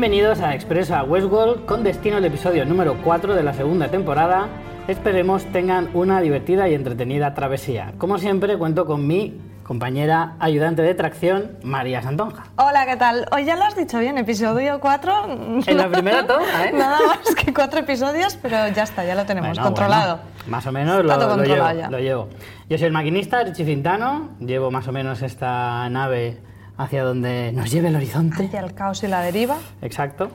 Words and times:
Bienvenidos 0.00 0.38
a 0.42 0.54
Expreso 0.54 0.94
a 0.94 1.02
Westworld 1.02 1.66
con 1.66 1.82
destino 1.82 2.18
al 2.18 2.24
episodio 2.24 2.64
número 2.64 2.96
4 3.02 3.34
de 3.34 3.42
la 3.42 3.52
segunda 3.52 3.88
temporada. 3.88 4.46
Esperemos 4.86 5.44
tengan 5.46 5.90
una 5.92 6.20
divertida 6.20 6.68
y 6.68 6.74
entretenida 6.74 7.34
travesía. 7.34 7.94
Como 7.98 8.16
siempre 8.18 8.56
cuento 8.56 8.86
con 8.86 9.08
mi 9.08 9.40
compañera 9.64 10.36
ayudante 10.38 10.82
de 10.82 10.94
tracción, 10.94 11.58
María 11.64 12.00
Santonja. 12.00 12.44
Hola, 12.54 12.86
¿qué 12.86 12.96
tal? 12.96 13.26
Hoy 13.32 13.44
ya 13.44 13.56
lo 13.56 13.64
has 13.64 13.74
dicho 13.74 13.98
bien, 13.98 14.18
episodio 14.18 14.78
4. 14.78 15.64
En 15.66 15.76
la 15.76 15.88
primera 15.88 16.24
toma, 16.24 16.44
¿eh? 16.66 16.72
Nada 16.72 16.98
más 17.04 17.34
que 17.34 17.52
cuatro 17.52 17.80
episodios, 17.80 18.38
pero 18.40 18.68
ya 18.68 18.84
está, 18.84 19.04
ya 19.04 19.16
lo 19.16 19.26
tenemos 19.26 19.48
Bueno, 19.48 19.64
controlado. 19.64 20.18
bueno, 20.18 20.42
más 20.46 20.64
o 20.64 20.70
menos 20.70 21.04
lo, 21.04 21.16
lo 21.16 21.42
llevo, 21.42 21.90
lo 21.90 21.98
llevo. 21.98 22.28
Yo 22.70 22.78
soy 22.78 22.86
el 22.86 22.92
maquinista, 22.92 23.42
Richie 23.42 23.64
Fintano. 23.64 24.28
Llevo 24.38 24.70
más 24.70 24.86
o 24.86 24.92
menos 24.92 25.22
esta 25.22 25.88
nave 25.90 26.38
hacia 26.78 27.04
donde 27.04 27.52
nos 27.52 27.70
lleve 27.70 27.88
el 27.88 27.96
horizonte. 27.96 28.46
Hacia 28.46 28.60
el 28.60 28.72
caos 28.72 29.02
y 29.02 29.08
la 29.08 29.20
deriva. 29.20 29.58
Exacto. 29.82 30.30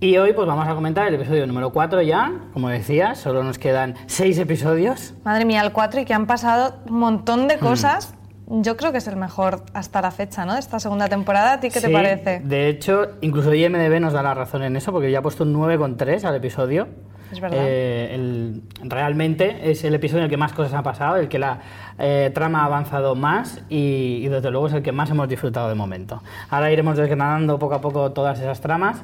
Y 0.00 0.16
hoy 0.16 0.32
pues 0.32 0.46
vamos 0.46 0.66
a 0.68 0.74
comentar 0.76 1.08
el 1.08 1.14
episodio 1.14 1.44
número 1.46 1.72
4 1.72 2.02
ya. 2.02 2.32
Como 2.52 2.68
decías, 2.68 3.18
solo 3.18 3.42
nos 3.42 3.58
quedan 3.58 3.96
6 4.06 4.38
episodios. 4.38 5.14
Madre 5.24 5.44
mía, 5.44 5.60
el 5.60 5.72
4 5.72 6.00
y 6.00 6.04
que 6.04 6.14
han 6.14 6.26
pasado 6.26 6.76
un 6.88 6.98
montón 6.98 7.48
de 7.48 7.58
cosas. 7.58 8.14
Yo 8.50 8.76
creo 8.78 8.92
que 8.92 8.98
es 8.98 9.06
el 9.06 9.16
mejor 9.16 9.62
hasta 9.74 10.00
la 10.00 10.10
fecha, 10.10 10.44
¿no? 10.46 10.54
De 10.54 10.60
esta 10.60 10.80
segunda 10.80 11.06
temporada. 11.08 11.52
¿A 11.54 11.60
ti 11.60 11.68
qué 11.70 11.80
te 11.80 11.88
Sí, 11.88 11.92
parece? 11.92 12.40
De 12.40 12.68
hecho, 12.68 13.08
incluso 13.20 13.52
IMDB 13.52 14.00
nos 14.00 14.14
da 14.14 14.22
la 14.22 14.32
razón 14.34 14.62
en 14.62 14.74
eso, 14.76 14.90
porque 14.90 15.10
ya 15.10 15.18
ha 15.18 15.22
puesto 15.22 15.44
un 15.44 15.52
9,3 15.54 16.24
al 16.24 16.34
episodio. 16.36 16.88
Es 17.30 17.40
verdad. 17.40 17.58
Eh, 17.60 18.14
el- 18.14 18.62
realmente 18.84 19.70
es 19.70 19.84
el 19.84 19.94
episodio 19.94 20.20
en 20.20 20.24
el 20.24 20.30
que 20.30 20.38
más 20.38 20.54
cosas 20.54 20.72
han 20.72 20.82
pasado, 20.82 21.16
el 21.16 21.28
que 21.28 21.38
la 21.38 21.58
eh, 21.98 22.30
trama 22.34 22.62
ha 22.62 22.64
avanzado 22.64 23.14
más 23.14 23.60
y, 23.68 24.20
y 24.24 24.28
desde 24.28 24.50
luego 24.50 24.68
es 24.68 24.72
el 24.72 24.82
que 24.82 24.92
más 24.92 25.10
hemos 25.10 25.28
disfrutado 25.28 25.68
de 25.68 25.74
momento. 25.74 26.22
Ahora 26.48 26.72
iremos 26.72 26.96
desgranando 26.96 27.58
poco 27.58 27.74
a 27.74 27.80
poco 27.82 28.12
todas 28.12 28.40
esas 28.40 28.62
tramas, 28.62 29.02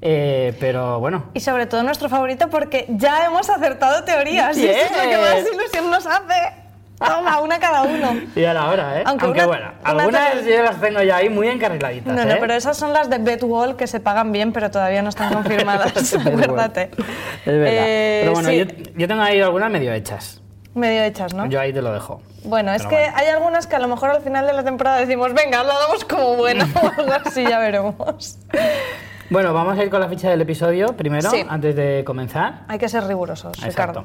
eh, 0.00 0.56
pero 0.58 1.00
bueno. 1.00 1.24
Y 1.34 1.40
sobre 1.40 1.66
todo 1.66 1.82
nuestro 1.82 2.08
favorito 2.08 2.48
porque 2.48 2.86
ya 2.88 3.26
hemos 3.26 3.50
acertado 3.50 4.04
teorías. 4.04 4.56
Y 4.56 4.66
eso 4.66 4.94
es 4.94 5.04
lo 5.04 5.10
que 5.10 5.18
más 5.18 5.52
ilusión 5.52 5.90
nos 5.90 6.06
hace. 6.06 6.65
Toma, 6.98 7.40
una 7.40 7.58
cada 7.58 7.82
uno. 7.82 8.14
Y 8.34 8.44
a 8.44 8.54
la 8.54 8.68
hora, 8.70 9.00
¿eh? 9.00 9.02
Aunque 9.06 9.24
Aunque, 9.26 9.40
una- 9.40 9.46
bueno, 9.46 9.66
una 9.82 9.90
algunas 9.90 10.44
yo 10.46 10.62
las 10.62 10.80
tengo 10.80 11.02
ya 11.02 11.16
ahí 11.16 11.28
muy 11.28 11.48
encarriladitas. 11.48 12.14
No, 12.14 12.24
no, 12.24 12.30
¿eh? 12.32 12.38
pero 12.40 12.54
esas 12.54 12.76
son 12.76 12.92
las 12.94 13.10
de 13.10 13.18
Bedwall 13.18 13.76
que 13.76 13.86
se 13.86 14.00
pagan 14.00 14.32
bien, 14.32 14.52
pero 14.52 14.70
todavía 14.70 15.02
no 15.02 15.10
están 15.10 15.32
confirmadas. 15.32 16.14
Acuérdate. 16.26 16.90
Es 16.92 17.46
verdad. 17.46 17.66
Eh, 17.70 18.20
pero 18.22 18.32
bueno, 18.32 18.48
sí, 18.48 18.58
yo, 18.58 18.64
yo 18.96 19.08
tengo 19.08 19.22
ahí 19.22 19.40
algunas 19.40 19.70
medio 19.70 19.92
hechas. 19.92 20.40
medio 20.74 21.02
hechas, 21.02 21.34
¿no? 21.34 21.46
Yo 21.46 21.60
ahí 21.60 21.72
te 21.72 21.82
lo 21.82 21.92
dejo. 21.92 22.22
Bueno, 22.44 22.72
es 22.72 22.82
que 22.86 22.94
bueno. 22.94 23.12
hay 23.16 23.26
algunas 23.26 23.66
que 23.66 23.76
a 23.76 23.78
lo 23.80 23.88
mejor 23.88 24.10
al 24.10 24.22
final 24.22 24.46
de 24.46 24.52
la 24.54 24.62
temporada 24.64 24.98
decimos, 24.98 25.34
venga, 25.34 25.64
lo 25.64 25.78
damos 25.78 26.04
como 26.04 26.36
bueno 26.36 26.64
o 26.82 27.00
algo 27.00 27.12
así, 27.26 27.42
ya 27.44 27.58
veremos. 27.58 28.38
Bueno, 29.28 29.52
vamos 29.52 29.76
a 29.78 29.82
ir 29.82 29.90
con 29.90 30.00
la 30.00 30.08
ficha 30.08 30.30
del 30.30 30.40
episodio 30.40 30.96
primero, 30.96 31.28
Sí. 31.30 31.44
antes 31.48 31.74
de 31.76 32.04
comenzar. 32.06 32.60
Hay 32.68 32.78
que 32.78 32.88
ser 32.88 33.04
rigurosos, 33.04 33.52
Exacto. 33.64 34.00
Ricardo. 34.00 34.04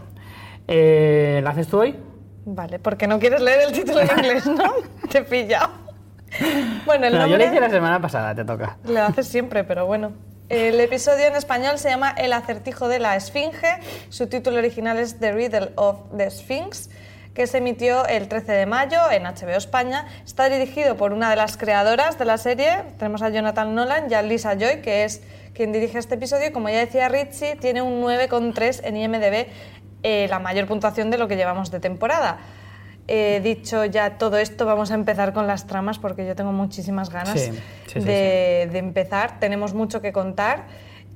Eh, 0.67 1.39
¿La 1.43 1.51
haces 1.51 1.67
tú 1.67 1.79
hoy? 1.81 1.95
Vale, 2.45 2.79
porque 2.79 3.07
no 3.07 3.19
quieres 3.19 3.41
leer 3.41 3.61
el 3.67 3.71
título 3.71 4.01
en 4.01 4.09
inglés, 4.17 4.45
¿no? 4.47 4.73
Te 5.09 5.19
he 5.19 5.23
pillado. 5.23 5.69
Bueno, 6.85 7.07
el 7.07 7.13
No, 7.17 7.27
yo 7.27 7.37
lo 7.37 7.43
hice 7.45 7.59
la 7.59 7.69
semana 7.69 8.01
pasada, 8.01 8.33
te 8.33 8.43
toca. 8.45 8.77
Lo 8.85 9.01
haces 9.03 9.27
siempre, 9.27 9.63
pero 9.63 9.85
bueno. 9.85 10.13
El 10.49 10.79
episodio 10.81 11.27
en 11.27 11.35
español 11.35 11.77
se 11.77 11.89
llama 11.89 12.11
El 12.17 12.33
acertijo 12.33 12.87
de 12.89 12.99
la 12.99 13.15
Esfinge. 13.15 13.79
Su 14.09 14.27
título 14.27 14.57
original 14.57 14.97
es 14.99 15.17
The 15.19 15.31
Riddle 15.31 15.71
of 15.75 15.97
the 16.17 16.29
Sphinx, 16.29 16.89
que 17.33 17.47
se 17.47 17.59
emitió 17.59 18.05
el 18.05 18.27
13 18.27 18.51
de 18.51 18.65
mayo 18.65 18.99
en 19.11 19.23
HBO 19.23 19.55
España. 19.55 20.05
Está 20.25 20.49
dirigido 20.49 20.97
por 20.97 21.13
una 21.13 21.29
de 21.29 21.37
las 21.37 21.55
creadoras 21.55 22.19
de 22.19 22.25
la 22.25 22.37
serie. 22.37 22.83
Tenemos 22.97 23.21
a 23.21 23.29
Jonathan 23.29 23.73
Nolan 23.75 24.11
y 24.11 24.13
a 24.13 24.21
Lisa 24.23 24.55
Joy, 24.57 24.81
que 24.81 25.05
es 25.05 25.21
quien 25.53 25.71
dirige 25.71 25.99
este 25.99 26.15
episodio. 26.15 26.47
Y 26.47 26.51
Como 26.51 26.67
ya 26.67 26.79
decía 26.79 27.07
Richie, 27.07 27.55
tiene 27.55 27.81
un 27.81 28.01
9,3 28.03 28.81
en 28.83 28.97
IMDb, 28.97 29.47
eh, 30.03 30.27
la 30.29 30.39
mayor 30.39 30.67
puntuación 30.67 31.11
de 31.11 31.17
lo 31.17 31.27
que 31.27 31.35
llevamos 31.35 31.71
de 31.71 31.79
temporada. 31.79 32.39
Eh, 33.07 33.41
dicho 33.43 33.83
ya 33.85 34.17
todo 34.17 34.37
esto, 34.37 34.65
vamos 34.65 34.91
a 34.91 34.95
empezar 34.95 35.33
con 35.33 35.47
las 35.47 35.67
tramas 35.67 35.99
porque 35.99 36.25
yo 36.25 36.35
tengo 36.35 36.51
muchísimas 36.51 37.09
ganas 37.09 37.39
Sí, 37.39 37.51
sí, 37.51 37.59
sí, 37.93 37.99
de, 37.99 38.69
de 38.71 38.77
empezar. 38.77 39.39
Tenemos 39.39 39.73
mucho 39.73 40.01
que 40.01 40.13
contar 40.13 40.65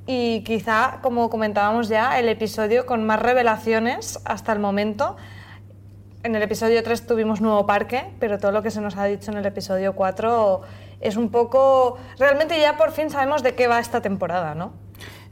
y 0.08 0.42
quizá, 0.44 1.00
como 1.02 1.30
comentábamos 1.30 1.88
ya, 1.88 2.20
el 2.20 2.30
episodio 2.30 2.86
con 2.86 3.06
más 3.06 3.20
revelaciones 3.22 4.20
hasta 4.26 4.52
el 4.54 4.60
momento. 4.60 5.16
En 6.24 6.36
el 6.36 6.42
episodio 6.42 6.84
3 6.84 7.08
tuvimos 7.08 7.42
nuevo 7.42 7.66
parque, 7.66 8.12
pero 8.20 8.38
todo 8.40 8.52
lo 8.52 8.62
que 8.62 8.72
se 8.72 8.82
nos 8.82 8.98
ha 8.98 9.06
dicho 9.06 9.32
en 9.32 9.38
el 9.38 9.46
episodio 9.46 9.96
4 9.96 10.62
es 11.02 11.18
un 11.18 11.30
poco... 11.30 11.98
Realmente 12.20 12.60
ya 12.60 12.78
por 12.78 12.92
fin 12.92 13.10
sabemos 13.10 13.42
de 13.44 13.56
qué 13.56 13.68
va 13.68 13.80
esta 13.80 14.02
temporada, 14.02 14.54
¿no? 14.56 14.74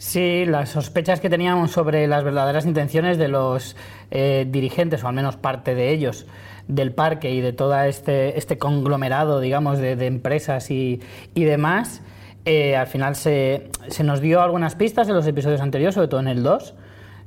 Sí, 0.06 0.44
las 0.46 0.72
sospechas 0.72 1.22
que 1.22 1.30
teníamos 1.30 1.72
sobre 1.72 2.08
las 2.08 2.26
verdaderas 2.26 2.66
intenciones 2.66 3.18
de 3.18 3.30
los 3.30 3.78
eh, 4.12 4.46
dirigentes, 4.50 5.02
o 5.02 5.08
al 5.08 5.14
menos 5.14 5.38
parte 5.38 5.76
de 5.76 5.92
ellos, 5.92 6.28
del 6.68 6.92
parque 6.92 7.32
y 7.32 7.40
de 7.40 7.54
todo 7.54 7.82
este, 7.84 8.38
este 8.38 8.58
conglomerado, 8.58 9.40
digamos, 9.40 9.80
de, 9.80 9.94
empresas 10.06 10.70
y, 10.72 11.00
y 11.34 11.46
demás, 11.46 12.02
eh, 12.44 12.76
al 12.76 12.88
final 12.88 13.16
se, 13.16 13.70
se 13.88 14.04
nos 14.04 14.20
dio 14.20 14.42
algunas 14.42 14.76
pistas 14.76 15.08
en 15.08 15.16
los 15.16 15.26
episodios 15.26 15.62
anteriores, 15.62 15.96
sobre 15.96 16.10
todo 16.10 16.20
en 16.20 16.28
el 16.28 16.44
2. 16.44 16.74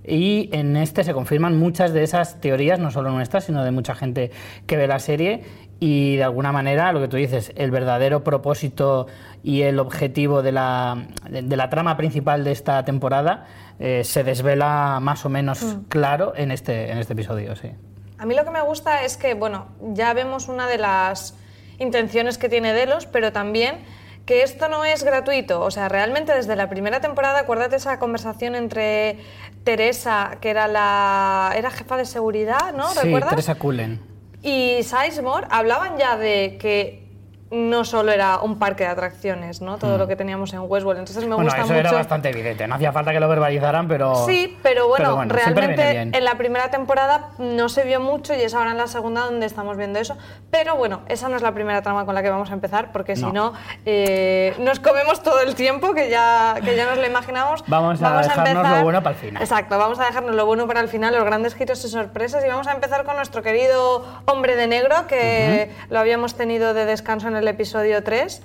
Y 0.07 0.51
en 0.53 0.77
este 0.77 1.03
se 1.03 1.15
confirman 1.15 1.59
muchas 1.59 1.95
de 1.95 2.05
esas 2.05 2.41
teorías, 2.41 2.79
no 2.79 2.91
solo 2.91 3.11
nuestras, 3.11 3.45
sino 3.45 3.65
de 3.65 3.71
mucha 3.71 3.95
gente 3.95 4.31
que 4.67 4.77
ve 4.77 4.87
la 4.87 4.99
serie. 4.99 5.45
Y 5.79 6.17
de 6.17 6.25
alguna 6.25 6.53
manera, 6.53 6.93
lo 6.93 7.01
que 7.01 7.09
tú 7.09 7.17
dices, 7.17 7.53
el 7.55 7.71
verdadero 7.71 8.25
propósito 8.25 9.07
y 9.43 9.63
el 9.63 9.79
objetivo 9.79 10.43
de 10.43 10.53
la, 10.53 11.07
de, 11.29 11.43
de 11.43 11.57
la 11.57 11.69
trama 11.69 11.97
principal 11.97 12.45
de 12.45 12.53
esta 12.53 12.85
temporada 12.85 13.47
eh, 13.79 14.05
se 14.05 14.25
desvela 14.25 14.99
más 15.03 15.27
o 15.27 15.29
menos 15.29 15.77
claro 15.89 16.33
en 16.35 16.51
este, 16.51 16.91
en 16.91 16.99
este 16.99 17.13
episodio. 17.13 17.55
Sí. 17.57 17.71
A 18.19 18.25
mí 18.25 18.35
lo 18.35 18.45
que 18.45 18.51
me 18.51 18.63
gusta 18.63 19.05
es 19.05 19.19
que, 19.19 19.35
bueno, 19.35 19.67
ya 19.93 20.15
vemos 20.15 20.49
una 20.49 20.67
de 20.67 20.79
las 20.79 21.35
intenciones 21.79 22.39
que 22.39 22.49
tiene 22.49 22.73
Delos, 22.73 23.05
pero 23.07 23.33
también 23.33 23.77
que 24.25 24.43
esto 24.43 24.69
no 24.69 24.85
es 24.85 25.05
gratuito. 25.05 25.61
O 25.61 25.71
sea, 25.71 25.91
realmente 25.91 26.35
desde 26.35 26.57
la 26.57 26.71
primera 26.71 27.01
temporada, 27.01 27.41
acuérdate 27.41 27.77
esa 27.77 27.99
conversación 27.99 28.55
entre 28.55 29.19
Teresa, 29.63 30.39
que 30.41 30.51
era 30.51 30.69
la 30.69 31.53
era 31.55 31.71
jefa 31.71 31.99
de 31.99 32.07
seguridad, 32.07 32.73
¿no? 32.75 32.89
Sí, 32.89 33.01
¿Recuerdas? 33.03 33.31
Teresa 33.31 33.55
Cullen. 33.57 34.01
Y 34.47 34.85
Sizemore 34.85 35.49
hablaban 35.51 35.99
ya 35.99 36.17
de 36.17 36.57
que 36.61 37.06
no 37.51 37.85
solo 37.85 38.11
era 38.13 38.41
un 38.41 38.59
parque 38.59 38.85
de 38.85 38.91
atracciones, 38.91 39.61
¿no? 39.63 39.79
Todo 39.79 39.99
lo 39.99 40.09
que 40.09 40.17
teníamos 40.17 40.53
en 40.53 40.61
Westworld. 40.63 40.99
Entonces 41.01 41.25
me 41.25 41.31
Mm. 41.31 41.37
Bueno, 41.37 41.45
gusta 41.51 41.59
eso 41.65 41.67
mucho. 41.75 41.81
era 41.81 41.93
bastante 41.93 42.29
evidente. 42.31 42.67
No 42.67 42.75
hacía 42.75 42.93
falta 42.93 43.13
que 43.13 43.21
lo 43.21 43.29
verbalizaran, 43.29 43.87
pero. 43.89 44.15
Sí, 44.27 44.57
pero 44.63 44.89
bueno, 44.89 45.25
realmente 45.27 45.91
en 46.01 46.25
la 46.25 46.35
primera 46.37 46.71
temporada 46.71 47.29
no 47.39 47.69
se 47.69 47.85
vio 47.85 48.01
mucho 48.01 48.35
y 48.35 48.41
es 48.41 48.55
ahora 48.55 48.73
en 48.73 48.79
la 48.79 48.87
segunda 48.89 49.23
donde 49.23 49.47
estamos 49.47 49.77
viendo 49.77 49.99
eso. 49.99 50.17
Pero 50.51 50.77
bueno, 50.77 51.03
esa 51.09 51.29
no 51.29 51.37
es 51.37 51.43
la 51.43 51.53
primera 51.53 51.83
trama 51.83 52.05
con 52.05 52.15
la 52.15 52.23
que 52.23 52.31
vamos 52.31 52.51
a 52.51 52.55
empezar, 52.55 52.91
porque 52.93 53.15
si 53.17 53.25
No. 53.25 53.53
eh, 53.85 54.55
nos 54.59 54.81
comemos 54.81 55.23
todo 55.23 55.41
el 55.41 55.55
tiempo 55.55 55.95
que 55.95 56.11
ya, 56.11 56.57
que 56.65 56.75
ya 56.77 56.87
nos 56.87 56.99
lo 56.99 57.07
imaginamos. 57.07 57.63
Vamos 57.69 58.03
a 58.03 58.23
dejarnos 58.23 58.69
lo 58.69 58.83
bueno 58.83 59.03
para 59.03 59.15
el 59.15 59.21
final. 59.21 59.43
Exacto, 59.43 59.79
vamos 59.79 59.99
a 60.01 60.07
dejarnos 60.07 60.35
lo 60.35 60.47
bueno 60.47 60.67
para 60.67 60.81
el 60.81 60.89
final, 60.89 61.15
los 61.15 61.25
grandes 61.25 61.55
giros 61.55 61.85
y 61.85 61.89
sorpresas. 61.89 62.45
Y 62.45 62.49
vamos 62.49 62.67
a 62.67 62.73
empezar 62.73 63.05
con 63.05 63.17
nuestro 63.17 63.43
querido 63.43 64.05
hombre 64.27 64.57
de 64.57 64.67
negro, 64.67 65.07
que 65.07 65.71
lo 65.91 65.99
habíamos 66.01 66.35
tenido 66.35 66.75
de 66.75 66.87
descanso 66.87 67.29
en 67.29 67.36
el 67.37 67.49
episodio 67.49 68.03
3. 68.03 68.43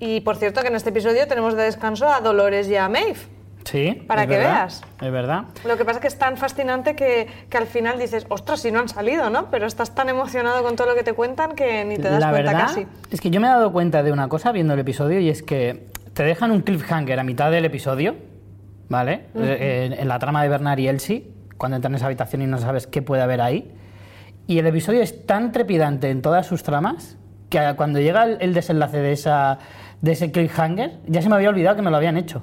Y 0.00 0.20
por 0.20 0.36
cierto, 0.36 0.60
que 0.62 0.68
en 0.68 0.76
este 0.76 0.90
episodio 0.90 1.26
tenemos 1.26 1.56
de 1.56 1.64
descanso 1.64 2.08
a 2.08 2.20
Dolores 2.20 2.68
y 2.68 2.76
a 2.76 2.88
Maeve. 2.88 3.18
Sí. 3.64 4.02
Para 4.06 4.22
es 4.22 4.28
que 4.28 4.36
verdad, 4.38 4.54
veas. 4.54 4.82
Es 5.02 5.12
verdad. 5.12 5.44
Lo 5.66 5.76
que 5.76 5.84
pasa 5.84 5.98
es 5.98 6.02
que 6.02 6.08
es 6.08 6.18
tan 6.18 6.36
fascinante 6.38 6.96
que, 6.96 7.26
que 7.50 7.58
al 7.58 7.66
final 7.66 7.98
dices, 7.98 8.24
ostras, 8.30 8.60
si 8.60 8.70
no 8.72 8.78
han 8.78 8.88
salido, 8.88 9.28
¿no? 9.28 9.50
Pero 9.50 9.66
estás 9.66 9.94
tan 9.94 10.08
emocionado 10.08 10.62
con 10.62 10.74
todo 10.76 10.88
lo 10.88 10.94
que 10.94 11.02
te 11.02 11.12
cuentan 11.12 11.54
que 11.54 11.84
ni 11.84 11.96
te 11.96 12.08
das 12.08 12.20
la 12.20 12.30
cuenta 12.30 12.52
verdad 12.52 12.66
casi. 12.68 12.86
es 13.10 13.20
que 13.20 13.28
yo 13.28 13.40
me 13.40 13.46
he 13.46 13.50
dado 13.50 13.70
cuenta 13.72 14.02
de 14.02 14.10
una 14.10 14.28
cosa 14.28 14.52
viendo 14.52 14.72
el 14.72 14.80
episodio 14.80 15.20
y 15.20 15.28
es 15.28 15.42
que 15.42 15.88
te 16.14 16.22
dejan 16.22 16.50
un 16.50 16.62
cliffhanger 16.62 17.20
a 17.20 17.24
mitad 17.24 17.50
del 17.50 17.66
episodio, 17.66 18.14
¿vale? 18.88 19.26
Eh, 19.34 19.86
en, 19.86 19.92
en 20.00 20.08
la 20.08 20.18
trama 20.18 20.42
de 20.42 20.48
Bernard 20.48 20.78
y 20.78 20.88
Elsie, 20.88 21.30
cuando 21.58 21.76
entran 21.76 21.92
en 21.92 21.96
esa 21.96 22.06
habitación 22.06 22.40
y 22.40 22.46
no 22.46 22.58
sabes 22.58 22.86
qué 22.86 23.02
puede 23.02 23.20
haber 23.20 23.42
ahí. 23.42 23.70
Y 24.46 24.58
el 24.58 24.66
episodio 24.66 25.02
es 25.02 25.26
tan 25.26 25.52
trepidante 25.52 26.08
en 26.08 26.22
todas 26.22 26.46
sus 26.46 26.62
tramas 26.62 27.18
que 27.48 27.74
cuando 27.76 27.98
llega 28.00 28.24
el, 28.24 28.54
desenlace 28.54 28.98
de, 28.98 29.12
esa, 29.12 29.58
de 30.02 30.12
ese 30.12 30.30
cliffhanger, 30.30 30.98
ya 31.06 31.22
se 31.22 31.28
me 31.28 31.36
había 31.36 31.48
olvidado 31.48 31.76
que 31.76 31.82
me 31.82 31.90
lo 31.90 31.96
habían 31.96 32.16
hecho. 32.16 32.42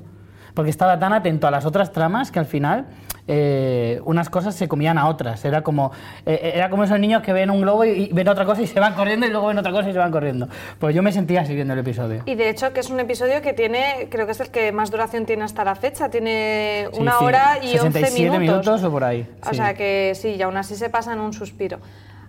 Porque 0.53 0.69
estaba 0.71 0.97
tan 0.99 1.11
atento 1.13 1.47
a 1.47 1.51
las 1.51 1.65
otras 1.65 1.91
tramas 1.91 2.31
que 2.31 2.39
al 2.39 2.45
final 2.45 2.85
eh, 3.27 3.99
unas 4.05 4.29
cosas 4.29 4.55
se 4.55 4.69
comían 4.69 4.97
a 4.97 5.09
otras. 5.09 5.43
Era 5.43 5.63
como, 5.63 5.91
eh, 6.25 6.53
era 6.55 6.69
como 6.69 6.85
esos 6.85 6.97
niños 6.97 7.21
que 7.23 7.33
ven 7.33 7.49
un 7.49 7.59
globo 7.61 7.83
y, 7.83 7.89
y 7.89 8.09
ven 8.13 8.27
otra 8.29 8.45
cosa 8.45 8.61
y 8.61 8.67
se 8.67 8.79
van 8.79 8.93
corriendo 8.93 9.25
y 9.27 9.31
luego 9.31 9.47
ven 9.47 9.57
otra 9.57 9.73
cosa 9.73 9.89
y 9.89 9.91
se 9.93 9.99
van 9.99 10.11
corriendo. 10.13 10.47
Pues 10.79 10.95
yo 10.95 11.01
me 11.03 11.11
sentía 11.11 11.41
así 11.41 11.53
viendo 11.53 11.73
el 11.73 11.79
episodio. 11.79 12.21
Y 12.25 12.35
de 12.35 12.49
hecho 12.49 12.71
que 12.71 12.79
es 12.79 12.89
un 12.89 12.99
episodio 13.01 13.41
que 13.41 13.51
tiene, 13.51 14.07
creo 14.09 14.25
que 14.25 14.31
es 14.31 14.39
el 14.39 14.49
que 14.49 14.71
más 14.71 14.91
duración 14.91 15.25
tiene 15.25 15.43
hasta 15.43 15.65
la 15.65 15.75
fecha, 15.75 16.09
tiene 16.09 16.87
Sí, 16.93 17.01
una 17.01 17.17
sí, 17.19 17.25
hora 17.25 17.57
y 17.61 17.77
11 17.77 17.79
67 17.91 18.39
minutos. 18.39 18.39
minutos 18.39 18.83
o 18.83 18.91
por 18.91 19.03
ahí, 19.03 19.27
O 19.45 19.49
sí. 19.49 19.55
sea 19.57 19.73
que 19.73 20.13
sí, 20.15 20.35
y 20.37 20.41
aún 20.41 20.55
así 20.55 20.75
se 20.75 20.89
pasa 20.89 21.11
en 21.11 21.19
un 21.19 21.33
suspiro. 21.33 21.79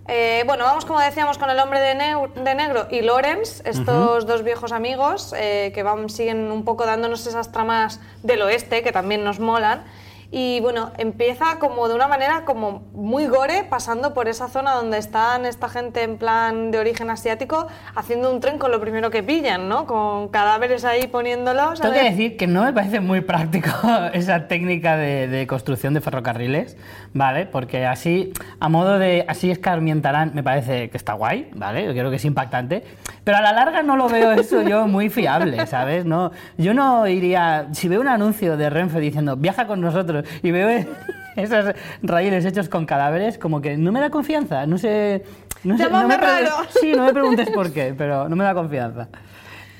Eh, 0.09 0.43
bueno, 0.45 0.63
vamos 0.63 0.85
como 0.85 1.01
decíamos 1.01 1.37
con 1.37 1.49
el 1.49 1.59
hombre 1.59 1.81
de, 1.81 1.95
negro 1.95 2.87
y 2.89 3.01
Lawrence, 3.01 3.61
estos 3.69 4.25
dos 4.25 4.41
viejos 4.43 4.71
amigos 4.71 5.33
eh, 5.37 5.73
que 5.75 5.83
van, 5.83 6.09
siguen 6.09 6.49
un 6.49 6.63
poco 6.63 6.85
dándonos 6.85 7.27
esas 7.27 7.51
tramas 7.51 7.99
del 8.23 8.41
oeste 8.41 8.83
que 8.83 8.93
también 8.93 9.25
nos 9.25 9.39
molan. 9.39 9.83
Y 10.29 10.59
bueno, 10.59 10.91
empieza 10.97 11.57
como 11.57 11.87
de 11.87 11.95
una 11.95 12.07
manera 12.09 12.43
como 12.43 12.83
muy 12.93 13.27
gore, 13.27 13.63
pasando 13.63 14.13
por 14.13 14.27
esa 14.27 14.49
zona 14.49 14.73
donde 14.73 14.97
están 14.97 15.45
esta 15.45 15.69
gente 15.69 16.03
en 16.03 16.17
plan 16.17 16.69
de 16.71 16.79
origen 16.79 17.09
asiático, 17.09 17.67
haciendo 17.95 18.29
un 18.29 18.41
tren 18.41 18.57
con 18.57 18.71
lo 18.71 18.81
primero 18.81 19.09
que 19.09 19.23
pillan, 19.23 19.69
¿no? 19.69 19.85
Con 19.85 20.27
cadáveres 20.27 20.83
ahí 20.83 21.07
poniéndolos. 21.07 21.79
Tengo 21.79 21.93
que 21.93 22.03
decir 22.03 22.35
que 22.35 22.45
no 22.45 22.63
me 22.65 22.73
parece 22.73 22.99
muy 22.99 23.21
práctico 23.21 23.69
esa 24.13 24.47
técnica 24.49 24.97
de, 24.97 25.29
de 25.29 25.47
construcción 25.47 25.93
de 25.93 26.01
ferrocarriles, 26.01 26.75
¿vale? 27.13 27.45
Porque 27.45 27.85
así, 27.85 28.33
a 28.59 28.67
modo 28.67 28.99
de 28.99 29.23
así 29.29 29.49
escarmientarán, 29.49 30.31
me 30.33 30.43
parece 30.43 30.89
que 30.89 30.97
está 30.97 31.13
guay, 31.13 31.49
¿vale? 31.55 31.85
Yo 31.85 31.93
creo 31.93 32.09
que 32.09 32.17
es 32.17 32.25
impactante. 32.25 32.83
Pero 33.23 33.37
a 33.37 33.41
la 33.41 33.53
larga 33.53 33.81
no 33.81 33.95
lo 33.95 34.09
veo 34.09 34.31
eso 34.31 34.61
yo 34.61 34.87
muy 34.87 35.09
fiable, 35.09 35.65
¿sabes? 35.67 36.05
No, 36.05 36.31
yo 36.57 36.73
no 36.73 37.07
iría. 37.07 37.67
Si 37.71 37.87
veo 37.87 38.01
un 38.01 38.07
anuncio 38.07 38.57
de 38.57 38.69
Renfe 38.69 38.99
diciendo 38.99 39.35
viaja 39.35 39.67
con 39.67 39.81
nosotros 39.81 40.16
y 40.43 40.51
veo 40.51 40.85
esos 41.35 41.73
raíles 42.01 42.45
hechos 42.45 42.69
con 42.69 42.85
cadáveres, 42.85 43.37
como 43.37 43.61
que 43.61 43.77
no 43.77 43.91
me 43.91 43.99
da 43.99 44.09
confianza. 44.09 44.65
No 44.65 44.77
sé. 44.77 45.23
No 45.63 45.77
sé 45.77 45.89
no 45.89 46.07
me. 46.07 46.17
Sí, 46.81 46.93
no 46.95 47.05
me 47.05 47.13
preguntes 47.13 47.49
por 47.49 47.71
qué, 47.73 47.93
pero 47.97 48.29
no 48.29 48.35
me 48.35 48.43
da 48.43 48.53
confianza. 48.53 49.07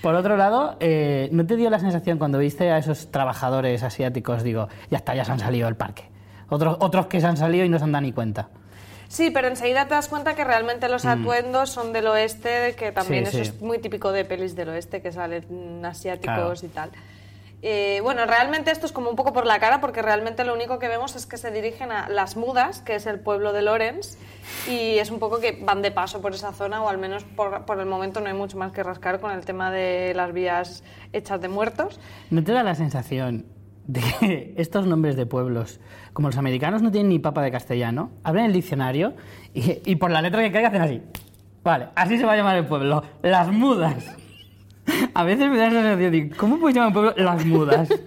Por 0.01 0.13
otro 0.16 0.38
lado, 0.38 0.78
eh, 0.80 1.28
¿no 1.31 1.45
te 1.45 1.56
dio 1.56 1.69
la 1.69 1.80
sensación 1.80 2.18
cuando 2.19 2.38
viste 2.38 2.69
a 2.72 2.78
esos 2.78 3.12
trabajadores 3.12 3.81
asiáticos, 3.84 4.44
digo, 4.44 4.68
ya 4.92 4.98
está, 4.98 5.16
ya 5.16 5.25
se 5.25 5.31
han 5.31 5.39
salido 5.39 5.66
del 5.66 5.75
parque? 5.75 6.04
Otros, 6.50 6.78
otros 6.80 7.07
que 7.07 7.19
se 7.19 7.28
han 7.28 7.36
salido 7.36 7.66
y 7.66 7.69
no 7.69 7.78
se 7.80 7.83
han 7.86 7.92
dado 7.92 8.04
ni 8.04 8.13
cuenta. 8.13 8.48
Sí, 9.10 9.31
pero 9.31 9.48
enseguida 9.48 9.86
te 9.88 9.95
das 9.95 10.07
cuenta 10.07 10.36
que 10.36 10.44
realmente 10.44 10.88
los 10.90 11.06
atuendos 11.06 11.69
son 11.69 11.94
del 11.94 12.07
oeste, 12.07 12.75
que 12.78 12.92
también 12.92 13.24
Mm. 13.24 13.28
Sí, 13.28 13.38
eso 13.42 13.45
sí. 13.51 13.56
es 13.56 13.62
muy 13.62 13.80
típico 13.80 14.12
de 14.12 14.24
pelis 14.25 14.56
del 14.56 14.69
oeste, 14.69 15.01
que 15.01 15.12
salen 15.12 15.45
mm, 15.50 15.86
asiáticos 15.86 16.25
Claro. 16.36 16.54
y 16.62 16.68
tal. 16.68 16.90
Eh, 17.63 18.01
bueno, 18.04 18.25
realmente 18.25 18.69
esto 18.69 18.86
es 18.86 18.92
como 18.92 19.09
un 19.09 19.15
poco 19.15 19.33
por 19.33 19.48
la 19.48 19.59
cara, 19.59 19.81
porque 19.81 20.01
realmente 20.01 20.45
lo 20.45 20.54
único 20.54 20.77
que 20.77 20.88
vemos 20.88 21.15
es 21.15 21.25
que 21.25 21.38
se 21.38 21.50
dirigen 21.50 21.92
a 21.92 22.07
Las 22.07 22.38
Mudas, 22.38 22.81
que 22.81 22.95
es 22.95 23.07
el 23.07 23.19
pueblo 23.19 23.51
de 23.51 23.63
Lorenz, 23.63 24.18
y 24.68 25.00
es 25.00 25.09
un 25.09 25.18
poco 25.18 25.39
que 25.39 25.59
van 25.63 25.81
de 25.81 25.89
paso 25.92 26.21
por 26.21 26.33
esa 26.33 26.54
zona, 26.54 26.83
o 26.83 26.89
al 26.89 27.00
menos 27.00 27.24
por, 27.24 27.65
por 27.65 27.80
el 27.80 27.88
momento 27.88 28.19
no 28.19 28.27
hay 28.27 28.36
mucho 28.36 28.57
más 28.57 28.71
que 28.71 28.83
rascar 28.83 29.19
con 29.19 29.31
el 29.31 29.44
tema 29.44 29.71
de 29.71 30.13
las 30.15 30.33
vías 30.33 30.83
hechas 31.13 31.42
de 31.42 31.48
muertos. 31.48 32.00
¿No 32.30 32.44
te 32.44 32.51
da 32.51 32.62
la 32.62 32.75
sensación 32.75 33.48
de 33.88 34.01
que 34.19 34.54
estos 34.57 34.86
nombres 34.86 35.15
de 35.15 35.25
pueblos, 35.25 35.80
como 36.13 36.27
los 36.27 36.38
americanos 36.38 36.83
no 36.83 36.92
tienen 36.92 37.09
ni 37.09 37.19
papa 37.19 37.42
de 37.42 37.51
castellano, 37.51 38.12
abren 38.24 38.45
el 38.45 38.54
diccionario 38.54 39.15
y, 39.54 39.81
y 39.83 39.95
por 39.95 40.12
la 40.12 40.21
letra 40.21 40.44
que 40.44 40.51
caiga 40.51 40.68
hacen 40.68 40.81
así? 40.81 41.01
Vale, 41.63 41.88
así 41.95 42.18
se 42.19 42.25
va 42.25 42.33
a 42.33 42.38
llamar 42.38 42.57
el 42.57 42.68
pueblo, 42.68 43.04
Las 43.24 43.51
Mudas. 43.51 44.15
A 45.13 45.24
veces 45.24 45.50
me 45.50 45.57
da 45.57 45.69
la 45.69 45.81
sensación 45.81 46.12
de, 46.12 46.30
¿cómo 46.36 46.60
puedes 46.60 46.75
llamar 46.75 46.89
un 46.89 46.94
pueblo 46.94 47.13
Las 47.18 47.45
Mudas? 47.45 47.89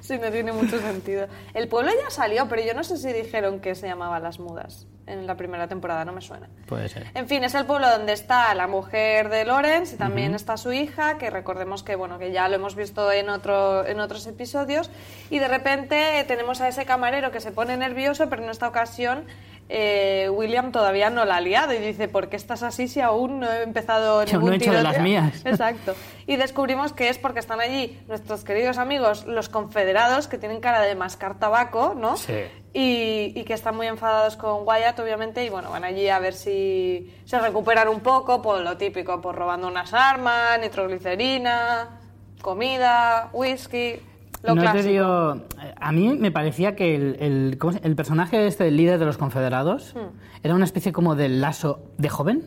Sí, 0.00 0.18
no 0.18 0.30
tiene 0.30 0.52
mucho 0.52 0.78
sentido. 0.80 1.28
El 1.54 1.66
pueblo 1.66 1.90
ya 1.90 2.10
salió, 2.10 2.46
pero 2.46 2.60
yo 2.62 2.74
no 2.74 2.84
sé 2.84 2.98
si 2.98 3.10
dijeron 3.10 3.60
que 3.60 3.74
se 3.74 3.86
llamaba 3.86 4.20
Las 4.20 4.38
Mudas 4.38 4.86
en 5.06 5.26
la 5.26 5.36
primera 5.36 5.68
temporada, 5.68 6.04
no 6.04 6.12
me 6.12 6.20
suena. 6.20 6.48
Puede 6.66 6.88
ser. 6.88 7.06
En 7.14 7.28
fin, 7.28 7.44
es 7.44 7.54
el 7.54 7.66
pueblo 7.66 7.88
donde 7.90 8.12
está 8.12 8.54
la 8.54 8.66
mujer 8.66 9.28
de 9.28 9.44
Lorenz 9.44 9.92
y 9.92 9.96
también 9.96 10.34
está 10.34 10.56
su 10.56 10.72
hija, 10.72 11.18
que 11.18 11.30
recordemos 11.30 11.82
que 11.82 11.96
bueno, 11.96 12.18
que 12.18 12.32
ya 12.32 12.48
lo 12.48 12.56
hemos 12.56 12.74
visto 12.74 13.12
en 13.12 13.28
otro, 13.28 13.86
en 13.86 14.00
otros 14.00 14.26
episodios. 14.26 14.90
Y 15.30 15.38
de 15.38 15.48
repente 15.48 16.24
tenemos 16.26 16.60
a 16.60 16.68
ese 16.68 16.86
camarero 16.86 17.30
que 17.30 17.40
se 17.40 17.52
pone 17.52 17.76
nervioso, 17.76 18.28
pero 18.28 18.42
en 18.42 18.50
esta 18.50 18.68
ocasión 18.68 19.26
eh, 19.68 20.28
William 20.30 20.72
todavía 20.72 21.08
no 21.10 21.24
la 21.24 21.36
ha 21.36 21.40
liado 21.40 21.72
y 21.72 21.78
dice, 21.78 22.08
¿por 22.08 22.28
qué 22.28 22.36
estás 22.36 22.62
así 22.62 22.86
si 22.86 23.00
aún 23.00 23.40
no 23.40 23.50
he 23.50 23.62
empezado 23.62 24.24
ningún 24.26 24.46
no 24.46 24.52
he 24.52 24.56
hecho 24.56 24.72
de 24.72 24.82
las 24.82 24.94
tiroteo?". 24.94 25.02
mías. 25.02 25.40
Exacto. 25.44 25.94
Y 26.26 26.36
descubrimos 26.36 26.92
que 26.92 27.08
es 27.08 27.18
porque 27.18 27.40
están 27.40 27.60
allí 27.60 28.00
nuestros 28.08 28.44
queridos 28.44 28.78
amigos, 28.78 29.26
los 29.26 29.48
confederados, 29.48 30.28
que 30.28 30.38
tienen 30.38 30.60
cara 30.60 30.80
de 30.82 30.94
mascar 30.94 31.38
tabaco, 31.38 31.94
¿no? 31.96 32.16
Sí. 32.16 32.44
Y, 32.74 33.32
y 33.34 33.44
que 33.44 33.54
están 33.54 33.76
muy 33.76 33.86
enfadados 33.86 34.36
con 34.36 34.66
Wyatt, 34.66 34.98
obviamente, 34.98 35.44
y 35.44 35.48
bueno, 35.48 35.70
van 35.70 35.84
allí 35.84 36.08
a 36.08 36.18
ver 36.18 36.34
si 36.34 37.10
se 37.24 37.38
recuperan 37.38 37.88
un 37.88 38.00
poco, 38.00 38.42
por 38.42 38.60
lo 38.60 38.76
típico, 38.76 39.20
por 39.20 39.36
robando 39.36 39.68
unas 39.68 39.94
armas, 39.94 40.58
nitroglicerina, 40.60 42.00
comida, 42.42 43.30
whisky, 43.32 43.94
lo 44.42 44.54
no 44.56 44.60
clásico. 44.62 44.82
te 44.82 44.88
digo, 44.90 45.36
a 45.80 45.92
mí 45.92 46.08
me 46.18 46.30
parecía 46.30 46.76
que 46.76 46.94
el, 46.94 47.16
el, 47.20 47.58
¿cómo 47.58 47.72
se- 47.74 47.80
el 47.84 47.94
personaje 47.96 48.46
este, 48.46 48.68
el 48.68 48.76
líder 48.76 48.98
de 48.98 49.06
los 49.06 49.16
confederados, 49.18 49.94
Hmm. 49.94 50.08
era 50.42 50.54
una 50.54 50.64
especie 50.64 50.92
como 50.92 51.14
del 51.14 51.40
lazo 51.40 51.80
de 51.96 52.08
joven. 52.08 52.42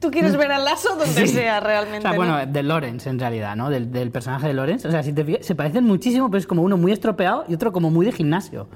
Tú 0.00 0.10
quieres 0.10 0.36
ver 0.36 0.52
al 0.52 0.66
lazo 0.66 0.90
donde 0.96 1.26
Sí. 1.26 1.28
sea 1.28 1.58
O 1.58 1.60
realmente. 1.62 2.02
sea, 2.02 2.10
¿no? 2.10 2.16
bueno, 2.16 2.44
de 2.44 2.62
Lawrence 2.62 3.08
en 3.08 3.18
realidad, 3.18 3.56
¿no? 3.56 3.70
Del, 3.70 3.90
del 3.90 4.10
personaje 4.10 4.48
de 4.48 4.52
Lawrence. 4.52 4.86
O 4.86 4.90
sea, 4.90 5.02
si 5.02 5.14
te 5.14 5.24
fijas, 5.24 5.46
se 5.46 5.54
parecen 5.54 5.84
muchísimo, 5.84 6.28
pero 6.28 6.38
es 6.40 6.46
como 6.46 6.60
uno 6.60 6.76
muy 6.76 6.92
estropeado 6.92 7.46
y 7.48 7.54
otro 7.54 7.72
como 7.72 7.90
muy 7.90 8.04
de 8.04 8.12
gimnasio. 8.12 8.68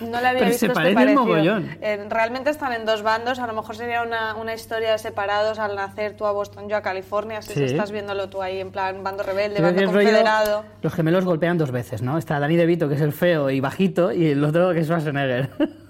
No 0.00 0.20
le 0.20 0.28
había 0.28 0.32
Pero 0.40 0.46
visto 0.46 0.60
se 0.60 0.66
este 0.66 0.74
parecen 0.74 0.94
parecido. 0.94 1.24
mogollón. 1.24 1.78
Eh, 1.80 2.06
realmente 2.08 2.50
están 2.50 2.72
en 2.72 2.84
dos 2.84 3.02
bandos. 3.02 3.38
A 3.38 3.46
lo 3.46 3.52
mejor 3.52 3.76
sería 3.76 4.02
una, 4.02 4.34
una 4.36 4.54
historia 4.54 4.92
de 4.92 4.98
separados 4.98 5.58
al 5.58 5.74
nacer 5.76 6.16
tú 6.16 6.24
a 6.26 6.32
Boston, 6.32 6.68
yo 6.68 6.76
a 6.76 6.82
California. 6.82 7.38
Así 7.38 7.54
Sí. 7.54 7.64
estás 7.64 7.90
viéndolo 7.90 8.28
tú 8.28 8.42
ahí 8.42 8.60
en 8.60 8.70
plan 8.70 9.02
bando 9.02 9.22
rebelde, 9.22 9.56
Creo 9.56 9.66
bando 9.68 9.82
rollo- 9.92 9.92
confederado. 10.08 10.64
los 10.82 10.94
gemelos 10.94 11.24
golpean 11.24 11.58
dos 11.58 11.70
veces, 11.72 12.02
¿no? 12.02 12.16
Está 12.18 12.38
Danny 12.38 12.56
DeVito, 12.56 12.88
que 12.88 12.94
es 12.94 13.00
el 13.00 13.12
feo 13.12 13.50
y 13.50 13.60
bajito, 13.60 14.12
y 14.12 14.28
el 14.30 14.44
otro 14.44 14.72
que 14.72 14.80
es 14.80 14.86
Schwarzenegger. 14.86 15.50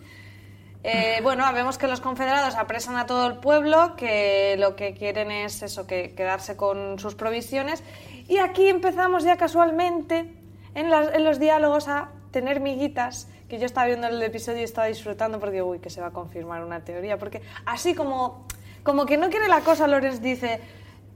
Eh, 0.89 1.19
bueno, 1.25 1.45
vemos 1.53 1.79
que 1.79 1.89
los 1.89 2.01
confederados 2.01 2.55
apresan 2.55 2.97
a 2.97 3.07
todo 3.07 3.27
el 3.27 3.39
pueblo, 3.39 3.97
que 3.97 4.55
lo 4.57 4.77
que 4.77 4.95
quieren 4.95 5.33
es 5.33 5.63
eso, 5.65 5.85
que 5.85 6.15
quedarse 6.15 6.57
con 6.57 7.01
sus 7.01 7.17
provisiones. 7.17 7.83
Y 8.29 8.39
aquí 8.39 8.69
empezamos 8.69 9.25
ya 9.25 9.37
casualmente 9.37 10.33
en, 10.77 10.89
las- 10.91 11.13
en 11.13 11.25
los 11.25 11.41
diálogos 11.41 11.89
a 11.89 12.11
tener 12.31 12.61
miguitas, 12.61 13.29
que 13.49 13.59
yo 13.59 13.67
estaba 13.67 13.87
viendo 13.87 14.09
el 14.09 14.23
episodio 14.23 14.61
y 14.61 14.65
estaba 14.65 14.87
disfrutando 14.89 15.39
porque, 15.39 15.63
uy, 15.63 15.79
que 15.79 15.91
se 15.91 16.01
va 16.01 16.09
a 16.09 16.13
confirmar 16.13 16.65
una 16.65 16.85
teoría. 16.85 17.19
Porque 17.19 17.43
así 17.65 17.95
como, 17.95 18.47
como 18.83 19.07
que 19.07 19.17
no 19.17 19.31
quiere 19.31 19.49
la 19.49 19.61
cosa, 19.61 19.87
Lorenz 19.87 20.21
dice, 20.21 20.61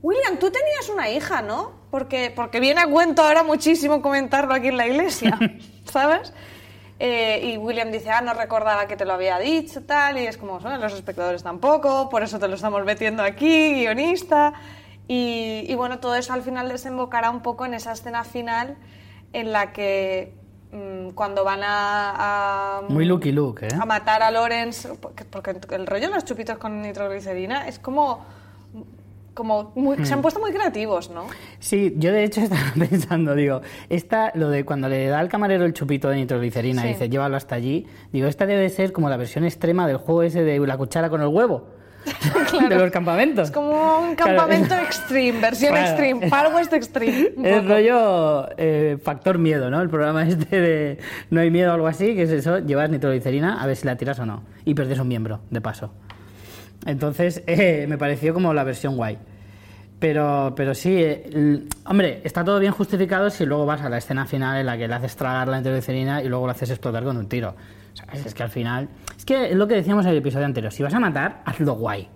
William, 0.02 0.38
tú 0.38 0.50
tenías 0.50 0.88
una 0.88 1.10
hija, 1.10 1.42
¿no? 1.42 1.72
Porque, 1.90 2.32
porque 2.34 2.60
viene 2.60 2.80
a 2.80 2.86
cuento 2.86 3.22
ahora 3.22 3.42
muchísimo 3.42 4.00
comentarlo 4.00 4.54
aquí 4.54 4.68
en 4.68 4.76
la 4.76 4.86
iglesia, 4.86 5.38
¿sabes? 5.84 6.32
Eh, 6.98 7.40
y 7.52 7.56
William 7.56 7.90
dice, 7.90 8.10
ah, 8.10 8.20
no 8.20 8.34
recordaba 8.34 8.86
que 8.86 8.96
te 8.96 9.04
lo 9.04 9.14
había 9.14 9.38
dicho, 9.38 9.82
tal, 9.84 10.18
y 10.18 10.26
es 10.26 10.36
como, 10.36 10.60
"Son 10.60 10.78
los 10.80 10.92
espectadores 10.92 11.42
tampoco, 11.42 12.10
por 12.10 12.22
eso 12.22 12.38
te 12.38 12.46
lo 12.46 12.54
estamos 12.54 12.84
metiendo 12.84 13.22
aquí, 13.22 13.74
guionista. 13.74 14.52
Y, 15.08 15.64
y 15.66 15.74
bueno, 15.74 15.98
todo 15.98 16.14
eso 16.14 16.32
al 16.34 16.42
final 16.42 16.68
desembocará 16.68 17.30
un 17.30 17.40
poco 17.42 17.64
en 17.64 17.74
esa 17.74 17.92
escena 17.92 18.22
final 18.22 18.76
en 19.32 19.50
la 19.50 19.72
que 19.72 20.34
cuando 21.14 21.42
van 21.44 21.60
a, 21.64 22.78
a- 22.78 22.82
Muy 22.88 23.04
Lucky 23.04 23.32
Luke, 23.32 23.66
¿eh? 23.66 23.70
a 23.80 23.84
matar 23.84 24.22
a 24.22 24.30
Lawrence, 24.30 24.88
porque, 25.00 25.24
porque 25.24 25.56
el 25.74 25.86
rollo 25.86 26.08
de 26.08 26.14
los 26.14 26.24
chupitos 26.24 26.58
con 26.58 26.80
nitroglicerina 26.82 27.66
es 27.66 27.78
como, 27.80 28.24
como 29.34 29.72
muy- 29.74 30.04
se 30.04 30.12
han 30.14 30.22
puesto 30.22 30.38
muy 30.40 30.52
creativos, 30.52 31.10
¿no? 31.10 31.24
Sí, 31.58 31.94
yo 31.98 32.12
de 32.12 32.24
hecho 32.24 32.40
estaba 32.42 32.72
pensando, 32.78 33.34
digo, 33.34 33.62
esta, 33.88 34.30
lo 34.34 34.48
de 34.48 34.64
cuando 34.64 34.88
le 34.88 35.06
da 35.08 35.18
al 35.18 35.28
camarero 35.28 35.64
el 35.64 35.72
chupito 35.72 36.08
de 36.08 36.16
nitroglicerina 36.16 36.82
Sí. 36.82 36.88
y 36.88 36.92
dice, 36.92 37.08
llévalo 37.08 37.36
hasta 37.36 37.54
allí, 37.56 37.86
digo, 38.12 38.28
esta 38.28 38.46
debe 38.46 38.68
ser 38.70 38.92
como 38.92 39.08
la 39.08 39.16
versión 39.16 39.44
extrema 39.44 39.86
del 39.88 39.96
juego 39.96 40.22
ese 40.22 40.42
de 40.44 40.58
la 40.60 40.76
cuchara 40.76 41.10
con 41.10 41.20
el 41.20 41.28
huevo. 41.28 41.66
de 42.68 42.76
los 42.76 42.90
campamentos. 42.90 43.48
Es 43.48 43.54
como 43.54 43.70
un 44.00 44.14
Claro, 44.14 44.36
campamento 44.36 44.74
extreme, 44.74 45.40
versión 45.40 45.72
Claro. 45.72 45.86
extreme, 45.88 46.28
Far 46.28 46.54
West 46.54 46.72
extreme. 46.72 47.30
Es 47.44 47.64
rollo 47.66 48.48
eh, 48.56 48.98
factor 49.02 49.38
miedo, 49.38 49.70
¿no? 49.70 49.80
El 49.80 49.88
programa 49.90 50.22
este 50.28 50.60
de 50.60 50.98
no 51.30 51.40
hay 51.40 51.50
miedo 51.50 51.70
o 51.70 51.74
algo 51.74 51.86
así, 51.86 52.14
que 52.14 52.22
es 52.22 52.30
eso, 52.30 52.58
llevas 52.58 52.90
nitroglicerina 52.90 53.62
a 53.62 53.66
ver 53.66 53.76
si 53.76 53.86
la 53.86 53.96
tiras 53.96 54.18
o 54.18 54.26
no. 54.26 54.42
Y 54.64 54.74
perdes 54.74 54.98
un 54.98 55.08
miembro, 55.08 55.40
de 55.50 55.60
paso. 55.60 55.92
Entonces, 56.86 57.42
eh, 57.46 57.86
me 57.88 57.98
pareció 57.98 58.32
como 58.32 58.54
la 58.54 58.64
versión 58.64 58.96
guay. 58.96 59.18
Pero, 59.98 60.54
pero 60.56 60.74
sí, 60.74 60.96
eh, 60.96 61.28
l- 61.30 61.62
hombre, 61.84 62.22
está 62.24 62.42
todo 62.42 62.58
bien 62.58 62.72
justificado 62.72 63.28
si 63.28 63.44
luego 63.44 63.66
vas 63.66 63.82
a 63.82 63.90
la 63.90 63.98
escena 63.98 64.24
final 64.24 64.58
en 64.58 64.64
la 64.64 64.78
que 64.78 64.88
le 64.88 64.94
haces 64.94 65.14
tragar 65.14 65.46
la 65.48 65.58
nitroglicerina 65.58 66.22
y 66.22 66.28
luego 66.28 66.46
lo 66.46 66.52
haces 66.52 66.70
explotar 66.70 67.04
con 67.04 67.18
un 67.18 67.28
tiro. 67.28 67.54
Es 68.12 68.34
que 68.34 68.42
al 68.42 68.50
final... 68.50 68.88
Es 69.16 69.24
que 69.24 69.50
es 69.50 69.56
lo 69.56 69.68
que 69.68 69.74
decíamos 69.74 70.04
en 70.04 70.12
el 70.12 70.18
episodio 70.18 70.46
anterior. 70.46 70.72
Si 70.72 70.82
vas 70.82 70.94
a 70.94 71.00
matar, 71.00 71.42
hazlo 71.44 71.74
guay. 71.74 72.08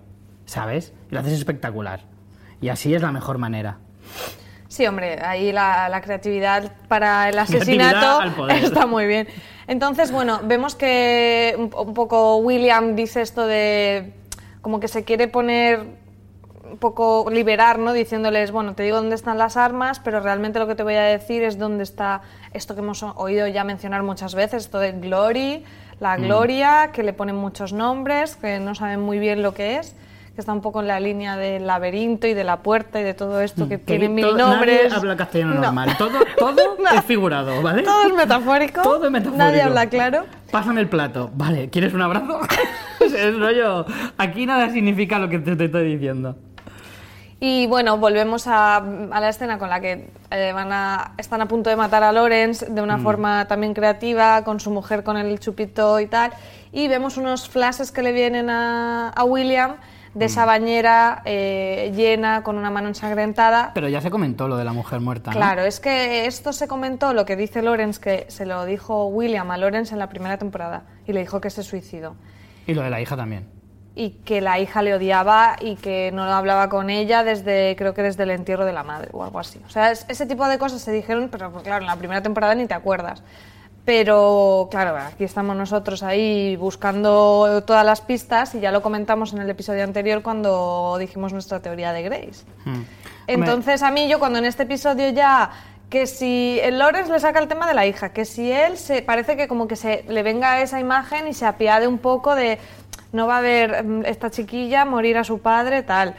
¿Sabes? 0.46 0.92
Y 1.10 1.14
lo 1.14 1.20
haces 1.20 1.32
espectacular. 1.32 2.00
Y 2.60 2.68
así 2.68 2.94
es 2.94 3.02
la 3.02 3.12
mejor 3.12 3.38
manera. 3.38 3.78
Sí, 4.68 4.86
hombre, 4.86 5.20
ahí 5.22 5.52
la, 5.52 5.88
la 5.88 6.00
creatividad 6.00 6.72
para 6.88 7.28
el 7.28 7.38
asesinato 7.38 8.46
está 8.48 8.86
muy 8.86 9.06
bien. 9.06 9.28
Entonces, 9.66 10.10
bueno, 10.10 10.40
vemos 10.44 10.74
que 10.74 11.54
un, 11.56 11.70
un 11.74 11.94
poco 11.94 12.38
William 12.38 12.96
dice 12.96 13.20
esto 13.22 13.46
de 13.46 14.14
como 14.60 14.80
que 14.80 14.88
se 14.88 15.04
quiere 15.04 15.28
poner 15.28 16.03
un 16.74 16.78
poco 16.78 17.26
liberar, 17.30 17.78
¿no? 17.78 17.92
Diciéndoles, 17.92 18.50
bueno, 18.50 18.74
te 18.74 18.82
digo 18.82 18.96
dónde 18.96 19.14
están 19.14 19.38
las 19.38 19.56
armas, 19.56 20.00
pero 20.00 20.18
realmente 20.20 20.58
lo 20.58 20.66
que 20.66 20.74
te 20.74 20.82
voy 20.82 20.94
a 20.94 21.02
decir 21.02 21.44
es 21.44 21.56
dónde 21.56 21.84
está 21.84 22.22
esto 22.52 22.74
que 22.74 22.80
hemos 22.80 23.02
oído 23.02 23.46
ya 23.46 23.62
mencionar 23.62 24.02
muchas 24.02 24.34
veces, 24.34 24.64
esto 24.64 24.80
de 24.80 24.90
Glory, 24.92 25.64
la 26.00 26.16
gloria, 26.16 26.90
que 26.92 27.04
le 27.04 27.12
ponen 27.12 27.36
muchos 27.36 27.72
nombres, 27.72 28.34
que 28.34 28.58
no 28.58 28.74
saben 28.74 29.00
muy 29.00 29.20
bien 29.20 29.40
lo 29.42 29.54
que 29.54 29.76
es, 29.76 29.94
que 30.34 30.40
está 30.40 30.52
un 30.52 30.62
poco 30.62 30.80
en 30.80 30.88
la 30.88 30.98
línea 30.98 31.36
del 31.36 31.64
laberinto 31.68 32.26
y 32.26 32.34
de 32.34 32.42
la 32.42 32.56
puerta 32.56 33.00
y 33.00 33.04
de 33.04 33.14
todo 33.14 33.40
esto 33.40 33.68
que, 33.68 33.78
tiene 33.78 34.08
mil 34.08 34.36
nombres. 34.36 34.82
Nadie 34.90 34.96
habla 34.96 35.16
castellano 35.16 35.54
No. 35.54 35.60
normal. 35.60 35.96
Todo, 35.96 36.18
todo 36.36 36.76
No. 36.82 36.90
es 36.98 37.04
figurado, 37.04 37.62
¿vale? 37.62 37.82
Todo 37.82 38.08
es 38.08 38.14
metafórico. 38.14 38.82
Todo 38.82 39.04
es 39.06 39.12
metafórico. 39.12 39.44
Nadie 39.44 39.62
habla 39.62 39.86
claro. 39.88 40.24
Pásame 40.50 40.80
el 40.80 40.88
plato. 40.88 41.30
Vale, 41.34 41.70
¿quieres 41.70 41.94
un 41.94 42.02
abrazo? 42.02 42.40
es 43.00 43.38
rollo. 43.38 43.86
Aquí 44.18 44.44
nada 44.44 44.70
significa 44.70 45.20
lo 45.20 45.28
que 45.28 45.38
te, 45.38 45.54
te 45.54 45.66
estoy 45.66 45.84
diciendo. 45.94 46.36
Y 47.46 47.66
bueno, 47.66 47.98
volvemos 47.98 48.46
a, 48.46 48.76
a 48.76 49.20
la 49.20 49.28
escena 49.28 49.58
con 49.58 49.68
la 49.68 49.78
que 49.78 50.08
eh, 50.30 50.52
van 50.54 50.72
a, 50.72 51.12
están 51.18 51.42
a 51.42 51.46
punto 51.46 51.68
de 51.68 51.76
matar 51.76 52.02
a 52.02 52.10
Lawrence 52.10 52.64
de 52.64 52.80
Mm. 52.80 52.84
una 52.84 52.96
forma 52.96 53.46
también 53.46 53.74
creativa, 53.74 54.42
con 54.44 54.60
su 54.60 54.70
mujer 54.70 55.04
con 55.04 55.18
el 55.18 55.38
chupito 55.38 56.00
y 56.00 56.06
tal. 56.06 56.32
Y 56.72 56.88
vemos 56.88 57.18
unos 57.18 57.46
flashes 57.50 57.92
que 57.92 58.00
le 58.02 58.12
vienen 58.12 58.48
a, 58.48 59.10
a 59.10 59.24
William 59.24 59.72
de 60.14 60.24
Mm. 60.24 60.28
esa 60.30 60.46
bañera 60.46 61.20
eh, 61.26 61.92
llena 61.94 62.42
con 62.42 62.56
una 62.56 62.70
mano 62.70 62.88
ensangrentada. 62.88 63.72
Pero 63.74 63.90
ya 63.90 64.00
se 64.00 64.10
comentó 64.10 64.48
lo 64.48 64.56
de 64.56 64.64
la 64.64 64.72
mujer 64.72 65.00
muerta. 65.00 65.30
¿no? 65.30 65.36
Claro, 65.36 65.64
es 65.64 65.80
que 65.80 66.24
esto 66.24 66.54
se 66.54 66.66
comentó, 66.66 67.12
lo 67.12 67.26
que 67.26 67.36
dice 67.36 67.60
Lawrence, 67.60 68.00
que 68.00 68.24
se 68.28 68.46
lo 68.46 68.64
dijo 68.64 69.08
William 69.08 69.50
a 69.50 69.58
Lawrence 69.58 69.92
en 69.92 69.98
la 69.98 70.08
primera 70.08 70.38
temporada 70.38 70.84
y 71.06 71.12
le 71.12 71.20
dijo 71.20 71.42
que 71.42 71.50
se 71.50 71.62
suicidó. 71.62 72.16
Y 72.66 72.72
lo 72.72 72.80
de 72.80 72.88
la 72.88 73.02
hija 73.02 73.18
también. 73.18 73.52
Y 73.96 74.10
que 74.24 74.40
la 74.40 74.58
hija 74.58 74.82
le 74.82 74.92
odiaba 74.94 75.56
y 75.60 75.76
que 75.76 76.10
no 76.12 76.24
hablaba 76.24 76.68
con 76.68 76.90
ella 76.90 77.22
desde 77.22 77.76
creo 77.76 77.94
que 77.94 78.02
desde 78.02 78.24
el 78.24 78.30
entierro 78.30 78.64
de 78.64 78.72
la 78.72 78.82
madre 78.82 79.08
o 79.12 79.22
algo 79.22 79.38
así. 79.38 79.60
O 79.66 79.70
sea, 79.70 79.92
es- 79.92 80.04
ese 80.08 80.26
tipo 80.26 80.46
de 80.48 80.58
cosas 80.58 80.82
se 80.82 80.90
dijeron, 80.90 81.28
pero 81.30 81.52
pues, 81.52 81.62
claro, 81.62 81.82
en 81.82 81.86
la 81.86 81.96
primera 81.96 82.20
temporada 82.22 82.54
ni 82.56 82.66
te 82.66 82.74
acuerdas. 82.74 83.22
Pero 83.84 84.68
claro, 84.70 84.96
aquí 84.96 85.24
estamos 85.24 85.54
nosotros 85.56 86.02
ahí 86.02 86.56
buscando 86.56 87.62
todas 87.66 87.84
las 87.84 88.00
pistas 88.00 88.54
y 88.54 88.60
ya 88.60 88.72
lo 88.72 88.80
comentamos 88.80 89.34
en 89.34 89.40
el 89.42 89.50
episodio 89.50 89.84
anterior 89.84 90.22
cuando 90.22 90.96
dijimos 90.98 91.34
nuestra 91.34 91.60
teoría 91.60 91.92
de 91.92 92.02
Grace. 92.02 92.44
Hmm. 92.64 92.82
Entonces 93.26 93.82
a 93.82 93.90
mí 93.90 94.08
yo 94.08 94.18
cuando 94.18 94.38
en 94.38 94.46
este 94.46 94.62
episodio 94.62 95.10
ya 95.10 95.50
que 95.90 96.06
si 96.06 96.58
el 96.62 96.78
Lawrence 96.78 97.12
le 97.12 97.20
saca 97.20 97.38
el 97.38 97.46
tema 97.46 97.68
de 97.68 97.74
la 97.74 97.84
hija, 97.86 98.08
que 98.08 98.24
si 98.24 98.50
él 98.50 98.78
se 98.78 99.02
parece 99.02 99.36
que 99.36 99.48
como 99.48 99.68
que 99.68 99.76
se 99.76 100.02
le 100.08 100.22
venga 100.22 100.60
esa 100.62 100.80
imagen 100.80 101.28
y 101.28 101.34
se 101.34 101.44
apiade 101.44 101.86
un 101.86 101.98
poco 101.98 102.34
de 102.34 102.58
no 103.14 103.26
va 103.26 103.38
a 103.38 103.40
ver 103.40 103.82
mm, 103.84 104.04
esta 104.04 104.30
chiquilla 104.30 104.84
morir 104.84 105.16
a 105.16 105.24
su 105.24 105.38
padre 105.40 105.82
tal 105.82 106.14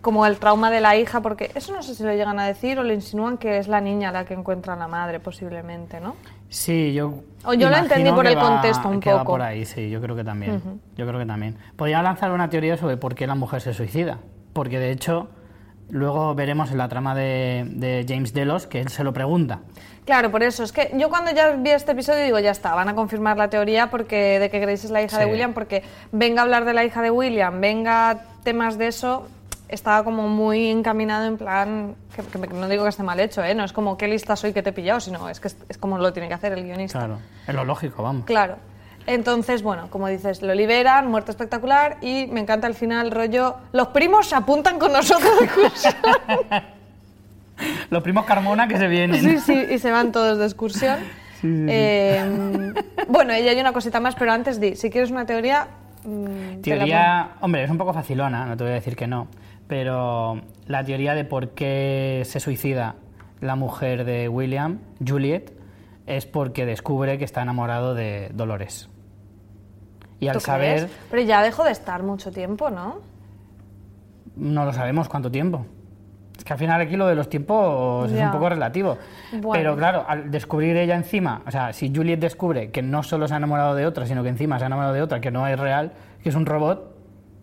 como 0.00 0.26
el 0.26 0.38
trauma 0.38 0.70
de 0.70 0.80
la 0.80 0.96
hija 0.96 1.20
porque 1.20 1.50
eso 1.54 1.72
no 1.72 1.82
sé 1.82 1.94
si 1.94 2.02
lo 2.02 2.12
llegan 2.12 2.38
a 2.40 2.46
decir 2.46 2.78
o 2.78 2.82
le 2.82 2.94
insinúan 2.94 3.36
que 3.38 3.58
es 3.58 3.68
la 3.68 3.80
niña 3.80 4.10
la 4.10 4.24
que 4.24 4.34
encuentra 4.34 4.72
a 4.74 4.76
la 4.76 4.88
madre 4.88 5.20
posiblemente, 5.20 6.00
¿no? 6.00 6.16
Sí, 6.48 6.92
yo. 6.92 7.22
O 7.44 7.54
yo 7.54 7.70
lo 7.70 7.76
entendí 7.76 8.10
por 8.10 8.26
el 8.26 8.36
va- 8.36 8.40
contexto 8.42 8.88
un 8.88 8.98
que 9.00 9.12
va 9.12 9.20
poco. 9.20 9.32
por 9.34 9.42
ahí, 9.42 9.64
sí, 9.64 9.90
yo 9.90 10.00
creo 10.00 10.16
que 10.16 10.24
también. 10.24 10.60
Yo 10.96 11.06
creo 11.06 11.18
que 11.20 11.26
también. 11.26 11.56
Podría 11.76 12.02
lanzar 12.02 12.32
una 12.32 12.50
teoría 12.50 12.76
sobre 12.76 12.96
por 12.96 13.14
qué 13.14 13.26
la 13.26 13.34
mujer 13.36 13.60
se 13.60 13.72
suicida. 13.74 14.18
Porque 14.52 14.78
de 14.78 14.90
hecho, 14.90 15.28
luego 15.88 16.34
veremos 16.34 16.70
en 16.72 16.78
la 16.78 16.88
trama 16.88 17.14
de, 17.14 17.64
de 17.70 18.04
James 18.08 18.34
Delos 18.34 18.66
que 18.66 18.80
él 18.80 18.88
se 18.88 19.04
lo 19.04 19.12
pregunta. 19.12 19.60
Claro, 20.04 20.30
por 20.30 20.42
eso. 20.42 20.64
Es 20.64 20.72
que 20.72 20.90
yo 20.94 21.08
cuando 21.08 21.30
ya 21.30 21.50
vi 21.52 21.70
este 21.70 21.92
episodio 21.92 22.24
digo, 22.24 22.38
ya 22.40 22.50
está, 22.50 22.74
van 22.74 22.88
a 22.88 22.94
confirmar 22.94 23.36
la 23.36 23.48
teoría 23.48 23.88
porque 23.88 24.38
de 24.40 24.50
que 24.50 24.58
Grace 24.58 24.86
es 24.86 24.90
la 24.90 25.00
hija 25.02 25.16
Sí. 25.18 25.24
de 25.24 25.30
William, 25.30 25.52
porque 25.54 25.82
venga 26.10 26.40
a 26.40 26.44
hablar 26.44 26.64
de 26.64 26.74
la 26.74 26.84
hija 26.84 27.02
de 27.02 27.10
William, 27.10 27.60
venga 27.60 28.18
temas 28.42 28.78
de 28.78 28.88
eso, 28.88 29.28
estaba 29.68 30.02
como 30.02 30.28
muy 30.28 30.68
encaminado 30.68 31.26
en 31.26 31.38
plan, 31.38 31.94
que, 32.16 32.48
no 32.48 32.68
digo 32.68 32.82
que 32.82 32.88
esté 32.90 33.04
mal 33.04 33.20
hecho, 33.20 33.44
¿eh? 33.44 33.54
no 33.54 33.64
es 33.64 33.72
como 33.72 33.96
qué 33.96 34.08
lista 34.08 34.34
soy 34.34 34.52
que 34.52 34.62
te 34.62 34.70
he 34.70 34.72
pillado, 34.72 34.98
sino 35.00 35.28
es 35.28 35.38
que 35.38 35.48
es, 35.48 35.56
es 35.68 35.78
como 35.78 35.96
lo 35.98 36.12
tiene 36.12 36.26
que 36.28 36.34
hacer 36.34 36.52
el 36.52 36.64
guionista. 36.64 36.98
Claro, 36.98 37.18
es 37.46 37.54
lo 37.54 37.64
lógico, 37.64 38.02
vamos. 38.02 38.24
Claro. 38.26 38.56
Entonces, 39.06 39.62
bueno, 39.62 39.88
como 39.90 40.08
dices, 40.08 40.42
lo 40.42 40.54
liberan, 40.54 41.08
muerte 41.10 41.30
espectacular 41.30 41.96
y 42.02 42.26
me 42.26 42.40
encanta 42.40 42.66
el 42.66 42.74
final, 42.74 43.10
rollo, 43.12 43.56
los 43.72 43.88
primos 43.88 44.28
se 44.28 44.34
apuntan 44.34 44.78
con 44.78 44.92
nosotros. 44.92 45.30
Los 47.90 48.02
primos 48.02 48.24
Carmona 48.24 48.68
que 48.68 48.76
se 48.76 48.88
vienen. 48.88 49.20
Sí, 49.20 49.38
sí, 49.38 49.66
y 49.70 49.78
se 49.78 49.90
van 49.90 50.12
todos 50.12 50.38
de 50.38 50.44
excursión. 50.44 50.98
Eh, 51.44 52.72
bueno, 53.08 53.36
y 53.36 53.48
hay 53.48 53.58
una 53.60 53.72
cosita 53.72 53.98
más, 53.98 54.14
pero 54.14 54.32
antes 54.32 54.60
di, 54.60 54.76
si 54.76 54.90
quieres 54.90 55.10
una 55.10 55.26
teoría... 55.26 55.66
mm, 56.04 56.60
te 56.60 56.70
la 56.70 56.76
Teoría, 56.76 57.30
hombre, 57.40 57.64
es 57.64 57.70
un 57.70 57.78
poco 57.78 57.92
facilona, 57.92 58.46
no 58.46 58.56
te 58.56 58.62
voy 58.62 58.70
a 58.70 58.76
decir 58.76 58.94
que 58.94 59.08
no, 59.08 59.26
pero 59.66 60.40
la 60.66 60.84
teoría 60.84 61.14
de 61.14 61.24
por 61.24 61.50
qué 61.50 62.22
se 62.26 62.38
suicida 62.38 62.94
la 63.40 63.56
mujer 63.56 64.04
de 64.04 64.28
William, 64.28 64.78
Juliet, 65.04 65.52
es 66.06 66.26
porque 66.26 66.64
descubre 66.64 67.18
que 67.18 67.24
está 67.24 67.42
enamorado 67.42 67.94
de 67.94 68.30
Dolores. 68.32 68.88
Y 70.20 70.28
al 70.28 70.34
¿Tú 70.34 70.40
saber? 70.40 70.88
Pero 71.10 71.22
ya 71.22 71.42
dejó 71.42 71.64
de 71.64 71.72
estar 71.72 72.04
mucho 72.04 72.30
tiempo, 72.30 72.70
¿no? 72.70 73.00
no 74.36 74.64
lo 74.64 74.72
sabemos 74.72 75.08
cuánto 75.08 75.30
tiempo. 75.30 75.66
Que 76.52 76.54
al 76.54 76.58
final 76.58 76.80
aquí 76.82 76.96
lo 76.96 77.06
de 77.06 77.14
los 77.14 77.30
tiempos 77.30 78.12
es 78.12 78.20
un 78.20 78.30
poco 78.30 78.50
relativo. 78.50 78.98
Bueno. 79.30 79.52
Pero 79.52 79.76
claro, 79.76 80.04
al 80.06 80.30
descubrir 80.30 80.76
ella 80.76 80.96
encima, 80.96 81.40
o 81.46 81.50
sea, 81.50 81.72
si 81.72 81.90
Juliet 81.94 82.20
descubre 82.20 82.70
que 82.70 82.82
no 82.82 83.02
solo 83.02 83.26
se 83.26 83.32
ha 83.32 83.38
enamorado 83.38 83.74
de 83.74 83.86
otra, 83.86 84.04
sino 84.04 84.22
que 84.22 84.28
encima 84.28 84.58
se 84.58 84.64
ha 84.64 84.66
enamorado 84.66 84.92
de 84.92 85.00
otra, 85.00 85.20
que 85.20 85.30
no 85.30 85.46
es 85.46 85.58
real, 85.58 85.92
que 86.22 86.28
es 86.28 86.34
un 86.34 86.44
robot, 86.44 86.94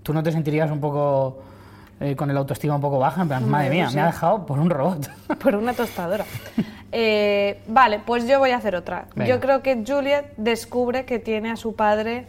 ¿tú 0.04 0.14
no 0.14 0.22
te 0.22 0.32
sentirías 0.32 0.70
un 0.70 0.80
poco 0.80 1.42
eh, 2.00 2.16
con 2.16 2.30
el 2.30 2.38
autoestima 2.38 2.76
un 2.76 2.82
poco 2.82 3.00
baja? 3.00 3.24
En 3.24 3.28
plan, 3.30 3.50
madre 3.50 3.72
mía, 3.72 3.90
me 3.92 4.02
ha 4.02 4.06
dejado 4.06 4.46
por 4.46 4.60
un 4.60 4.70
robot. 4.70 5.10
Por 5.42 5.56
una 5.56 5.74
tostadora. 5.74 6.26
Eh, 6.92 7.62
vale, 7.68 8.00
pues 8.06 8.28
yo 8.28 8.38
voy 8.38 8.52
a 8.52 8.58
hacer 8.58 8.76
otra. 8.76 9.06
Venga. 9.16 9.28
Yo 9.28 9.40
creo 9.40 9.64
que 9.64 9.84
Juliet 9.88 10.34
descubre 10.38 11.06
que 11.06 11.18
tiene 11.18 11.50
a 11.50 11.56
su 11.56 11.76
padre, 11.76 12.28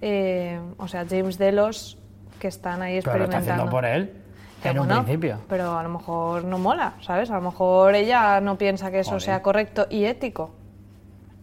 eh, 0.00 0.58
o 0.76 0.88
sea, 0.88 1.04
James 1.08 1.38
Delos, 1.38 1.98
que 2.40 2.48
están 2.48 2.82
ahí 2.82 3.00
Pero 3.02 3.18
lo 3.18 3.24
está 3.24 3.38
experimentando. 3.38 3.52
haciendo 3.52 3.70
por 3.70 3.84
él, 3.84 4.12
En 4.64 4.78
un 4.78 4.88
principio. 4.88 5.38
Pero 5.48 5.78
a 5.78 5.82
lo 5.82 5.88
mejor 5.88 6.44
no 6.44 6.58
mola, 6.58 6.94
¿sabes? 7.02 7.30
A 7.30 7.34
lo 7.36 7.42
mejor 7.42 7.94
ella 7.94 8.40
no 8.40 8.56
piensa 8.58 8.90
que 8.90 9.00
eso 9.00 9.10
Joder. 9.10 9.22
sea 9.22 9.42
correcto 9.42 9.86
y 9.90 10.04
ético. 10.04 10.50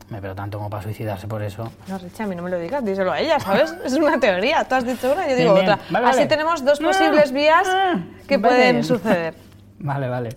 Me 0.10 0.22
pero 0.22 0.36
tanto 0.36 0.58
como 0.58 0.70
para 0.70 0.84
suicidarse 0.84 1.28
por 1.28 1.42
eso. 1.42 1.72
No, 1.88 1.98
Richie, 1.98 2.24
a 2.24 2.28
mí 2.28 2.36
no 2.36 2.44
me 2.44 2.50
lo 2.50 2.60
digas, 2.60 2.84
díselo 2.84 3.12
a 3.14 3.20
ella, 3.20 3.40
¿sabes? 3.40 3.74
Es 3.86 3.94
una 3.94 4.20
teoría. 4.20 4.64
Tú 4.66 4.76
has 4.76 4.86
dicho 4.86 5.12
una, 5.12 5.28
yo 5.30 5.36
digo 5.36 5.54
Bien, 5.54 5.66
bien. 5.66 5.78
otra. 5.80 5.86
Vale, 5.92 6.08
Así 6.08 6.18
vale. 6.18 6.28
tenemos 6.30 6.66
dos 6.66 6.80
Ah, 6.82 6.86
posibles 6.86 7.32
vías 7.32 7.68
ah, 7.68 7.96
que 8.28 8.38
vale. 8.38 8.56
pueden 8.56 8.84
suceder. 8.84 9.34
Vale, 9.80 10.08
vale. 10.08 10.30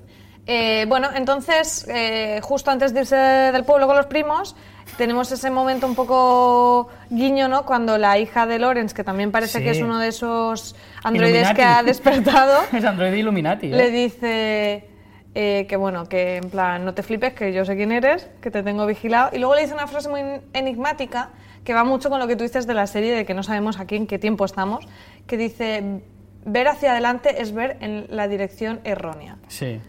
Eh, 0.45 0.87
bueno, 0.89 1.09
entonces, 1.15 1.87
eh, 1.89 2.41
justo 2.43 2.71
antes 2.73 2.93
de 2.95 3.01
irse 3.01 3.17
del 3.17 3.65
pueblo 3.65 3.87
con 3.87 3.97
los 3.97 4.07
primos, 4.07 4.57
tenemos 4.97 5.31
ese 5.31 5.51
momento 5.51 5.87
un 5.87 5.95
poco 5.95 6.89
guiño, 7.11 7.47
¿no? 7.49 7.65
Cuando 7.65 7.97
la 7.99 8.19
hija 8.19 8.47
de 8.47 8.59
Lawrence, 8.59 8.93
que 8.95 9.05
también 9.05 9.31
parece 9.31 9.59
Sí. 9.59 9.65
que 9.65 9.71
es 9.71 9.81
uno 9.83 9.99
de 9.99 10.09
esos 10.09 10.75
androides 11.07 11.35
Illuminati. 11.35 11.57
que 11.57 11.63
ha 11.65 11.83
despertado, 11.83 12.61
es 12.73 12.85
Android 12.85 13.13
Illuminati. 13.15 13.67
¿eh? 13.69 13.77
le 13.77 13.91
dice 13.91 14.85
eh, 15.35 15.67
que 15.69 15.77
bueno, 15.77 16.09
que 16.09 16.37
en 16.37 16.51
plan, 16.51 16.85
no 16.85 16.95
te 16.95 17.03
flipes, 17.03 17.35
que 17.35 17.53
yo 17.53 17.65
sé 17.65 17.77
quién 17.77 17.93
eres, 17.93 18.29
que 18.41 18.51
te 18.51 18.63
tengo 18.63 18.87
vigilado. 18.87 19.31
Y 19.33 19.39
luego 19.39 19.55
le 19.55 19.63
dice 19.63 19.75
una 19.75 19.87
frase 19.87 20.09
muy 20.09 20.21
enigmática 20.53 21.31
que 21.63 21.75
va 21.75 21.85
mucho 21.85 22.11
con 22.11 22.19
lo 22.19 22.27
que 22.27 22.37
tú 22.37 22.45
dices 22.45 22.67
de 22.67 22.75
la 22.75 22.87
serie, 22.87 23.15
de 23.15 23.25
que 23.25 23.35
no 23.35 23.43
sabemos 23.43 23.79
aquí 23.79 23.97
en 23.97 24.07
qué 24.07 24.19
tiempo 24.19 24.45
estamos, 24.45 24.87
que 25.27 25.37
dice, 25.37 26.01
ver 26.45 26.69
hacia 26.69 26.93
adelante 26.93 27.43
es 27.43 27.53
ver 27.53 27.77
en 27.81 28.07
la 28.09 28.29
dirección 28.29 28.81
errónea. 28.85 29.37
Sí. 29.49 29.81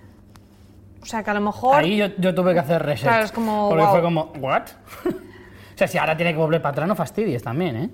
O 1.02 1.06
sea, 1.06 1.24
que 1.24 1.30
a 1.32 1.34
lo 1.34 1.42
mejor... 1.42 1.76
Ahí 1.76 1.96
yo, 1.96 2.08
yo 2.18 2.36
tuve 2.36 2.54
que 2.54 2.60
hacer 2.60 2.84
reset. 2.84 3.08
Claro, 3.08 3.26
es 3.26 3.32
como, 3.32 3.70
Porque 3.70 3.84
wow. 3.84 3.92
fue 3.92 4.02
como, 4.02 4.34
¿what? 4.40 4.64
o 5.06 5.78
sea, 5.78 5.88
si 5.88 5.98
ahora 5.98 6.18
tiene 6.18 6.34
que 6.34 6.40
volver 6.40 6.62
para 6.62 6.74
atrás, 6.74 6.88
no 6.88 6.96
fastidies 6.96 7.42
también, 7.42 7.76
¿eh? 7.78 7.90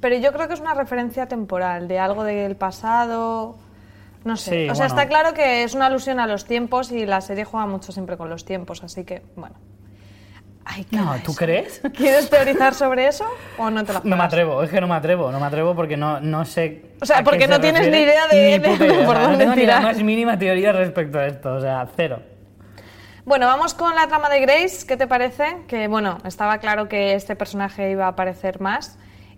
Pero 0.00 0.16
yo 0.16 0.32
creo 0.32 0.48
que 0.48 0.54
es 0.54 0.60
una 0.60 0.74
referencia 0.74 1.26
temporal, 1.26 1.88
de 1.88 1.98
algo 1.98 2.24
del 2.24 2.56
pasado... 2.56 3.56
No 4.22 4.36
sé. 4.36 4.50
Sí, 4.50 4.70
o 4.70 4.74
sea, 4.74 4.86
bueno. 4.86 5.00
está 5.00 5.08
claro 5.08 5.32
que 5.32 5.62
es 5.62 5.74
una 5.74 5.86
alusión 5.86 6.20
a 6.20 6.26
los 6.26 6.44
tiempos 6.44 6.92
y 6.92 7.06
la 7.06 7.22
serie 7.22 7.46
juega 7.46 7.66
mucho 7.66 7.90
siempre 7.90 8.18
con 8.18 8.28
los 8.28 8.44
tiempos, 8.44 8.84
así 8.84 9.04
que, 9.04 9.22
bueno. 9.34 9.54
Ay, 10.66 10.86
No, 10.90 11.14
¿tú 11.24 11.30
eso. 11.30 11.38
crees? 11.38 11.80
¿Quieres 11.96 12.28
teorizar 12.28 12.74
sobre 12.74 13.06
eso 13.06 13.24
o 13.56 13.70
no 13.70 13.82
te 13.82 13.94
la 13.94 14.00
No 14.04 14.16
me 14.18 14.24
atrevo, 14.24 14.62
es 14.62 14.68
que 14.70 14.78
no 14.78 14.86
me 14.88 14.94
atrevo, 14.94 15.32
no 15.32 15.40
me 15.40 15.46
atrevo 15.46 15.74
porque 15.74 15.96
no, 15.96 16.20
no 16.20 16.44
sé. 16.44 16.82
O 17.00 17.06
sea, 17.06 17.24
porque 17.24 17.44
se 17.44 17.48
no 17.48 17.60
tienes 17.60 17.82
refiere, 17.86 17.96
ni 17.96 18.04
idea 18.04 18.26
de- 18.28 18.58
ni 18.58 19.04
por 19.06 19.16
o 19.16 19.20
sea, 19.20 19.28
dónde 19.28 19.46
no 19.46 19.52
tengo 19.52 19.54
ni 19.56 19.64
la 19.66 19.80
más 19.80 20.02
mínima 20.02 20.38
teoría 20.38 20.72
respecto 20.72 21.18
a 21.18 21.26
esto, 21.26 21.54
o 21.54 21.60
sea, 21.62 21.88
cero. 21.96 22.20
Bueno, 23.24 23.46
vamos 23.46 23.72
con 23.72 23.94
la 23.94 24.06
trama 24.06 24.28
de 24.28 24.40
Grace, 24.40 24.86
¿qué 24.86 24.98
te 24.98 25.06
parece? 25.06 25.62
Que, 25.66 25.88
bueno, 25.88 26.18
estaba 26.26 26.58
claro 26.58 26.88
que 26.88 27.14
este 27.14 27.36
personaje 27.36 27.90
iba 27.90 28.04
a 28.04 28.08
aparecer 28.08 28.60
más 28.60 28.98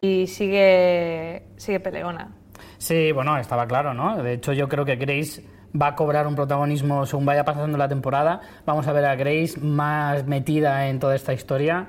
Y 0.00 0.26
sigue, 0.26 1.44
sigue 1.56 1.80
peleona. 1.80 2.28
Sí, 2.78 3.12
bueno, 3.12 3.36
estaba 3.38 3.66
claro, 3.66 3.94
¿no? 3.94 4.22
De 4.22 4.34
hecho, 4.34 4.52
yo 4.52 4.68
creo 4.68 4.84
que 4.84 4.96
Grace 4.96 5.42
va 5.80 5.88
a 5.88 5.94
cobrar 5.94 6.26
un 6.26 6.34
protagonismo 6.34 7.06
según 7.06 7.26
vaya 7.26 7.44
pasando 7.44 7.78
la 7.78 7.88
temporada. 7.88 8.40
Vamos 8.64 8.86
a 8.86 8.92
ver 8.92 9.04
a 9.04 9.16
Grace 9.16 9.58
más 9.60 10.26
metida 10.26 10.88
en 10.88 10.98
toda 10.98 11.14
esta 11.14 11.32
historia. 11.32 11.88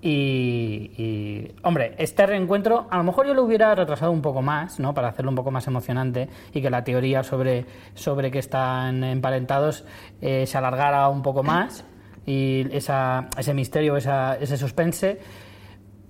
Y, 0.00 1.50
hombre, 1.64 1.94
este 1.98 2.24
reencuentro 2.24 2.86
a 2.88 2.98
lo 2.98 3.02
mejor 3.02 3.26
yo 3.26 3.34
lo 3.34 3.42
hubiera 3.42 3.74
retrasado 3.74 4.12
un 4.12 4.22
poco 4.22 4.42
más, 4.42 4.78
¿no? 4.78 4.94
Para 4.94 5.08
hacerlo 5.08 5.30
un 5.30 5.34
poco 5.34 5.50
más 5.50 5.66
emocionante 5.66 6.28
y 6.52 6.62
que 6.62 6.70
la 6.70 6.84
teoría 6.84 7.24
sobre, 7.24 7.66
sobre 7.94 8.30
que 8.30 8.38
están 8.38 9.02
emparentados 9.02 9.84
eh, 10.20 10.46
se 10.46 10.56
alargara 10.56 11.08
un 11.08 11.22
poco 11.22 11.42
más 11.42 11.84
y 12.26 12.66
esa, 12.70 13.28
ese 13.36 13.54
misterio, 13.54 13.96
esa, 13.96 14.36
ese 14.36 14.56
suspense 14.56 15.18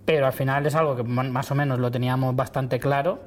pero 0.09 0.25
al 0.25 0.33
final 0.33 0.65
es 0.65 0.75
algo 0.75 0.97
que 0.97 1.03
más 1.03 1.51
o 1.51 1.55
menos 1.55 1.79
lo 1.79 1.91
teníamos 1.91 2.35
bastante 2.35 2.81
claro. 2.81 3.19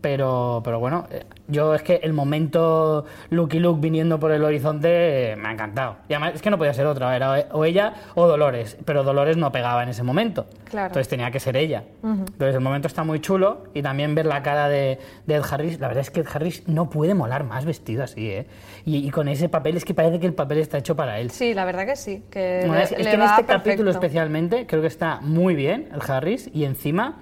Pero, 0.00 0.62
pero 0.64 0.80
bueno, 0.80 1.06
eh, 1.10 1.24
yo 1.48 1.74
es 1.74 1.82
que 1.82 1.96
el 2.02 2.12
momento 2.14 3.04
Lucky 3.28 3.58
Luke 3.58 3.80
viniendo 3.82 4.18
por 4.18 4.32
el 4.32 4.42
horizonte 4.42 5.32
eh, 5.32 5.36
me 5.36 5.48
ha 5.48 5.52
encantado. 5.52 5.96
Y 6.08 6.14
además 6.14 6.32
es 6.36 6.42
que 6.42 6.48
no 6.50 6.56
podía 6.56 6.72
ser 6.72 6.86
otra, 6.86 7.14
era 7.14 7.46
o 7.52 7.64
ella 7.66 7.92
o 8.14 8.26
Dolores, 8.26 8.78
pero 8.86 9.04
Dolores 9.04 9.36
no 9.36 9.52
pegaba 9.52 9.82
en 9.82 9.90
ese 9.90 10.02
momento. 10.02 10.46
Claro. 10.64 10.86
Entonces 10.86 11.08
tenía 11.08 11.30
que 11.30 11.38
ser 11.40 11.56
ella. 11.56 11.84
Entonces 12.02 12.54
el 12.54 12.60
momento 12.60 12.86
está 12.88 13.04
muy 13.04 13.20
chulo 13.20 13.64
y 13.74 13.82
también 13.82 14.14
ver 14.14 14.24
la 14.26 14.42
cara 14.42 14.68
de, 14.68 14.98
de 15.26 15.34
Ed 15.34 15.42
Harris. 15.50 15.80
La 15.80 15.88
verdad 15.88 16.00
es 16.02 16.10
que 16.10 16.20
Ed 16.20 16.26
Harris 16.32 16.66
no 16.66 16.88
puede 16.88 17.12
molar 17.14 17.44
más 17.44 17.64
vestido 17.66 18.04
así, 18.04 18.30
¿eh? 18.30 18.46
Y, 18.86 19.06
y 19.06 19.10
con 19.10 19.28
ese 19.28 19.48
papel 19.50 19.76
es 19.76 19.84
que 19.84 19.92
parece 19.92 20.18
que 20.18 20.26
el 20.26 20.34
papel 20.34 20.58
está 20.58 20.78
hecho 20.78 20.96
para 20.96 21.18
él. 21.20 21.30
Sí, 21.30 21.52
la 21.52 21.64
verdad 21.66 21.84
que 21.86 21.96
sí. 21.96 22.22
Que 22.30 22.60
Bueno, 22.60 22.74
le- 22.76 22.82
es, 22.84 22.90
le 22.92 22.96
que 22.96 23.02
en 23.12 23.22
este 23.22 23.44
perfecto. 23.44 23.52
capítulo 23.52 23.90
especialmente 23.90 24.66
creo 24.66 24.80
que 24.80 24.86
está 24.88 25.20
muy 25.20 25.54
bien 25.54 25.88
el 25.92 26.00
Harris 26.10 26.48
y 26.54 26.64
encima 26.64 27.18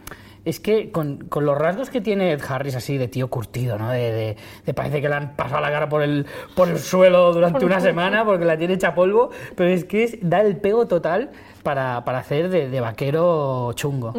es 0.49 0.61
que 0.61 0.91
con, 0.91 1.19
con 1.29 1.45
los 1.45 1.57
rasgos 1.59 1.91
que 1.91 2.01
tiene 2.01 2.33
Ed 2.33 2.41
Harris 2.49 2.75
así 2.77 2.97
de 2.99 3.09
tío 3.09 3.29
curtido, 3.29 3.79
¿no? 3.79 3.91
De, 3.91 4.13
de- 4.13 4.37
de 4.67 4.75
parece 4.75 5.01
que 5.01 5.09
le 5.09 5.15
han 5.15 5.37
pasado 5.37 5.61
la 5.61 5.71
cara 5.71 5.89
por 5.89 6.03
el, 6.03 6.27
por 6.55 6.69
el 6.69 6.79
suelo 6.79 7.33
durante 7.33 7.65
una 7.65 7.81
semana 7.81 8.25
porque 8.25 8.45
la 8.45 8.57
tiene 8.57 8.75
hecha 8.75 8.95
polvo, 8.95 9.31
pero 9.55 9.69
es 9.71 9.85
que 9.85 10.05
es, 10.05 10.19
da 10.23 10.41
el 10.41 10.57
pego 10.57 10.87
total 10.87 11.31
para, 11.63 12.05
para 12.05 12.19
hacer 12.19 12.49
de, 12.49 12.69
de 12.69 12.81
vaquero 12.81 13.73
chungo. 13.75 14.13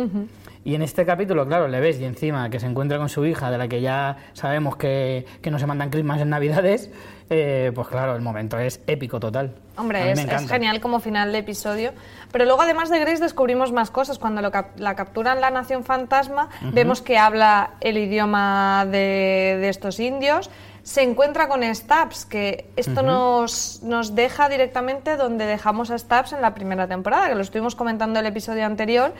Y 0.66 0.76
en 0.76 0.82
este 0.82 1.06
capítulo, 1.06 1.48
claro, 1.48 1.68
le 1.70 1.80
ves 1.80 2.00
y 2.00 2.06
encima 2.06 2.50
que 2.50 2.60
se 2.60 2.66
encuentra 2.68 2.98
con 2.98 3.08
su 3.10 3.26
hija, 3.26 3.50
de 3.50 3.58
la 3.58 3.68
que 3.70 3.80
ya 3.82 4.18
sabemos 4.34 4.76
que, 4.76 5.26
que 5.42 5.50
no 5.52 5.58
se 5.58 5.66
mandan 5.66 5.90
Christmas 5.90 6.20
en 6.22 6.30
Navidades, 6.30 6.92
eh, 7.30 7.72
pues 7.76 7.88
claro, 7.88 8.16
el 8.16 8.22
momento 8.22 8.58
es 8.58 8.82
épico 8.88 9.20
total. 9.20 9.54
Hombre, 9.78 10.12
es, 10.12 10.20
genial 10.50 10.82
como 10.82 11.00
final 11.00 11.32
de 11.32 11.38
episodio. 11.40 11.94
Pero 12.32 12.46
luego, 12.46 12.62
además 12.62 12.90
de 12.90 13.00
Grace, 13.00 13.22
descubrimos 13.22 13.72
más 13.72 13.92
cosas. 13.92 14.20
Cuando 14.20 14.42
lo 14.42 14.52
cap- 14.52 14.78
la 14.78 14.96
capturan 14.96 15.40
la 15.40 15.50
Nación 15.52 15.84
Fantasma, 15.84 16.50
vemos 16.62 17.02
que 17.02 17.18
habla 17.18 17.72
el 17.82 17.98
idioma 17.98 18.86
de, 18.86 19.58
de 19.62 19.70
estos 19.70 20.00
indios. 20.00 20.50
Se 20.84 21.04
encuentra 21.04 21.48
con 21.48 21.64
Stabs, 21.76 22.26
que 22.26 22.70
esto 22.76 23.04
nos, 23.04 23.84
nos 23.84 24.16
deja 24.16 24.50
directamente 24.50 25.18
donde 25.18 25.46
dejamos 25.46 25.92
a 25.92 25.98
Stabs 26.00 26.34
en 26.34 26.42
la 26.42 26.54
primera 26.56 26.88
temporada, 26.88 27.30
que 27.30 27.36
lo 27.36 27.42
estuvimos 27.42 27.76
comentando 27.76 28.20
el 28.20 28.26
episodio 28.26 28.66
anterior, 28.66 29.14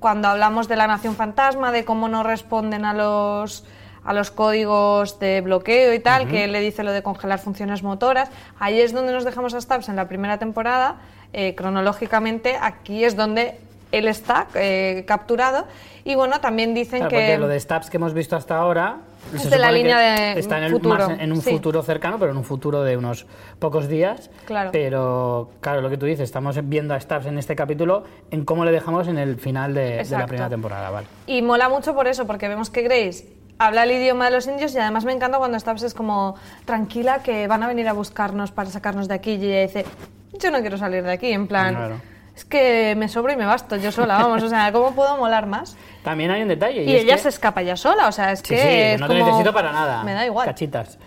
cuando 0.00 0.26
hablamos 0.28 0.66
de 0.66 0.74
la 0.76 0.88
Nación 0.88 1.14
Fantasma, 1.14 1.70
de 1.70 1.84
cómo 1.84 2.08
no 2.08 2.24
responden 2.24 2.84
a 2.84 2.92
los 2.92 3.64
a 4.04 4.12
los 4.12 4.30
códigos 4.30 5.18
de 5.20 5.40
bloqueo 5.40 5.94
y 5.94 5.98
tal, 6.00 6.28
que 6.28 6.44
él 6.44 6.52
le 6.52 6.60
dice 6.60 6.82
lo 6.82 6.92
de 6.92 7.02
congelar 7.02 7.38
funciones 7.38 7.82
motoras. 7.82 8.30
Ahí 8.58 8.80
es 8.80 8.92
donde 8.92 9.12
nos 9.12 9.24
dejamos 9.24 9.54
a 9.54 9.60
Stubbs 9.60 9.88
en 9.88 9.96
la 9.96 10.08
primera 10.08 10.38
temporada. 10.38 10.96
Eh, 11.32 11.54
cronológicamente, 11.54 12.56
aquí 12.60 13.04
es 13.04 13.16
donde 13.16 13.56
él 13.92 14.08
está 14.08 14.46
eh, 14.54 15.04
capturado. 15.06 15.66
Y 16.04 16.14
bueno, 16.14 16.40
también 16.40 16.74
dicen 16.74 16.98
Claro, 17.00 17.10
que... 17.10 17.16
porque 17.16 17.38
lo 17.38 17.48
de 17.48 17.60
Stabs 17.60 17.90
que 17.90 17.96
hemos 17.98 18.12
visto 18.12 18.34
hasta 18.34 18.56
ahora 18.56 18.96
Es 19.32 19.48
de 19.48 19.58
la 19.58 19.70
línea 19.70 19.98
de 19.98 20.40
está 20.40 20.58
en, 20.58 20.64
el- 20.64 20.72
futuro, 20.72 21.08
más 21.08 21.20
en 21.20 21.30
un 21.30 21.40
sí. 21.40 21.50
futuro 21.50 21.80
cercano, 21.82 22.18
pero 22.18 22.32
en 22.32 22.38
un 22.38 22.44
futuro 22.44 22.82
de 22.82 22.96
unos 22.96 23.26
pocos 23.60 23.86
días. 23.88 24.30
Claro. 24.46 24.70
Pero 24.72 25.50
claro, 25.60 25.80
lo 25.80 25.90
que 25.90 25.96
tú 25.98 26.06
dices, 26.06 26.24
estamos 26.24 26.58
viendo 26.68 26.92
a 26.94 26.98
Stabs 27.00 27.26
en 27.26 27.38
este 27.38 27.54
capítulo 27.54 28.02
en 28.32 28.44
cómo 28.44 28.64
le 28.64 28.72
dejamos 28.72 29.06
en 29.06 29.16
el 29.18 29.36
final 29.36 29.74
de, 29.74 30.02
de 30.02 30.10
la 30.18 30.26
primera 30.26 30.48
temporada, 30.50 30.90
vale. 30.90 31.06
Y 31.28 31.40
mola 31.42 31.68
mucho 31.68 31.94
por 31.94 32.08
eso, 32.08 32.26
porque 32.26 32.48
vemos 32.48 32.68
que 32.68 32.82
Grace 32.82 33.28
habla 33.58 33.84
el 33.84 33.92
idioma 33.92 34.26
de 34.26 34.30
los 34.32 34.46
indios 34.46 34.74
y 34.74 34.78
además 34.78 35.04
me 35.04 35.12
encanta 35.12 35.38
cuando 35.38 35.58
Stubbs 35.58 35.82
es 35.84 35.94
como 35.94 36.34
tranquila 36.64 37.22
que 37.22 37.46
van 37.46 37.62
a 37.62 37.66
venir 37.68 37.88
a 37.88 37.92
buscarnos 37.92 38.50
para 38.50 38.70
sacarnos 38.70 39.08
de 39.08 39.14
aquí 39.14 39.32
y 39.32 39.44
ella 39.46 39.62
dice, 39.62 39.84
yo 40.32 40.50
no 40.50 40.60
quiero 40.60 40.78
salir 40.78 41.02
de 41.04 41.12
aquí, 41.12 41.32
en 41.32 41.46
plan, 41.46 41.74
Claro. 41.74 42.00
es 42.34 42.44
que 42.44 42.94
me 42.96 43.08
sobro 43.08 43.32
y 43.32 43.36
me 43.36 43.44
basto 43.46 43.76
yo 43.76 43.92
sola, 43.92 44.18
vamos, 44.18 44.42
o 44.42 44.48
sea, 44.48 44.72
¿cómo 44.72 44.92
puedo 44.94 45.16
molar 45.16 45.46
más? 45.46 45.76
También 46.02 46.30
hay 46.32 46.42
un 46.42 46.48
detalle. 46.48 46.82
Y, 46.82 46.96
es 46.96 47.02
ella 47.04 47.14
que- 47.16 47.22
se 47.22 47.28
escapa 47.28 47.62
ya 47.62 47.76
sola, 47.76 48.08
o 48.08 48.12
sea, 48.12 48.32
es 48.32 48.40
Sí, 48.40 48.54
que 48.54 48.56
sí, 48.60 48.68
es 48.68 49.00
no 49.00 49.06
te 49.06 49.14
como- 49.14 49.26
necesito 49.26 49.52
para 49.52 49.70
nada. 49.72 50.02
Me 50.02 50.14
da 50.14 50.26
igual. 50.26 50.46
Cachitas. 50.46 50.98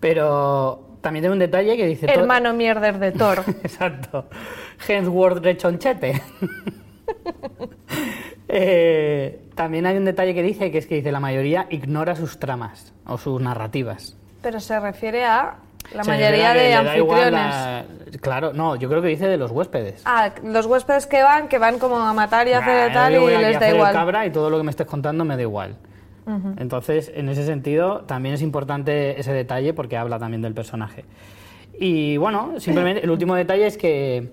Pero 0.00 0.96
también 1.02 1.22
tiene 1.22 1.34
un 1.34 1.38
detalle 1.38 1.76
que 1.76 1.86
dice... 1.86 2.06
Hermano 2.10 2.52
mierder 2.54 2.98
de 2.98 3.12
Thor. 3.12 3.44
Exacto. 3.62 4.28
Hemsworth 4.88 5.44
rechonchete. 5.44 6.20
Eh, 8.52 9.49
también 9.60 9.84
hay 9.84 9.98
un 9.98 10.06
detalle 10.06 10.32
que 10.32 10.42
dice, 10.42 10.70
que 10.70 10.78
es 10.78 10.86
que 10.86 10.94
dice 10.94 11.12
la 11.12 11.20
mayoría 11.20 11.66
ignora 11.68 12.16
sus 12.16 12.38
tramas 12.38 12.94
o 13.04 13.18
sus 13.18 13.42
narrativas. 13.42 14.16
Pero 14.40 14.58
se 14.58 14.80
refiere 14.80 15.26
a 15.26 15.56
La 15.92 16.02
mayoría 16.04 16.54
de 16.54 16.72
anfitriones. 16.72 17.30
la- 17.32 17.84
Claro, 18.22 18.54
no, 18.54 18.76
yo 18.76 18.88
creo 18.88 19.02
que 19.02 19.08
dice 19.08 19.28
de 19.28 19.36
los 19.36 19.50
huéspedes. 19.50 20.00
Ah, 20.06 20.30
los 20.42 20.64
huéspedes 20.64 21.06
que 21.06 21.22
van, 21.22 21.46
que 21.48 21.58
van 21.58 21.78
como 21.78 21.98
a 21.98 22.14
matar 22.14 22.48
y 22.48 22.54
a 22.54 22.60
hacer 22.60 22.88
Nah, 22.88 22.94
tal 22.94 23.12
yo 23.12 23.30
y 23.30 23.34
a 23.34 23.40
les 23.40 23.60
da 23.60 23.68
igual. 23.70 23.92
cabra 23.92 24.24
y 24.24 24.30
todo 24.30 24.48
lo 24.48 24.56
que 24.56 24.62
me 24.62 24.70
estés 24.70 24.86
contando 24.86 25.26
me 25.26 25.36
da 25.36 25.42
igual. 25.42 25.76
Entonces, 26.58 27.10
en 27.14 27.28
ese 27.28 27.44
sentido, 27.44 28.02
también 28.06 28.34
es 28.36 28.40
importante 28.42 29.20
ese 29.20 29.32
detalle 29.34 29.74
porque 29.74 29.96
habla 29.98 30.18
también 30.18 30.40
del 30.42 30.54
personaje. 30.54 31.04
Y 31.78 32.16
bueno, 32.18 32.54
simplemente 32.58 33.02
el 33.04 33.10
último 33.10 33.34
detalle 33.34 33.66
es 33.66 33.76
que 33.76 34.32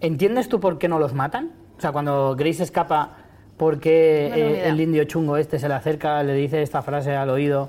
¿entiendes 0.00 0.48
tú 0.48 0.58
por 0.58 0.78
qué 0.78 0.88
no 0.88 0.98
los 0.98 1.12
matan? 1.14 1.50
O 1.76 1.80
sea, 1.80 1.92
cuando 1.92 2.34
Grace 2.34 2.62
escapa, 2.62 3.10
¿por 3.58 3.78
qué 3.80 4.28
No 4.30 4.34
tengo 4.36 4.48
ni 4.50 4.54
eh, 4.56 4.68
el 4.68 4.80
indio 4.80 5.04
chungo 5.04 5.36
este 5.36 5.58
se 5.58 5.68
le 5.68 5.74
acerca, 5.74 6.22
le 6.22 6.32
dice 6.34 6.62
esta 6.62 6.80
frase 6.82 7.14
al 7.14 7.28
oído 7.30 7.68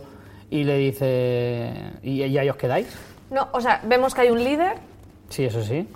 y 0.49 0.63
le 0.63 0.77
dice 0.77 1.73
¿y, 2.03 2.23
y 2.23 2.37
ahí 2.37 2.49
os 2.49 2.55
quedáis? 2.55 2.87
No, 3.29 3.49
o 3.51 3.59
sea, 3.61 3.81
vemos 3.83 4.15
que 4.15 4.21
hay 4.21 4.29
un 4.29 4.43
líder 4.43 4.77
Sí, 5.29 5.45
eso 5.45 5.61
sí. 5.63 5.87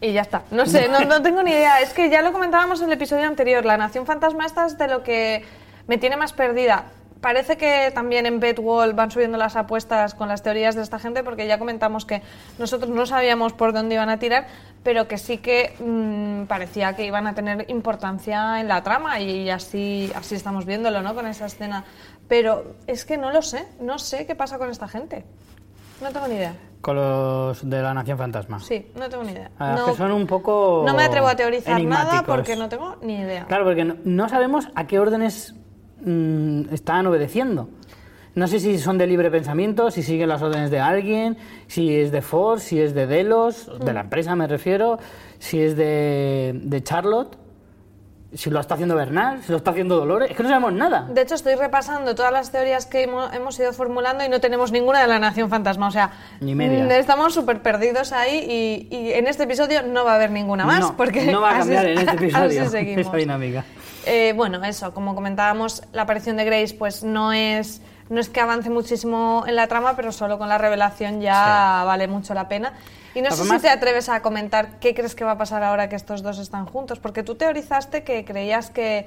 y 0.00 0.12
ya 0.12 0.22
está. 0.22 0.42
No 0.50 0.66
sé, 0.66 0.88
no, 0.88 1.00
no 1.00 1.22
tengo 1.26 1.42
ni 1.42 1.50
idea. 1.52 1.80
Es 1.80 1.92
que 1.92 2.08
ya 2.10 2.22
lo 2.22 2.32
comentábamos 2.32 2.80
en 2.80 2.86
el 2.86 2.92
episodio 2.94 3.26
anterior. 3.26 3.64
La 3.64 3.76
Nación 3.76 4.06
Fantasma 4.06 4.46
esta 4.46 4.66
es 4.66 4.78
de 4.78 4.88
lo 4.88 5.02
que 5.02 5.44
me 5.86 5.98
tiene 5.98 6.16
más 6.16 6.32
perdida. 6.32 6.86
Parece 7.20 7.56
que 7.56 7.90
también 7.92 8.26
en 8.26 8.38
Bedwall 8.38 8.94
van 8.94 9.10
subiendo 9.10 9.38
las 9.38 9.56
apuestas 9.56 10.14
con 10.14 10.28
las 10.28 10.42
teorías 10.42 10.76
de 10.76 10.82
esta 10.82 11.00
gente, 11.00 11.24
porque 11.24 11.48
ya 11.48 11.58
comentamos 11.58 12.04
que 12.04 12.22
nosotros 12.58 12.90
no 12.90 13.06
sabíamos 13.06 13.52
por 13.52 13.72
dónde 13.72 13.96
iban 13.96 14.08
a 14.08 14.18
tirar, 14.18 14.46
pero 14.84 15.08
que 15.08 15.18
sí 15.18 15.38
que 15.38 15.74
mm, 15.80 16.46
parecía 16.46 16.94
que 16.94 17.04
iban 17.04 17.26
a 17.26 17.34
tener 17.34 17.68
importancia 17.70 18.60
en 18.60 18.68
la 18.68 18.82
trama 18.84 19.18
y 19.18 19.50
así, 19.50 20.12
así 20.14 20.36
estamos 20.36 20.64
viéndolo, 20.64 21.02
¿no? 21.02 21.14
Con 21.14 21.26
esa 21.26 21.46
escena. 21.46 21.84
Pero 22.28 22.76
es 22.86 23.04
que 23.04 23.16
no 23.16 23.32
lo 23.32 23.42
sé, 23.42 23.66
no 23.80 23.98
sé 23.98 24.24
qué 24.26 24.36
pasa 24.36 24.58
con 24.58 24.70
esta 24.70 24.86
gente. 24.86 25.24
No 26.00 26.10
tengo 26.12 26.28
ni 26.28 26.36
idea. 26.36 26.54
Con 26.80 26.94
los 26.94 27.68
de 27.68 27.82
la 27.82 27.92
Nación 27.92 28.16
Fantasma. 28.18 28.60
Sí, 28.60 28.92
no 28.94 29.08
tengo 29.08 29.24
ni 29.24 29.32
idea. 29.32 29.50
Ah, 29.58 29.74
no, 29.76 29.86
que 29.86 29.94
son 29.94 30.12
un 30.12 30.28
poco 30.28 30.84
no 30.86 30.94
me 30.94 31.02
atrevo 31.02 31.26
a 31.26 31.34
teorizar 31.34 31.82
nada 31.82 32.22
porque 32.22 32.54
no 32.54 32.68
tengo 32.68 32.96
ni 33.02 33.16
idea. 33.16 33.46
Claro, 33.46 33.64
porque 33.64 33.84
no, 33.84 33.96
no 34.04 34.28
sabemos 34.28 34.68
a 34.76 34.86
qué 34.86 35.00
órdenes 35.00 35.56
mm, 36.04 36.72
están 36.72 37.06
obedeciendo. 37.06 37.68
No 38.34 38.46
sé 38.46 38.60
si 38.60 38.78
son 38.78 38.98
de 38.98 39.06
libre 39.06 39.30
pensamiento, 39.30 39.90
si 39.90 40.02
siguen 40.02 40.28
las 40.28 40.42
órdenes 40.42 40.70
de 40.70 40.78
alguien, 40.78 41.36
si 41.66 41.96
es 41.98 42.12
de 42.12 42.22
Ford, 42.22 42.60
si 42.60 42.80
es 42.80 42.94
de 42.94 43.06
Delos, 43.06 43.68
de 43.84 43.90
Mm. 43.90 43.94
la 43.94 44.00
empresa 44.02 44.36
me 44.36 44.46
refiero, 44.46 44.98
si 45.38 45.60
es 45.60 45.76
de, 45.76 46.52
de 46.62 46.82
Charlotte, 46.82 47.36
si 48.34 48.50
lo 48.50 48.60
está 48.60 48.74
haciendo 48.74 48.94
Bernal, 48.94 49.42
si 49.42 49.50
lo 49.52 49.56
está 49.56 49.70
haciendo 49.70 49.96
Dolores. 49.96 50.30
Es 50.30 50.36
que 50.36 50.42
no 50.42 50.50
sabemos 50.50 50.74
nada. 50.74 51.08
De 51.10 51.22
hecho, 51.22 51.34
estoy 51.34 51.54
repasando 51.54 52.14
todas 52.14 52.30
las 52.30 52.52
teorías 52.52 52.84
que 52.84 53.08
hemo- 53.08 53.34
hemos 53.34 53.58
ido 53.58 53.72
formulando 53.72 54.22
y 54.22 54.28
no 54.28 54.38
tenemos 54.38 54.70
ninguna 54.70 55.00
de 55.00 55.06
la 55.08 55.18
Nación 55.18 55.48
Fantasma. 55.48 55.88
O 55.88 55.90
sea, 55.90 56.10
Ni 56.40 56.54
medias. 56.54 56.86
mm, 56.86 56.90
estamos 56.90 57.32
súper 57.32 57.62
perdidos 57.62 58.12
ahí 58.12 58.86
y, 58.90 58.94
y 58.94 59.12
en 59.14 59.26
este 59.28 59.44
episodio 59.44 59.82
no 59.82 60.04
va 60.04 60.12
a 60.12 60.14
haber 60.16 60.30
ninguna 60.30 60.66
más. 60.66 60.80
no, 60.80 60.96
porque 60.96 61.32
no 61.32 61.40
va 61.40 61.48
a 61.52 61.58
así- 61.58 61.60
cambiar 61.60 61.86
en 61.86 61.98
este 61.98 62.14
episodio 62.24 62.62
así 62.64 62.76
esa 63.00 63.16
dinámica. 63.16 63.64
Eh, 64.06 64.32
bueno, 64.34 64.62
eso, 64.64 64.92
como 64.94 65.14
comentábamos, 65.14 65.82
la 65.92 66.02
aparición 66.02 66.36
de 66.36 66.44
Grace 66.44 66.74
pues 66.74 67.04
no 67.04 67.32
es, 67.32 67.82
no 68.08 68.20
es 68.20 68.28
que 68.28 68.40
avance 68.40 68.70
muchísimo 68.70 69.44
en 69.46 69.56
la 69.56 69.66
trama, 69.66 69.94
pero 69.96 70.12
solo 70.12 70.38
con 70.38 70.48
la 70.48 70.56
revelación 70.58 71.20
ya 71.20 71.82
vale 71.84 72.08
mucho 72.08 72.32
la 72.34 72.48
pena. 72.48 72.74
Y 73.14 73.20
no 73.22 73.30
sé 73.30 73.40
Además- 73.42 73.60
si 73.62 73.66
te 73.66 73.70
atreves 73.70 74.08
a 74.08 74.22
comentar 74.22 74.78
qué 74.80 74.94
crees 74.94 75.14
que 75.14 75.24
va 75.24 75.32
a 75.32 75.38
pasar 75.38 75.62
ahora 75.62 75.88
que 75.88 75.96
estos 75.96 76.22
dos 76.22 76.38
están 76.38 76.66
juntos, 76.66 76.98
porque 77.00 77.22
tú 77.22 77.34
teorizaste 77.34 78.04
que 78.04 78.24
creías 78.24 78.70
que, 78.70 79.06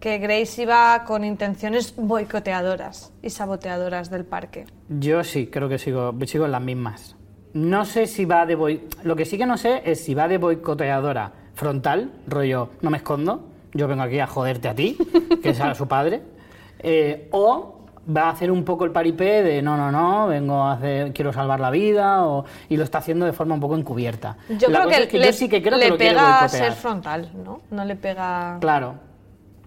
que 0.00 0.18
Grace 0.18 0.62
iba 0.62 1.04
con 1.04 1.24
intenciones 1.24 1.94
boicoteadoras 1.96 3.12
y 3.22 3.30
saboteadoras 3.30 4.10
del 4.10 4.24
parque. 4.24 4.66
Yo 4.88 5.24
sí, 5.24 5.46
creo 5.46 5.68
que 5.68 5.78
sigo, 5.78 6.12
sigo 6.26 6.44
en 6.46 6.52
las 6.52 6.62
mismas. 6.62 7.16
No 7.54 7.84
sé 7.84 8.08
si 8.08 8.24
va 8.24 8.44
de 8.46 8.58
boi- 8.58 8.80
Lo 9.04 9.14
que 9.14 9.24
sí 9.24 9.38
que 9.38 9.46
no 9.46 9.56
sé 9.56 9.82
es 9.84 10.04
si 10.04 10.12
va 10.14 10.26
de 10.26 10.38
boicoteadora 10.38 11.32
frontal, 11.54 12.10
rollo, 12.26 12.70
no 12.82 12.90
me 12.90 12.96
escondo, 12.96 13.48
yo 13.74 13.88
vengo 13.88 14.02
aquí 14.02 14.18
a 14.20 14.26
joderte 14.26 14.68
a 14.68 14.74
ti, 14.74 14.96
que 15.42 15.50
es 15.50 15.60
a 15.60 15.74
su 15.74 15.86
padre, 15.86 16.22
eh, 16.78 17.28
o 17.32 17.80
va 18.14 18.24
a 18.24 18.30
hacer 18.30 18.50
un 18.50 18.64
poco 18.64 18.84
el 18.84 18.90
paripé 18.90 19.42
de 19.42 19.62
no, 19.62 19.76
no, 19.76 19.90
no, 19.90 20.28
vengo 20.28 20.62
a 20.62 20.72
hacer, 20.72 21.12
quiero 21.12 21.32
salvar 21.32 21.60
la 21.60 21.70
vida, 21.70 22.26
o, 22.26 22.44
y 22.68 22.76
lo 22.76 22.84
está 22.84 22.98
haciendo 22.98 23.26
de 23.26 23.32
forma 23.32 23.54
un 23.54 23.60
poco 23.60 23.76
encubierta. 23.76 24.36
Yo 24.58 24.68
La 24.68 24.80
creo 24.80 24.90
que, 24.90 25.02
es 25.02 25.08
que 25.08 25.18
le, 25.18 25.26
yo 25.26 25.32
sí 25.32 25.48
que 25.48 25.62
creo 25.62 25.78
le 25.78 25.84
que 25.84 25.90
lo 25.90 25.98
pega 25.98 26.48
ser 26.48 26.72
frontal, 26.72 27.30
¿no? 27.44 27.60
No 27.70 27.84
le 27.84 27.96
pega... 27.96 28.58
Claro, 28.60 28.94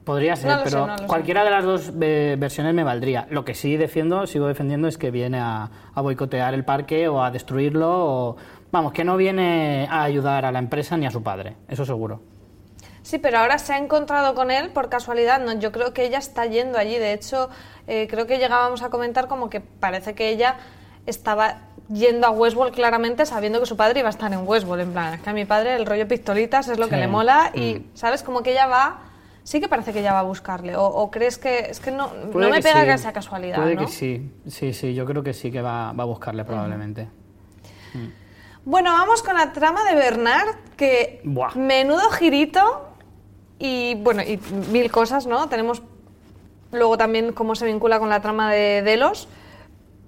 podría 0.04 0.36
ser, 0.36 0.52
No 0.52 0.58
lo 0.58 0.64
sé, 0.64 0.70
pero 0.70 0.88
no 0.88 0.94
lo 0.94 0.98
sé. 1.00 1.06
cualquiera 1.08 1.44
de 1.44 1.50
las 1.50 1.64
dos 1.66 1.92
eh, 2.00 2.36
versiones 2.38 2.74
me 2.74 2.84
valdría. 2.84 3.28
Lo 3.32 3.44
que 3.44 3.54
sí 3.56 3.76
defiendo, 3.76 4.28
sigo 4.28 4.48
defendiendo, 4.48 4.88
es 4.88 4.98
que 4.98 5.12
viene 5.12 5.40
a, 5.40 5.70
a 5.94 6.02
boicotear 6.02 6.54
el 6.54 6.64
parque 6.64 7.08
o 7.08 7.24
a 7.24 7.32
destruirlo, 7.32 7.90
o 7.90 8.38
vamos, 8.72 8.94
que 8.94 9.04
no 9.04 9.18
viene 9.18 9.88
a 9.90 10.04
ayudar 10.04 10.46
a 10.46 10.52
la 10.52 10.60
empresa 10.60 10.96
ni 10.96 11.08
a 11.08 11.12
su 11.12 11.24
padre, 11.24 11.56
eso 11.68 11.86
seguro. 11.86 12.37
Sí, 13.08 13.20
pero 13.20 13.40
ahora 13.40 13.58
se 13.58 13.72
ha 13.72 13.78
encontrado 13.78 14.36
con 14.36 14.52
él 14.52 14.70
por 14.72 14.90
casualidad. 14.90 15.40
No, 15.40 15.54
yo 15.54 15.72
creo 15.72 15.94
que 15.94 16.04
ella 16.04 16.18
está 16.18 16.46
yendo 16.46 16.78
allí. 16.78 16.98
De 16.98 17.14
hecho, 17.14 17.50
eh, 17.88 18.06
creo 18.10 18.28
que 18.28 18.38
llegábamos 18.38 18.82
a 18.82 18.90
comentar 18.90 19.30
como 19.30 19.50
que 19.50 19.62
parece 19.62 20.14
que 20.14 20.28
ella 20.28 20.58
estaba 21.06 21.60
yendo 21.88 22.28
a 22.28 22.32
Westworld 22.32 22.74
claramente 22.76 23.26
sabiendo 23.26 23.62
que 23.62 23.66
su 23.66 23.78
padre 23.78 24.02
iba 24.02 24.10
a 24.10 24.10
estar 24.10 24.34
en 24.34 24.46
Westworld. 24.46 24.84
En 24.84 24.92
plan, 24.92 25.14
es 25.14 25.22
que 25.22 25.30
a 25.30 25.32
mi 25.32 25.46
padre 25.46 25.76
el 25.78 25.86
rollo 25.86 26.06
pistolitas 26.06 26.68
es 26.68 26.80
lo 26.80 26.90
que 26.90 26.98
le 26.98 27.08
mola 27.08 27.52
y, 27.54 27.76
Mm. 27.76 27.96
¿sabes? 27.96 28.24
Como 28.24 28.44
que 28.44 28.52
ella 28.52 28.68
va... 28.68 29.00
Sí 29.46 29.62
que 29.62 29.70
parece 29.70 29.94
que 29.94 30.00
ella 30.02 30.12
va 30.12 30.20
a 30.20 30.24
buscarle. 30.24 30.76
¿O, 30.76 30.84
o 30.86 31.10
crees 31.10 31.38
que...? 31.38 31.60
Es 31.60 31.80
que 31.80 31.92
no, 31.92 32.12
no 32.34 32.50
me 32.50 32.62
pega 32.62 32.82
sí, 32.82 32.88
que 32.88 32.98
sea 32.98 33.14
casualidad, 33.14 33.56
Puede 33.56 33.76
¿no? 33.76 33.86
que 33.86 33.88
sí, 33.88 34.30
sí, 34.50 34.74
sí, 34.74 34.94
yo 34.94 35.06
creo 35.06 35.24
que 35.24 35.34
sí 35.34 35.50
que 35.50 35.62
va, 35.62 35.94
va 35.94 36.04
a 36.04 36.06
buscarle 36.08 36.44
probablemente. 36.44 37.08
Bueno, 38.66 38.92
vamos 38.92 39.24
con 39.24 39.38
la 39.38 39.54
trama 39.54 39.86
de 39.86 39.96
Bernard, 39.96 40.56
que 40.76 41.22
Buah. 41.24 41.56
menudo 41.56 42.10
girito 42.10 42.84
y 43.60 43.96
bueno, 43.96 44.22
y 44.22 44.40
mil 44.72 44.92
cosas, 44.92 45.26
¿no? 45.28 45.50
Tenemos 45.50 45.82
luego 46.72 46.98
también 46.98 47.34
cómo 47.34 47.56
se 47.56 47.66
vincula 47.66 48.00
con 48.00 48.10
la 48.10 48.22
trama 48.22 48.52
de 48.52 48.82
Delos, 48.82 49.28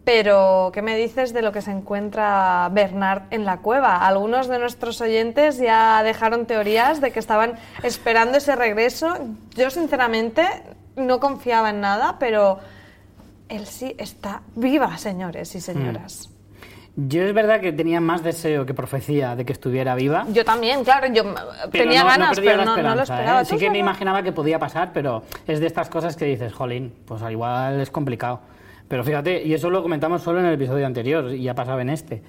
pero 0.04 0.72
¿qué 0.74 0.82
me 0.82 0.96
dices 0.98 1.34
de 1.34 1.42
lo 1.42 1.52
que 1.52 1.62
se 1.62 1.72
encuentra 1.72 2.70
Bernard 2.72 3.24
en 3.32 3.46
la 3.46 3.58
cueva? 3.58 4.08
Algunos 4.08 4.48
de 4.48 4.60
nuestros 4.60 5.02
oyentes 5.02 5.58
ya 5.58 6.02
dejaron 6.04 6.46
teorías 6.46 7.02
de 7.02 7.12
que 7.12 7.20
estaban 7.20 7.54
esperando 7.84 8.38
ese 8.38 8.56
regreso. 8.56 9.14
Yo 9.56 9.70
sinceramente 9.70 10.48
no 10.96 11.20
confiaba 11.20 11.70
en 11.70 11.82
nada, 11.82 12.18
pero 12.20 12.60
él 13.50 13.66
sí 13.66 13.96
está 13.98 14.42
viva, 14.56 14.98
señores 14.98 15.54
y 15.56 15.62
señoras. 15.62 16.29
Yo 17.08 17.24
es 17.24 17.34
verdad 17.34 17.62
que 17.62 17.72
tenía 17.72 18.02
más 18.02 18.24
deseo 18.24 18.66
que 18.66 18.74
profecía 18.74 19.36
de 19.36 19.46
que 19.46 19.54
estuviera 19.54 19.96
viva. 19.96 20.26
Yo 20.34 20.44
también, 20.44 20.84
claro, 20.84 21.08
yo 21.14 21.24
Pero 21.72 21.86
tenía 21.86 22.00
no, 22.00 22.06
no 22.06 22.10
ganas, 22.10 22.36
perdía 22.36 22.52
pero 22.52 22.66
no, 22.66 22.76
no 22.76 22.82
lo 22.82 23.02
esperanza, 23.02 23.14
esperaba. 23.14 23.42
¿eh? 23.42 23.46
Sí 23.46 23.54
¿Tú 23.54 23.60
que 23.60 23.70
me 23.70 23.78
imaginaba 23.78 24.22
que 24.24 24.32
podía 24.34 24.60
pasar, 24.60 24.92
pero 24.94 25.24
es 25.48 25.60
de 25.62 25.68
estas 25.68 25.90
cosas 25.90 26.18
que 26.18 26.26
dices, 26.26 26.52
jolín, 26.52 26.94
pues 27.06 27.22
al 27.22 27.32
igual 27.32 27.80
es 27.80 27.90
complicado. 27.90 28.42
Pero 28.90 29.04
fíjate, 29.04 29.44
y 29.44 29.54
eso 29.54 29.70
lo 29.70 29.82
comentamos 29.82 30.24
solo 30.24 30.40
en 30.40 30.48
el 30.48 30.56
episodio 30.56 30.86
anterior, 30.86 31.32
y 31.34 31.44
ya 31.44 31.56
pasaba 31.56 31.82
en 31.82 31.90
este. 31.90 32.22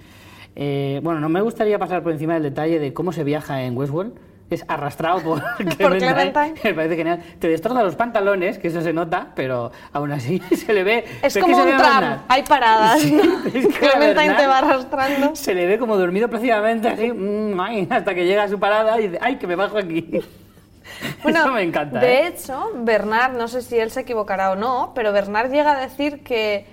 Eh, 0.55 1.01
bueno, 1.03 1.21
no 1.21 1.29
me 1.29 1.41
gustaría 1.41 1.79
pasar 1.79 2.03
por 2.03 2.13
encima 2.13 2.35
del 2.35 2.43
detalle 2.45 2.79
de 2.79 2.93
cómo 2.93 3.13
se 3.13 3.25
viaja 3.25 3.63
en 3.63 3.77
Westworld. 3.77 4.13
Es 4.51 4.65
arrastrado 4.67 5.21
por, 5.23 5.43
Clementine. 5.77 6.55
Me 6.63 6.75
parece 6.75 6.97
genial. 6.97 7.23
Te 7.39 7.49
destroza 7.49 7.85
los 7.85 7.95
pantalones, 7.95 8.59
que 8.59 8.69
eso 8.69 8.83
se 8.83 8.93
nota, 8.93 9.29
pero 9.35 9.71
aún 9.93 10.11
así 10.11 10.41
se 10.57 10.75
le 10.75 10.83
ve. 10.83 11.05
Es 11.23 11.39
como 11.39 11.57
un 11.57 11.77
tram, 11.77 12.23
hay 12.29 12.43
paradas. 12.43 13.01
Sí, 13.11 13.13
¿no? 13.13 13.47
es 13.47 13.67
que 13.79 13.87
la 13.87 13.93
Clementine 13.93 14.35
te 14.35 14.47
va 14.47 14.59
arrastrando. 14.59 15.37
Se 15.37 15.55
le 15.55 15.67
ve 15.67 15.79
como 15.79 15.97
dormido 15.97 16.29
plácidamente, 16.29 16.89
así, 16.89 17.13
mm, 17.13 17.59
hasta 17.91 18.15
que 18.15 18.27
llega 18.27 18.43
a 18.43 18.49
su 18.49 18.59
parada 18.59 19.01
y 19.01 19.09
dice, 19.09 19.19
ay, 19.23 19.37
que 19.37 19.47
me 19.47 19.55
bajo 19.55 19.79
aquí. 19.79 20.21
Bueno, 21.23 21.41
Eso 21.41 21.53
me 21.53 21.63
encanta. 21.63 22.01
De 22.01 22.15
¿eh? 22.15 22.27
hecho, 22.27 22.73
Bernard, 22.75 23.37
no 23.37 23.49
sé 23.49 23.63
si 23.63 23.79
él 23.79 23.91
se 23.91 24.01
equivocará 24.01 24.51
o 24.51 24.57
no, 24.57 24.93
pero 24.95 25.13
Bernard 25.13 25.51
llega 25.51 25.79
a 25.79 25.81
decir 25.81 26.23
que 26.23 26.67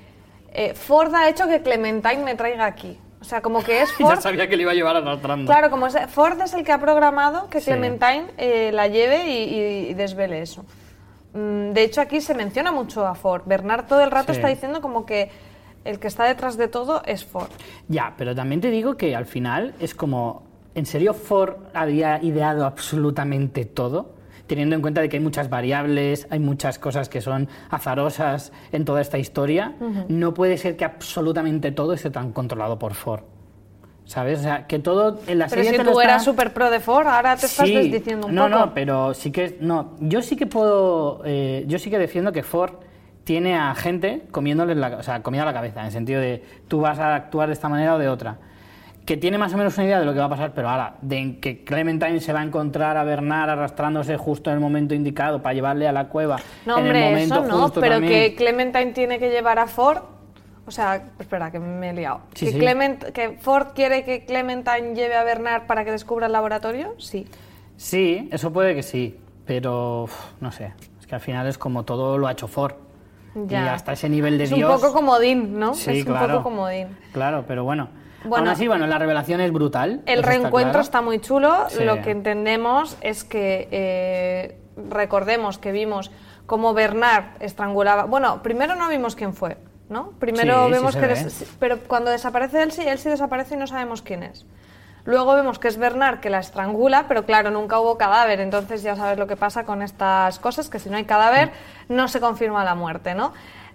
eh, 0.54 0.74
Ford 0.74 1.14
ha 1.14 1.30
hecho 1.30 1.48
que 1.48 1.62
Clementine 1.62 2.24
me 2.24 2.36
traiga 2.36 2.66
aquí. 2.66 2.98
O 3.20 3.24
sea, 3.24 3.42
como 3.42 3.64
que 3.64 3.82
es 3.82 3.90
ya 4.00 4.06
Ford. 4.06 4.20
sabía 4.20 4.48
que 4.48 4.56
le 4.56 4.64
iba 4.64 4.72
a 4.72 4.76
llevar 4.76 4.96
arrastrando. 4.98 5.46
Claro, 5.52 5.70
como 5.70 5.88
es- 5.88 5.98
Ford 6.10 6.40
es 6.42 6.54
el 6.54 6.64
que 6.64 6.72
ha 6.72 6.80
programado 6.80 7.50
que 7.50 7.60
Sí. 7.60 7.66
Clementine 7.72 8.26
eh, 8.38 8.72
la 8.74 8.88
lleve 8.88 9.28
y, 9.28 9.94
desvele 9.94 10.42
eso. 10.42 10.64
Mm, 11.34 11.72
De 11.74 11.84
hecho, 11.84 12.02
aquí 12.02 12.22
se 12.22 12.34
menciona 12.34 12.72
mucho 12.72 13.06
a 13.06 13.16
Ford. 13.16 13.44
Bernard 13.46 13.86
todo 13.88 14.02
el 14.02 14.12
rato 14.12 14.34
Sí. 14.34 14.38
está 14.40 14.48
diciendo 14.50 14.82
como 14.82 15.06
que 15.06 15.30
el 15.84 16.00
que 16.00 16.08
está 16.08 16.26
detrás 16.26 16.58
de 16.58 16.68
todo 16.68 17.02
es 17.06 17.26
Ford. 17.26 17.50
Ya, 17.88 18.14
pero 18.18 18.36
también 18.36 18.62
te 18.62 18.70
digo 18.70 18.98
que 18.98 19.16
al 19.16 19.26
final 19.26 19.74
es 19.80 19.96
como, 19.96 20.44
¿en 20.76 20.86
serio 20.86 21.14
Ford 21.14 21.56
había 21.74 22.22
ideado 22.22 22.66
absolutamente 22.66 23.66
todo? 23.66 24.10
Teniendo 24.48 24.76
en 24.76 24.82
cuenta 24.82 25.02
de 25.02 25.10
que 25.10 25.18
hay 25.18 25.24
muchas 25.24 25.50
variables, 25.50 26.26
hay 26.30 26.40
muchas 26.40 26.80
cosas 26.80 27.10
que 27.10 27.20
son 27.22 27.50
azarosas 27.70 28.52
en 28.72 28.86
toda 28.86 29.02
esta 29.02 29.18
historia, 29.18 29.76
no 30.08 30.34
puede 30.34 30.58
ser 30.58 30.78
que 30.78 30.86
absolutamente 30.86 31.72
todo 31.72 31.94
esté 31.94 32.10
tan 32.10 32.32
controlado 32.32 32.80
por 32.80 32.94
Ford. 32.94 33.24
¿Sabes? 34.06 34.40
O 34.40 34.44
sea, 34.44 34.68
que 34.68 34.80
todo 34.80 35.20
en 35.28 35.38
la 35.40 35.48
Pero 35.48 35.64
serie 35.64 35.72
si 35.72 35.78
te 35.80 35.84
lo 35.84 35.92
tú 35.92 36.00
está- 36.00 36.12
eras 36.14 36.24
súper 36.24 36.54
pro 36.54 36.70
de 36.72 36.80
Ford, 36.80 37.08
ahora 37.08 37.36
te 37.36 37.46
estás 37.46 37.68
Sí, 37.68 37.74
desdiciendo 37.76 38.28
un 38.28 38.36
no, 38.36 38.46
poco. 38.48 38.58
No, 38.58 38.74
pero 38.74 39.14
sí 39.14 39.32
que 39.32 39.58
no. 39.60 39.96
Yo 40.00 40.22
sí 40.22 40.38
que 40.38 40.46
puedo, 40.48 41.22
eh, 41.26 41.66
yo 41.68 41.78
sí 41.78 41.90
que 41.90 42.00
defiendo 42.00 42.32
que 42.32 42.42
Ford 42.42 42.72
tiene 43.26 43.58
a 43.58 43.76
gente 43.76 44.24
comiéndole 44.32 44.76
la, 44.76 44.96
o 44.96 45.04
sea, 45.04 45.22
comida 45.22 45.42
a 45.42 45.46
la 45.46 45.54
cabeza, 45.54 45.82
en 45.82 45.88
el 45.88 45.92
sentido 45.92 46.22
de 46.22 46.42
tú 46.70 46.80
vas 46.80 47.00
a 47.00 47.16
actuar 47.16 47.48
de 47.50 47.54
esta 47.54 47.68
manera 47.68 47.96
o 47.96 47.98
de 48.00 48.08
otra. 48.08 48.38
Que 49.08 49.16
tiene 49.16 49.38
más 49.38 49.54
o 49.54 49.58
menos 49.58 49.78
una 49.78 49.86
idea 49.86 50.00
de 50.02 50.06
lo 50.06 50.12
que 50.12 50.20
va 50.20 50.26
a 50.26 50.30
pasar, 50.30 50.52
pero 50.54 50.68
ahora, 50.70 50.96
de 51.02 51.40
que 51.40 51.64
Clementine 51.64 52.20
se 52.20 52.34
va 52.34 52.42
a 52.42 52.44
encontrar 52.44 52.98
a 52.98 53.06
Bernard 53.06 53.50
arrastrándose 53.52 54.18
justo 54.18 54.50
en 54.50 54.56
el 54.56 54.60
momento 54.60 54.94
indicado 54.94 55.42
para 55.42 55.54
llevarle 55.54 55.88
a 55.88 55.94
la 55.94 56.10
cueva. 56.10 56.36
No, 56.66 56.78
en 56.80 56.88
el 56.88 56.92
hombre, 56.92 57.06
momento 57.06 57.36
eso 57.36 57.46
no, 57.48 57.64
justo 57.64 57.80
pero 57.80 57.94
también. 57.96 58.12
que 58.12 58.36
Clementine 58.36 58.92
tiene 58.92 59.18
que 59.18 59.30
llevar 59.30 59.60
a 59.60 59.68
Ford. 59.68 60.00
O 60.66 60.72
sea, 60.72 61.06
espera, 61.18 61.50
que 61.52 61.60
me 61.60 61.92
he 61.92 61.94
liado. 61.94 62.20
Sí, 62.34 62.48
que, 62.48 62.52
sí. 62.52 62.60
Clement, 62.60 63.02
que 63.14 63.38
Ford 63.40 63.68
quiere 63.74 64.04
que 64.04 64.26
Clementine 64.26 64.94
lleve 64.94 65.16
a 65.16 65.24
Bernard 65.24 65.68
para 65.68 65.86
que 65.86 65.92
descubra 65.92 66.26
el 66.26 66.34
laboratorio, 66.34 66.94
sí. 66.98 67.26
Sí, 67.78 68.28
eso 68.34 68.52
puede 68.52 68.76
que 68.76 68.84
sí, 68.84 69.18
pero 69.46 70.04
uf, 70.04 70.14
no 70.42 70.52
sé. 70.52 70.74
Es 71.00 71.08
que 71.08 71.16
al 71.16 71.22
final 71.22 71.48
es 71.48 71.58
como 71.58 71.86
todo 71.86 72.18
lo 72.18 72.28
ha 72.28 72.34
hecho 72.34 72.50
Ford. 72.50 72.74
Y 73.38 73.48
Ya. 73.48 73.74
hasta 73.74 73.94
ese 73.94 74.10
nivel 74.10 74.38
de 74.38 74.44
es 74.44 74.50
Dios. 74.54 74.70
un 74.70 74.82
poco 74.82 74.94
comodín, 74.94 75.58
¿no? 75.58 75.74
Sí, 75.76 75.92
es 75.92 76.06
un 76.06 76.12
claro. 76.12 76.34
poco 76.40 76.50
comodín. 76.50 76.88
Claro, 77.14 77.46
pero 77.48 77.64
bueno. 77.64 77.88
Bueno. 78.24 78.46
Aún 78.46 78.48
así, 78.48 78.68
bueno, 78.68 78.88
la 78.88 78.98
revelación 78.98 79.42
es 79.42 79.52
brutal. 79.54 80.02
El 80.06 80.24
reencuentro 80.24 80.72
claro. 80.72 80.80
está 80.82 81.02
muy 81.02 81.20
chulo. 81.20 81.66
Sí. 81.70 81.84
Lo 81.84 82.02
que 82.02 82.12
entendemos 82.12 82.98
es 83.02 83.24
que 83.24 83.68
eh, 83.72 84.58
recordemos 84.90 85.58
que 85.58 85.72
vimos 85.72 86.12
cómo 86.46 86.74
Bernard 86.74 87.26
estrangulaba. 87.40 88.06
Bueno, 88.06 88.42
primero 88.42 88.76
no 88.76 88.90
vimos 88.90 89.16
quién 89.16 89.34
fue, 89.34 89.58
¿no? 89.90 90.12
Primero 90.20 90.66
Sí, 90.66 90.72
vemos 90.72 90.96
que. 90.96 91.08
des- 91.08 91.46
pero 91.60 91.78
cuando 91.88 92.10
desaparece 92.12 92.64
él 92.64 92.72
sí, 92.72 92.82
él 92.88 92.98
sí 92.98 93.10
desaparece 93.10 93.56
y 93.56 93.58
no 93.58 93.68
sabemos 93.68 94.02
quién 94.02 94.24
es. 94.24 94.46
Luego 95.06 95.36
vemos 95.36 95.58
que 95.58 95.70
es 95.70 95.78
Bernard 95.78 96.20
que 96.20 96.30
la 96.30 96.40
estrangula, 96.40 97.06
pero 97.08 97.26
claro, 97.26 97.50
nunca 97.50 97.80
hubo 97.80 97.98
cadáver, 97.98 98.42
entonces 98.42 98.84
ya 98.84 98.98
sabes 98.98 99.18
lo 99.18 99.26
que 99.26 99.38
pasa 99.38 99.64
con 99.64 99.82
estas 99.82 100.38
cosas, 100.40 100.70
que 100.70 100.80
si 100.80 100.90
no 100.90 100.98
hay 100.98 101.06
cadáver 101.06 101.52
no 101.88 102.10
se 102.10 102.20
confirma 102.20 102.66
la 102.66 102.76
muerte, 102.76 103.14
¿no? 103.16 103.32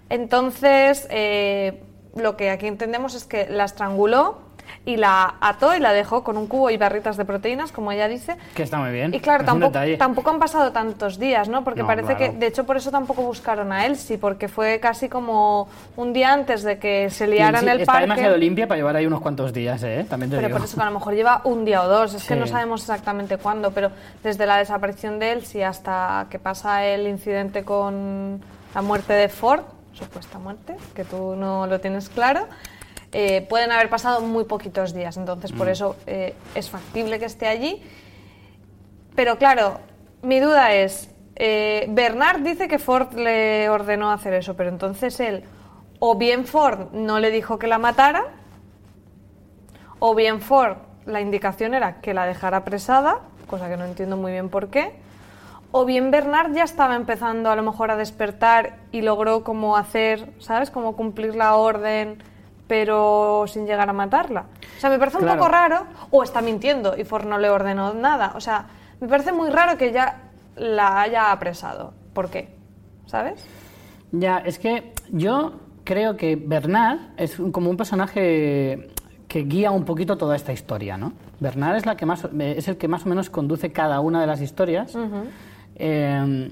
Entonces, 0.09 1.07
eh, 1.09 1.81
lo 2.15 2.37
que 2.37 2.49
aquí 2.49 2.67
entendemos 2.67 3.15
es 3.15 3.25
que 3.25 3.47
la 3.49 3.65
estranguló 3.65 4.37
y 4.85 4.95
la 4.95 5.35
ató 5.41 5.75
y 5.75 5.79
la 5.79 5.91
dejó 5.91 6.23
con 6.23 6.37
un 6.37 6.47
cubo 6.47 6.69
y 6.69 6.77
barritas 6.77 7.17
de 7.17 7.25
proteínas, 7.25 7.71
como 7.73 7.91
ella 7.91 8.07
dice. 8.07 8.37
Que 8.55 8.63
está 8.63 8.77
muy 8.77 8.91
bien. 8.91 9.13
Y 9.13 9.19
claro, 9.19 9.43
tampoco, 9.43 9.77
tampoco 9.97 10.29
han 10.29 10.39
pasado 10.39 10.71
tantos 10.71 11.19
días, 11.19 11.49
¿no? 11.49 11.63
Porque 11.65 11.81
No, 11.81 11.87
parece 11.87 12.15
claro. 12.15 12.33
que, 12.33 12.37
de 12.39 12.47
hecho, 12.47 12.65
por 12.65 12.77
eso 12.77 12.89
tampoco 12.89 13.23
buscaron 13.23 13.71
a 13.73 13.85
Elsie, 13.85 14.17
porque 14.17 14.47
fue 14.47 14.79
casi 14.79 15.09
como 15.09 15.67
un 15.97 16.13
día 16.13 16.31
antes 16.33 16.63
de 16.63 16.79
que 16.79 17.09
se 17.09 17.27
liara 17.27 17.59
Sí, 17.59 17.65
en 17.65 17.71
el 17.71 17.79
está 17.81 17.91
parque. 17.91 18.03
demasiado 18.07 18.37
limpia 18.37 18.65
para 18.67 18.77
llevar 18.77 18.95
ahí 18.95 19.05
unos 19.05 19.19
cuantos 19.21 19.51
días, 19.53 19.83
¿eh? 19.83 20.05
También 20.09 20.29
te 20.31 20.37
Pero 20.37 20.47
digo. 20.47 20.57
por 20.59 20.65
eso 20.65 20.77
que 20.77 20.81
a 20.81 20.85
lo 20.85 20.91
mejor 20.91 21.13
lleva 21.13 21.41
un 21.43 21.65
día 21.65 21.83
o 21.83 21.87
dos, 21.87 22.13
es 22.13 22.25
que 22.25 22.35
no 22.35 22.47
sabemos 22.47 22.81
exactamente 22.81 23.37
cuándo, 23.37 23.71
pero 23.71 23.91
desde 24.23 24.45
la 24.45 24.57
desaparición 24.57 25.19
de 25.19 25.33
Elsie 25.33 25.65
hasta 25.65 26.27
que 26.29 26.39
pasa 26.39 26.85
el 26.85 27.07
incidente 27.07 27.63
con 27.63 28.41
la 28.73 28.81
muerte 28.81 29.13
de 29.13 29.27
Ford, 29.29 29.61
supuesta 29.93 30.39
muerte, 30.39 30.75
que 30.95 31.03
tú 31.03 31.35
no 31.35 31.67
lo 31.67 31.79
tienes 31.79 32.09
claro, 32.09 32.47
eh, 33.11 33.45
pueden 33.47 33.71
haber 33.71 33.89
pasado 33.89 34.21
muy 34.21 34.43
poquitos 34.45 34.93
días, 34.93 35.17
entonces 35.17 35.51
por 35.51 35.67
Mm. 35.67 35.71
eso 35.71 35.95
eh, 36.07 36.33
es 36.55 36.69
factible 36.69 37.19
que 37.19 37.25
esté 37.25 37.47
allí. 37.47 37.81
Pero 39.15 39.37
claro, 39.37 39.79
mi 40.23 40.39
duda 40.39 40.73
es, 40.73 41.11
eh, 41.35 41.85
Bernard 41.89 42.39
dice 42.41 42.67
que 42.67 42.79
Ford 42.79 43.13
le 43.13 43.69
ordenó 43.69 44.11
hacer 44.11 44.33
eso, 44.33 44.55
pero 44.55 44.69
entonces 44.69 45.19
él, 45.19 45.43
o 45.99 46.15
bien 46.15 46.45
Ford 46.45 46.91
no 46.93 47.19
le 47.19 47.29
dijo 47.29 47.59
que 47.59 47.67
la 47.67 47.77
matara, 47.77 48.23
o 49.99 50.15
bien 50.15 50.41
Ford, 50.41 50.77
la 51.05 51.21
indicación 51.21 51.73
era 51.73 52.01
que 52.01 52.13
la 52.13 52.25
dejara 52.25 52.57
apresada, 52.57 53.19
cosa 53.47 53.69
que 53.69 53.77
no 53.77 53.85
entiendo 53.85 54.17
muy 54.17 54.31
bien 54.31 54.49
por 54.49 54.69
qué, 54.69 54.93
o 55.75 55.85
bien 55.85 56.11
Bernard 56.11 56.53
ya 56.53 56.63
estaba 56.63 56.95
empezando 56.95 57.49
a 57.49 57.55
lo 57.55 57.63
mejor 57.63 57.89
a 57.89 57.95
despertar 57.97 58.77
y 58.91 59.01
logró 59.01 59.43
como 59.43 59.75
hacer, 59.75 60.31
¿sabes? 60.37 60.69
Como 60.69 60.95
cumplir 60.95 61.35
la 61.35 61.55
orden, 61.55 62.21
pero 62.67 63.45
sin 63.47 63.65
llegar 63.65 63.89
a 63.89 63.93
matarla. 63.93 64.45
O 64.77 64.79
sea, 64.79 64.91
me 64.91 64.99
parece 64.99 65.17
un 65.17 65.23
Claro. 65.23 65.39
poco 65.39 65.51
raro, 65.51 65.85
o 66.11 66.21
está 66.21 66.43
mintiendo 66.43 66.95
y 66.95 67.03
Ford 67.05 67.25
no 67.25 67.39
le 67.39 67.49
ordenó 67.49 67.91
nada. 67.95 68.33
O 68.35 68.39
sea, 68.39 68.67
me 69.01 69.07
parece 69.07 69.31
muy 69.33 69.49
raro 69.49 69.75
que 69.75 69.91
ya 69.91 70.21
la 70.55 71.01
haya 71.01 71.31
apresado. 71.31 71.93
¿Por 72.13 72.29
qué? 72.29 72.55
¿Sabes? 73.07 73.43
Ya, 74.11 74.37
es 74.45 74.59
que 74.59 74.93
yo 75.09 75.53
creo 75.83 76.17
que 76.17 76.35
Bernard 76.35 76.99
es 77.17 77.35
como 77.51 77.71
un 77.71 77.77
personaje 77.77 78.89
que 79.27 79.39
guía 79.45 79.71
un 79.71 79.85
poquito 79.85 80.19
toda 80.19 80.35
esta 80.35 80.53
historia, 80.53 80.97
¿no? 80.97 81.13
Bernard 81.39 81.77
es, 81.77 81.87
la 81.87 81.97
que 81.97 82.05
más, 82.05 82.25
eh, 82.25 82.53
es 82.57 82.67
el 82.67 82.77
que 82.77 82.87
más 82.87 83.07
o 83.07 83.09
menos 83.09 83.31
conduce 83.31 83.71
cada 83.71 83.99
una 84.01 84.21
de 84.21 84.27
las 84.27 84.39
historias. 84.39 84.95
Eh, 85.75 86.49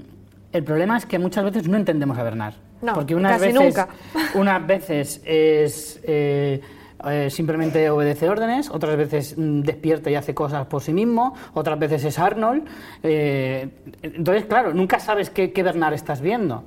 el 0.52 0.64
problema 0.64 0.98
es 0.98 1.06
que 1.06 1.18
muchas 1.18 1.44
veces 1.44 1.68
no 1.68 1.76
entendemos 1.76 2.18
a 2.18 2.22
Bernard. 2.22 2.54
No, 2.82 2.94
porque 2.94 3.14
unas 3.14 3.32
casi 3.32 3.46
veces, 3.46 3.62
nunca. 3.62 3.88
unas 4.34 4.66
veces 4.66 5.22
es 5.24 6.00
eh, 6.02 6.60
eh, 7.08 7.30
simplemente 7.30 7.88
obedece 7.90 8.28
órdenes, 8.28 8.70
otras 8.70 8.96
veces 8.96 9.34
mm, 9.36 9.60
despierta 9.60 10.10
y 10.10 10.14
hace 10.14 10.34
cosas 10.34 10.66
por 10.66 10.82
sí 10.82 10.92
mismo, 10.92 11.34
otras 11.54 11.78
veces 11.78 12.04
es 12.04 12.18
Arnold. 12.18 12.64
eh, 13.02 13.68
entonces, 14.02 14.44
claro, 14.44 14.74
nunca 14.74 14.98
sabes 14.98 15.30
qué, 15.30 15.52
qué 15.52 15.62
Bernard 15.62 15.94
estás 15.94 16.20
viendo. 16.20 16.64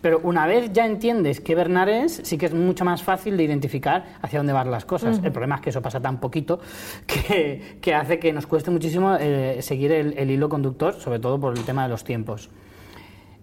Pero 0.00 0.20
una 0.22 0.46
vez 0.46 0.72
ya 0.72 0.86
entiendes 0.86 1.40
qué 1.40 1.54
Bernard 1.54 1.90
es, 1.90 2.20
sí 2.24 2.38
que 2.38 2.46
es 2.46 2.54
mucho 2.54 2.84
más 2.84 3.02
fácil 3.02 3.36
de 3.36 3.44
identificar 3.44 4.04
hacia 4.22 4.38
dónde 4.38 4.52
van 4.52 4.70
las 4.70 4.84
cosas. 4.84 5.20
El 5.22 5.32
problema 5.32 5.56
es 5.56 5.60
que 5.60 5.70
eso 5.70 5.82
pasa 5.82 6.00
tan 6.00 6.20
poquito 6.20 6.60
que, 7.06 7.78
que 7.80 7.94
hace 7.94 8.18
que 8.18 8.32
nos 8.32 8.46
cueste 8.46 8.70
muchísimo 8.70 9.16
eh, 9.20 9.58
seguir 9.60 9.92
el, 9.92 10.16
el 10.16 10.30
hilo 10.30 10.48
conductor, 10.48 10.94
sobre 10.94 11.18
todo 11.18 11.38
por 11.38 11.56
el 11.56 11.64
tema 11.64 11.82
de 11.82 11.90
los 11.90 12.04
tiempos. 12.04 12.50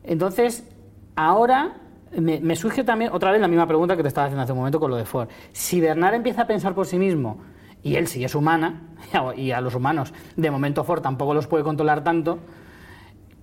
Entonces, 0.04 0.68
ahora 1.16 1.78
me, 2.16 2.40
me 2.40 2.56
surge 2.56 2.84
también 2.84 3.12
otra 3.14 3.32
vez 3.32 3.42
la 3.42 3.48
misma 3.48 3.68
pregunta 3.68 3.96
que 3.96 4.02
te 4.02 4.08
estaba 4.08 4.26
haciendo 4.26 4.44
hace 4.44 4.54
un 4.54 4.60
momento 4.60 4.80
con 4.80 4.90
lo 4.90 4.98
de 4.98 5.06
Ford. 5.06 5.28
Si 5.52 5.80
Bernard 5.80 6.16
empieza 6.16 6.44
a 6.44 6.48
pensar 6.48 6.74
por 6.74 6.88
sí 6.88 6.98
mismo 6.98 7.40
y 7.84 7.96
él 7.96 8.08
sí 8.08 8.24
es 8.24 8.34
humana, 8.34 8.82
y 9.36 9.52
a 9.52 9.62
los 9.62 9.76
humanos 9.76 10.14
de 10.36 10.52
momento 10.52 10.84
Ford 10.84 11.02
tampoco 11.02 11.34
los 11.34 11.48
puede 11.48 11.64
controlar 11.64 12.04
tanto, 12.04 12.40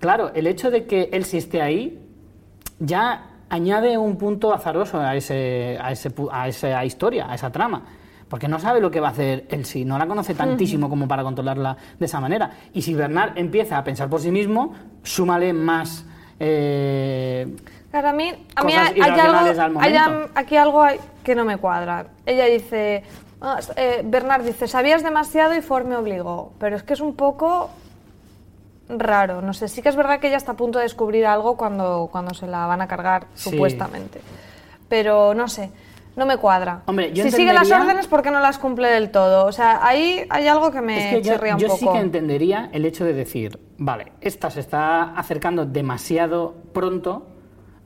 claro, 0.01 0.33
el 0.35 0.47
hecho 0.47 0.71
de 0.71 0.87
que 0.87 1.11
él 1.13 1.25
sí 1.25 1.37
esté 1.37 1.63
ahí 1.63 2.04
ya 2.85 3.23
añade 3.49 3.97
un 3.99 4.17
punto 4.17 4.53
azaroso 4.53 5.01
a, 5.01 5.15
ese, 5.17 5.79
a, 5.81 5.93
ese 5.93 6.13
a 6.31 6.49
esa 6.49 6.85
historia, 6.85 7.31
a 7.31 7.35
esa 7.35 7.51
trama. 7.51 7.83
Porque 8.29 8.49
no 8.49 8.59
sabe 8.59 8.81
lo 8.81 8.91
que 8.91 9.01
va 9.01 9.09
a 9.09 9.11
hacer 9.11 9.47
él 9.51 9.65
sí, 9.65 9.85
no 9.85 9.97
la 9.99 10.07
conoce 10.07 10.35
tantísimo 10.35 10.89
como 10.89 11.07
para 11.07 11.23
controlarla 11.23 11.77
de 11.99 12.07
esa 12.07 12.21
manera. 12.21 12.51
Y 12.73 12.83
si 12.83 12.95
Bernard 12.95 13.39
empieza 13.39 13.79
a 13.79 13.85
pensar 13.85 14.09
por 14.09 14.21
sí 14.21 14.31
mismo, 14.31 14.75
súmale 15.03 15.53
más. 15.53 16.05
eh, 16.41 17.55
Claro, 17.91 18.09
a 18.09 18.13
mí, 18.13 18.29
a 18.57 18.65
mí 18.65 18.73
Cosas 18.73 18.91
hay, 18.91 19.01
hay 19.01 19.09
irracionales 19.13 19.59
al 19.59 19.65
algo, 19.67 19.81
hay 19.81 19.97
aquí 20.35 20.57
algo 20.57 20.83
hay 20.83 20.99
que 21.23 21.37
no 21.37 21.45
me 21.45 21.59
cuadra. 21.59 22.07
Ella 22.27 22.47
dice, 22.47 23.05
ah, 23.41 23.61
eh, 23.77 24.03
Bernard 24.05 24.43
dice, 24.43 24.67
sabías 24.67 25.05
demasiado 25.05 25.55
y 25.55 25.63
Ford 25.63 25.87
me 25.87 25.95
obligó, 25.95 26.55
pero 26.59 26.75
es 26.75 26.83
que 26.83 26.95
es 26.95 27.01
un 27.01 27.15
poco 27.15 27.71
raro. 28.89 29.41
No 29.43 29.53
sé, 29.55 29.69
sí 29.69 29.83
que 29.83 29.89
es 29.89 29.97
verdad 29.97 30.21
que 30.21 30.29
ella 30.29 30.37
está 30.37 30.53
a 30.53 30.57
punto 30.57 30.79
de 30.79 30.85
descubrir 30.85 31.27
algo 31.27 31.57
cuando, 31.57 32.09
cuando 32.11 32.35
se 32.35 32.47
la 32.47 32.67
van 32.67 32.81
a 32.83 32.89
cargar, 32.89 33.27
Sí. 33.35 33.51
supuestamente. 33.51 34.21
Pero 34.89 35.35
no 35.35 35.49
sé, 35.49 35.71
no 36.17 36.27
me 36.27 36.37
cuadra. 36.37 36.83
Hombre, 36.87 37.13
yo 37.13 37.25
si 37.25 37.31
sigue 37.31 37.53
las 37.53 37.71
órdenes, 37.71 38.07
¿por 38.07 38.23
qué 38.23 38.31
no 38.31 38.41
las 38.41 38.59
cumple 38.59 38.89
del 38.89 39.11
todo? 39.11 39.47
O 39.47 39.53
sea, 39.53 39.85
ahí 39.87 40.25
hay 40.31 40.47
algo 40.47 40.71
que 40.71 40.81
me 40.81 41.17
es 41.17 41.23
que 41.23 41.29
yo, 41.29 41.35
un 41.55 41.59
yo 41.59 41.69
poco. 41.69 41.79
sí 41.79 41.89
que 41.93 41.99
entendería 41.99 42.69
el 42.73 42.85
hecho 42.85 43.05
de 43.05 43.15
decir, 43.15 43.59
vale, 43.79 44.13
esta 44.21 44.51
se 44.51 44.61
está 44.61 45.15
acercando 45.17 45.65
demasiado 45.67 46.55
pronto 46.73 47.27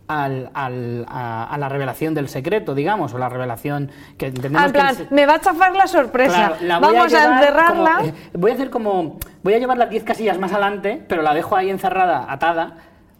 al- 0.08 0.50
al- 0.54 1.04
a, 1.08 1.44
a 1.44 1.58
la 1.58 1.68
revelación 1.68 2.14
del 2.14 2.28
secreto, 2.28 2.74
digamos, 2.74 3.12
o 3.14 3.18
la 3.18 3.28
revelación 3.28 3.90
que 4.16 4.26
entendemos 4.26 4.62
en 4.66 4.72
que 4.72 4.78
el 4.80 4.84
plan, 4.96 5.06
me 5.10 5.26
va 5.26 5.34
a 5.34 5.40
chafar 5.40 5.76
la 5.76 5.86
sorpresa. 5.86 6.34
Claro, 6.34 6.56
la 6.62 6.78
Vamos 6.78 7.04
a, 7.14 7.18
llevar 7.20 7.38
encerrarla. 7.42 7.94
como- 7.98 8.08
eh, 8.08 8.14
voy 8.34 8.50
a 8.50 8.54
hacer 8.54 8.70
como. 8.70 9.18
Voy 9.42 9.54
a 9.54 9.58
llevar 9.58 9.78
las 9.78 9.90
10 9.90 10.02
casillas 10.04 10.38
más 10.38 10.52
adelante, 10.52 11.04
pero 11.08 11.22
la 11.22 11.32
dejo 11.34 11.54
ahí 11.56 11.70
encerrada, 11.70 12.26
atada, 12.28 12.74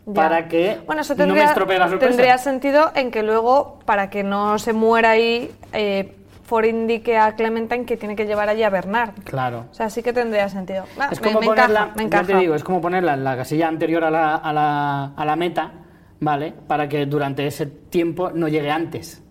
Ya. 0.07 0.15
para 0.15 0.49
que 0.49 0.81
bueno, 0.87 1.03
eso 1.03 1.15
no 1.15 1.19
me 1.19 1.25
tendría, 1.27 1.45
estropee 1.45 1.79
la 1.79 1.89
sorpresa. 1.89 2.09
tendría 2.11 2.39
sentido 2.39 2.91
en 2.95 3.11
que 3.11 3.23
luego, 3.23 3.79
para 3.85 4.11
que 4.11 4.23
no 4.25 4.59
se 4.59 4.73
muera 4.73 5.11
ahí, 5.11 5.51
eh, 5.73 6.15
Ford 6.45 6.65
indique 6.65 7.19
a 7.19 7.35
Clementine 7.37 7.85
que 7.85 7.99
tiene 7.99 8.17
que 8.17 8.25
llevar 8.25 8.49
allí 8.49 8.63
a 8.63 8.71
Bernard. 8.71 9.11
Claro. 9.25 9.67
O 9.71 9.75
sea, 9.75 9.91
sí 9.91 10.03
que 10.03 10.15
tendría 10.15 10.49
sentido. 10.49 10.85
Ah, 10.99 11.09
Es 11.13 11.21
me, 11.21 11.29
como 11.29 11.41
me 11.41 11.47
ponerla, 11.49 11.81
encaja, 11.81 11.95
me 11.97 12.03
encaja. 12.05 12.25
te 12.25 12.37
digo, 12.37 12.55
es 12.55 12.65
como 12.65 12.81
ponerla 12.81 13.13
en 13.13 13.23
la 13.25 13.37
casilla 13.37 13.69
anterior 13.69 14.03
a 14.05 14.11
la, 14.11 14.35
a 14.37 14.53
la, 14.55 15.05
a 15.15 15.25
la 15.27 15.37
meta, 15.37 15.73
¿vale? 16.21 16.53
Para 16.67 16.89
que 16.89 17.07
durante 17.07 17.47
ese 17.47 17.67
tiempo 17.67 18.31
no 18.33 18.49
llegue 18.49 18.71
antes. 18.71 19.23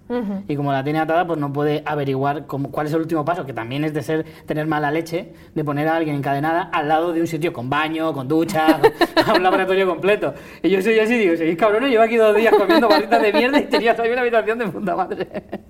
Y 0.47 0.55
como 0.55 0.71
la 0.71 0.85
tiene 0.85 0.99
atada, 0.99 1.27
pues 1.27 1.37
no 1.37 1.51
puede 1.51 1.83
averiguar 1.85 2.45
cómo- 2.45 2.71
cuál 2.71 2.87
es 2.87 2.93
el 2.93 3.01
último 3.01 3.25
paso, 3.25 3.45
que 3.45 3.51
también 3.51 3.83
es 3.83 3.93
de 3.93 4.01
ser 4.01 4.23
tener 4.45 4.65
mala 4.65 4.89
leche, 4.89 5.33
de 5.53 5.63
poner 5.65 5.85
a 5.89 5.97
alguien 5.97 6.15
encadenada 6.15 6.69
al 6.71 6.87
lado 6.87 7.11
de 7.11 7.19
un 7.19 7.27
sitio 7.27 7.51
con 7.51 7.69
baño, 7.69 8.13
con 8.13 8.25
ducha, 8.25 8.79
con 9.25 9.35
un 9.35 9.43
laboratorio 9.43 9.85
completo. 9.85 10.33
Y 10.63 10.69
yo 10.69 10.81
soy 10.81 10.97
así, 10.99 11.17
digo, 11.17 11.35
seguís 11.35 11.57
cabrones, 11.57 11.89
llevo 11.91 12.03
aquí 12.05 12.15
dos 12.15 12.33
días 12.37 12.55
comiendo 12.55 12.87
barritas 12.87 13.21
de 13.21 13.33
mierda 13.33 13.59
y 13.59 13.65
tenías 13.65 13.99
ahí 13.99 14.09
una 14.09 14.21
habitación 14.21 14.57
de 14.59 14.67
puta 14.69 14.95
madre. 14.95 15.27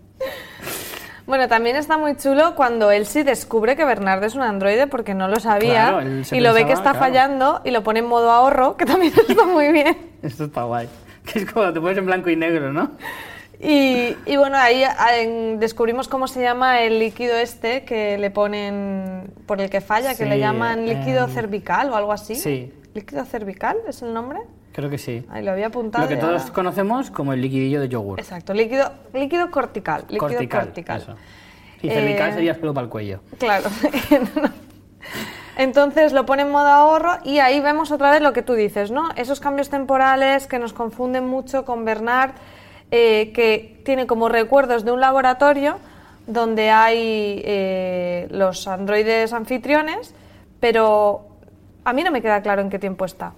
Bueno, 1.25 1.49
también 1.49 1.75
está 1.75 1.97
muy 1.97 2.15
chulo 2.15 2.55
cuando 2.55 2.89
sí 3.03 3.23
descubre 3.23 3.75
que 3.75 3.83
Bernard 3.83 4.23
es 4.23 4.35
un 4.35 4.43
androide 4.43 4.87
porque 4.87 5.13
no 5.13 5.27
lo 5.27 5.41
sabía 5.41 5.89
Claro, 5.89 6.07
y 6.31 6.39
lo 6.39 6.53
ve 6.53 6.65
que 6.65 6.71
está 6.71 6.91
claro. 6.91 6.99
fallando 6.99 7.61
y 7.65 7.71
lo 7.71 7.83
pone 7.83 7.99
en 7.99 8.05
modo 8.05 8.31
ahorro, 8.31 8.77
que 8.77 8.85
también 8.85 9.11
está 9.27 9.45
muy 9.45 9.73
bien. 9.73 9.97
Esto 10.21 10.45
está 10.45 10.63
guay. 10.63 10.87
Que 11.33 11.39
es 11.39 11.51
como 11.51 11.71
te 11.73 11.79
pones 11.81 11.97
en 11.97 12.05
blanco 12.05 12.29
y 12.29 12.35
negro, 12.35 12.71
¿no? 12.73 12.91
Y, 13.59 14.15
y 14.27 14.37
bueno, 14.37 14.55
ahí 14.57 14.83
ah, 14.83 15.17
en- 15.17 15.59
descubrimos 15.59 16.07
cómo 16.07 16.27
se 16.27 16.41
llama 16.41 16.81
el 16.81 16.99
líquido 16.99 17.35
este 17.35 17.83
que 17.85 18.17
le 18.19 18.29
ponen 18.29 19.31
por 19.47 19.59
el 19.61 19.69
que 19.71 19.81
falla, 19.81 20.11
que 20.11 20.23
Sí, 20.23 20.29
le 20.29 20.37
llaman 20.39 20.85
líquido 20.85 21.25
em, 21.25 21.31
cervical 21.31 21.89
o 21.89 21.95
algo 21.95 22.11
así. 22.13 22.35
sí. 22.35 22.71
¿Líquido 22.93 23.25
cervical 23.25 23.77
es 23.87 24.01
el 24.01 24.13
nombre? 24.13 24.39
Creo 24.73 24.89
que 24.89 24.97
sí. 24.99 25.23
Ahí 25.29 25.43
lo 25.43 25.51
había 25.51 25.67
apuntado. 25.67 26.03
Lo 26.03 26.09
que 26.09 26.17
todos 26.17 26.41
ahora- 26.43 26.53
conocemos 26.53 27.09
como 27.11 27.33
el 27.33 27.41
liquidillo 27.41 27.79
de 27.81 27.89
yogur. 27.89 28.19
Exacto, 28.19 28.53
líquido, 28.53 28.91
líquido 29.13 29.49
cortical. 29.51 30.01
Líquido 30.09 30.19
cortical. 30.19 30.65
cortical. 30.65 31.01
eso. 31.01 31.15
Y 31.81 31.89
cervical 31.89 32.29
Eh, 32.29 32.33
sería 32.33 32.53
pelo 32.59 32.73
para 32.73 32.85
el 32.85 32.89
cuello. 32.91 33.19
Claro. 33.39 33.69
Entonces 35.57 36.13
lo 36.13 36.27
pone 36.27 36.43
en 36.43 36.51
modo 36.51 36.67
ahorro 36.67 37.17
y 37.23 37.39
ahí 37.39 37.59
vemos 37.59 37.91
otra 37.91 38.11
vez 38.11 38.21
lo 38.21 38.31
que 38.31 38.43
tú 38.43 38.53
dices, 38.53 38.91
¿no? 38.91 39.09
Esos 39.15 39.39
cambios 39.39 39.69
temporales 39.69 40.45
que 40.45 40.59
nos 40.59 40.71
confunden 40.71 41.25
mucho 41.25 41.65
con 41.65 41.83
Bernard, 41.83 42.31
eh, 42.91 43.31
que 43.33 43.81
tiene 43.83 44.05
como 44.05 44.29
recuerdos 44.29 44.85
de 44.85 44.91
un 44.91 45.01
laboratorio 45.01 45.79
donde 46.27 46.69
hay 46.69 47.41
eh, 47.43 48.27
los 48.29 48.67
androides 48.67 49.33
anfitriones, 49.33 50.13
pero 50.59 51.25
a 51.83 51.91
mí 51.91 52.03
no 52.03 52.11
me 52.11 52.21
queda 52.21 52.41
claro 52.43 52.61
en 52.61 52.69
qué 52.69 52.77
tiempo 52.77 53.05
está. 53.05 53.33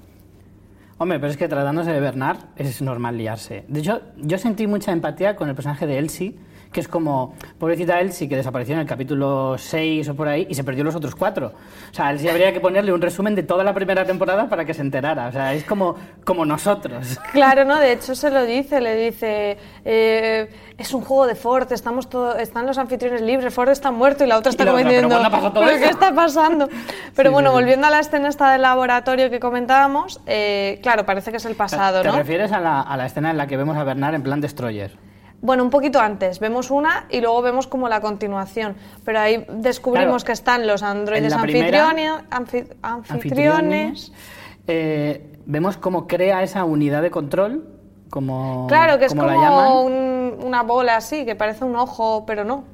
Hombre, 0.98 1.20
pero 1.20 1.32
es 1.32 1.38
que 1.38 1.48
tratándose 1.48 1.94
de 1.94 2.02
Bernard 2.02 2.40
es 2.58 2.82
normal 2.82 3.18
liarse. 3.18 3.64
De 3.70 3.80
hecho, 3.80 4.02
yo 4.18 4.38
sentí 4.38 4.68
mucha 4.68 4.92
empatía 4.92 5.38
con 5.38 5.48
el 5.48 5.56
personaje 5.56 5.88
de 5.88 5.98
Elsie, 5.98 6.38
que 6.72 6.80
es 6.82 6.88
como, 6.88 7.34
pobrecita 7.58 8.00
Elsie, 8.00 8.30
que 8.30 8.36
desapareció 8.36 8.76
en 8.76 8.82
el 8.82 8.86
capítulo 8.88 9.58
6 9.58 10.10
o 10.10 10.16
por 10.16 10.28
ahí 10.28 10.46
y 10.50 10.54
se 10.54 10.64
perdió 10.64 10.84
los 10.84 10.96
otros 10.96 11.16
cuatro. 11.16 11.54
O 11.92 11.94
sea, 11.94 12.08
a 12.08 12.12
Elsie 12.12 12.30
habría 12.30 12.54
que 12.54 12.60
ponerle 12.60 12.94
un 12.94 13.02
resumen 13.02 13.34
de 13.34 13.42
toda 13.42 13.64
la 13.64 13.74
primera 13.74 14.06
temporada 14.06 14.48
para 14.48 14.66
que 14.66 14.76
se 14.76 14.82
enterara. 14.82 15.28
O 15.28 15.32
sea, 15.32 15.54
es 15.56 15.64
como, 15.64 15.96
como 16.24 16.46
nosotros. 16.46 17.20
Claro, 17.32 17.66
¿no? 17.66 17.78
De 17.80 17.92
hecho 17.94 18.14
se 18.14 18.30
lo 18.30 18.46
dice, 18.46 18.82
le 18.82 18.96
dice, 18.96 19.58
eh, 19.84 20.48
es 20.78 20.94
un 20.94 21.02
juego 21.02 21.26
de 21.26 21.34
Ford, 21.36 21.72
estamos 21.74 22.08
todo, 22.08 22.38
están 22.38 22.68
los 22.68 22.78
anfitriones 22.78 23.22
libres, 23.22 23.52
Ford 23.54 23.70
está 23.70 23.90
muerto 23.90 24.24
y 24.24 24.28
la 24.28 24.38
otra 24.38 24.52
está 24.52 24.64
otra, 24.72 24.84
¿pero 24.84 25.10
qué 25.80 25.86
está 25.90 26.14
pasando? 26.14 26.70
Pero 27.16 27.30
Sí, 27.30 27.34
bueno, 27.34 27.50
sí, 27.50 27.56
sí. 27.56 27.62
volviendo 27.62 27.88
a 27.88 27.90
la 27.90 28.00
escena 28.00 28.30
esta 28.30 28.52
del 28.52 28.62
laboratorio 28.62 29.32
que 29.32 29.40
comentábamos, 29.40 30.22
eh, 30.28 30.80
claro, 30.84 31.04
parece 31.06 31.32
que 31.32 31.38
es 31.38 31.46
el 31.46 31.56
pasado, 31.56 32.04
¿Te 32.04 32.10
¿no? 32.10 32.16
refieres 32.18 32.52
a 32.52 32.60
la, 32.60 32.82
a 32.82 32.96
la 32.96 33.08
escena 33.08 33.32
en 33.32 33.38
la 33.38 33.48
que 33.48 33.58
vemos 33.58 33.76
a 33.76 33.84
Bernard 33.84 34.14
en 34.14 34.22
plan 34.24 34.40
Destroyer? 34.40 35.09
Bueno, 35.42 35.64
un 35.64 35.70
poquito 35.70 36.00
antes, 36.02 36.40
vemos 36.40 36.70
una 36.70 37.06
y 37.10 37.22
luego 37.22 37.42
vemos 37.42 37.66
como 37.68 37.88
la 37.88 38.02
continuación, 38.02 38.76
pero 39.06 39.20
ahí 39.22 39.46
descubrimos 39.50 40.24
Claro, 40.24 40.26
que 40.26 40.32
están 40.34 40.68
los 40.68 40.84
androides 40.84 41.32
anfitriones, 41.34 42.12
anfi- 42.30 42.68
anfitriones. 42.82 44.12
eh, 44.68 45.38
vemos 45.46 45.78
cómo 45.78 46.08
crea 46.08 46.44
esa 46.44 46.64
unidad 46.66 47.02
de 47.02 47.10
control, 47.12 47.68
como, 48.10 48.68
Claro, 48.68 49.00
que 49.00 49.06
es 49.06 49.14
como 49.16 49.86
un- 49.86 50.38
una 50.44 50.64
bola 50.64 50.98
así, 50.98 51.26
que 51.26 51.36
parece 51.36 51.64
un 51.64 51.76
ojo, 51.76 52.26
pero 52.26 52.44
no. 52.44 52.66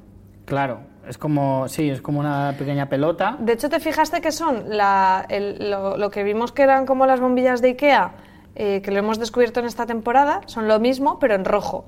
Claro, 0.45 0.79
es 1.07 1.17
como, 1.19 1.67
sí, 1.67 1.89
es 1.89 2.01
como 2.01 2.19
una 2.19 2.55
pequeña 2.57 2.89
pelota. 2.89 3.35
De 3.39 3.53
hecho, 3.53 3.69
¿te 3.69 3.79
fijaste 3.79 4.21
que 4.21 4.31
son 4.31 4.63
la- 4.75 5.25
el- 5.29 5.69
lo, 5.69 5.97
lo 5.97 6.09
que 6.09 6.23
vimos 6.23 6.51
que 6.51 6.63
eran 6.63 6.85
como 6.85 7.05
las 7.05 7.19
bombillas 7.19 7.61
de 7.61 7.69
Ikea, 7.69 8.11
eh, 8.55 8.81
que 8.81 8.91
lo 8.91 8.97
hemos 8.99 9.19
descubierto 9.19 9.59
en 9.59 9.67
esta 9.67 9.85
temporada? 9.85 10.41
Son 10.47 10.67
lo 10.67 10.79
mismo, 10.79 11.19
pero 11.19 11.35
en 11.35 11.45
rojo. 11.45 11.85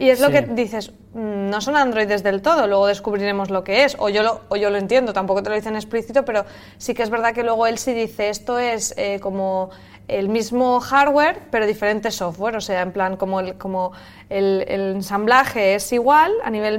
Y 0.00 0.10
es 0.10 0.20
lo 0.20 0.26
Sí. 0.28 0.32
que 0.32 0.40
dices, 0.42 0.90
mm, 1.14 1.50
no 1.50 1.60
son 1.60 1.76
androides 1.76 2.22
del 2.22 2.40
todo, 2.42 2.66
luego 2.66 2.86
descubriremos 2.86 3.50
lo 3.50 3.62
que 3.64 3.84
es, 3.84 3.96
o 3.98 4.08
yo 4.08 4.22
lo, 4.22 4.40
o 4.48 4.56
yo 4.56 4.70
lo 4.70 4.78
entiendo, 4.78 5.12
tampoco 5.12 5.42
te 5.42 5.50
lo 5.50 5.56
dicen 5.56 5.76
explícito, 5.76 6.24
pero 6.24 6.44
sí 6.78 6.94
que 6.94 7.02
es 7.02 7.10
verdad 7.10 7.34
que 7.34 7.42
luego 7.44 7.66
él 7.66 7.78
sí 7.78 7.92
dice, 7.92 8.30
esto 8.30 8.58
es 8.58 8.94
eh, 8.96 9.20
como 9.20 9.70
el 10.08 10.28
mismo 10.28 10.80
hardware, 10.80 11.38
pero 11.50 11.66
diferente 11.66 12.10
software, 12.10 12.56
o 12.56 12.60
sea, 12.60 12.82
en 12.82 12.92
plan, 12.92 13.16
como 13.16 13.40
el, 13.40 13.54
como 13.58 13.92
el, 14.28 14.64
el 14.66 14.80
ensamblaje 14.96 15.74
es 15.76 15.92
igual 15.92 16.32
a 16.42 16.50
nivel, 16.50 16.78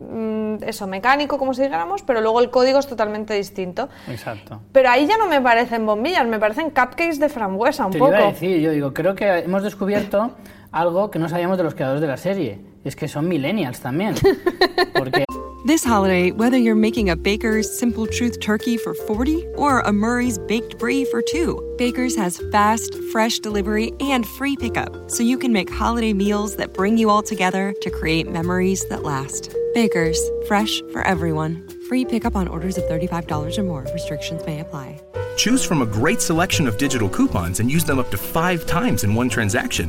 mm, 0.00 0.56
eso, 0.66 0.86
mecánico, 0.86 1.38
como 1.38 1.54
si 1.54 1.62
dijéramos, 1.62 2.02
pero 2.02 2.20
luego 2.20 2.40
el 2.40 2.50
código 2.50 2.78
es 2.78 2.86
totalmente 2.86 3.32
distinto. 3.34 3.88
Exacto. 4.10 4.60
Pero 4.72 4.90
ahí 4.90 5.06
ya 5.06 5.16
no 5.16 5.28
me 5.28 5.40
parecen 5.40 5.86
bombillas, 5.86 6.26
me 6.26 6.38
parecen 6.38 6.66
cupcakes 6.70 7.18
de 7.20 7.28
frambuesa 7.28 7.86
un 7.86 7.92
Te 7.92 7.98
poco. 7.98 8.10
iba 8.12 8.20
a 8.24 8.32
decir, 8.32 8.58
yo 8.60 8.70
digo, 8.72 8.92
creo 8.92 9.14
que 9.14 9.26
hemos 9.38 9.62
descubierto 9.62 10.32
algo 10.72 11.10
que 11.10 11.18
no 11.18 11.28
sabíamos 11.28 11.58
de 11.58 11.64
los 11.64 11.74
creadores 11.74 12.00
de 12.00 12.08
la 12.08 12.16
serie. 12.16 12.58
Es 12.84 12.96
que 12.96 13.06
son 13.06 13.28
millennials 13.28 13.80
también. 13.80 14.14
Porque 14.94 15.24
This 15.64 15.84
holiday, 15.84 16.32
whether 16.32 16.56
you're 16.56 16.74
making 16.74 17.08
a 17.08 17.14
Baker's 17.14 17.70
Simple 17.70 18.08
Truth 18.08 18.40
turkey 18.40 18.76
for 18.76 18.94
40 18.94 19.46
or 19.54 19.78
a 19.78 19.92
Murray's 19.92 20.36
baked 20.36 20.76
brie 20.76 21.04
for 21.04 21.22
two, 21.22 21.62
Baker's 21.78 22.16
has 22.16 22.42
fast, 22.50 22.92
fresh 23.12 23.38
delivery 23.38 23.92
and 24.00 24.26
free 24.26 24.56
pickup, 24.56 25.08
so 25.08 25.22
you 25.22 25.38
can 25.38 25.52
make 25.52 25.70
holiday 25.70 26.12
meals 26.12 26.56
that 26.56 26.74
bring 26.74 26.98
you 26.98 27.10
all 27.10 27.22
together 27.22 27.72
to 27.80 27.90
create 27.90 28.28
memories 28.28 28.84
that 28.88 29.04
last. 29.04 29.54
Baker's, 29.72 30.20
fresh 30.48 30.82
for 30.92 31.02
everyone. 31.02 31.64
Free 31.88 32.04
pickup 32.04 32.34
on 32.34 32.48
orders 32.48 32.76
of 32.76 32.82
$35 32.84 33.56
or 33.56 33.62
more. 33.62 33.86
Restrictions 33.94 34.44
may 34.44 34.58
apply. 34.58 35.00
Choose 35.36 35.64
from 35.64 35.82
a 35.82 35.86
great 35.86 36.20
selection 36.20 36.66
of 36.66 36.76
digital 36.76 37.08
coupons 37.08 37.60
and 37.60 37.70
use 37.70 37.84
them 37.84 38.00
up 38.00 38.10
to 38.10 38.16
five 38.16 38.66
times 38.66 39.04
in 39.04 39.14
one 39.14 39.28
transaction. 39.28 39.88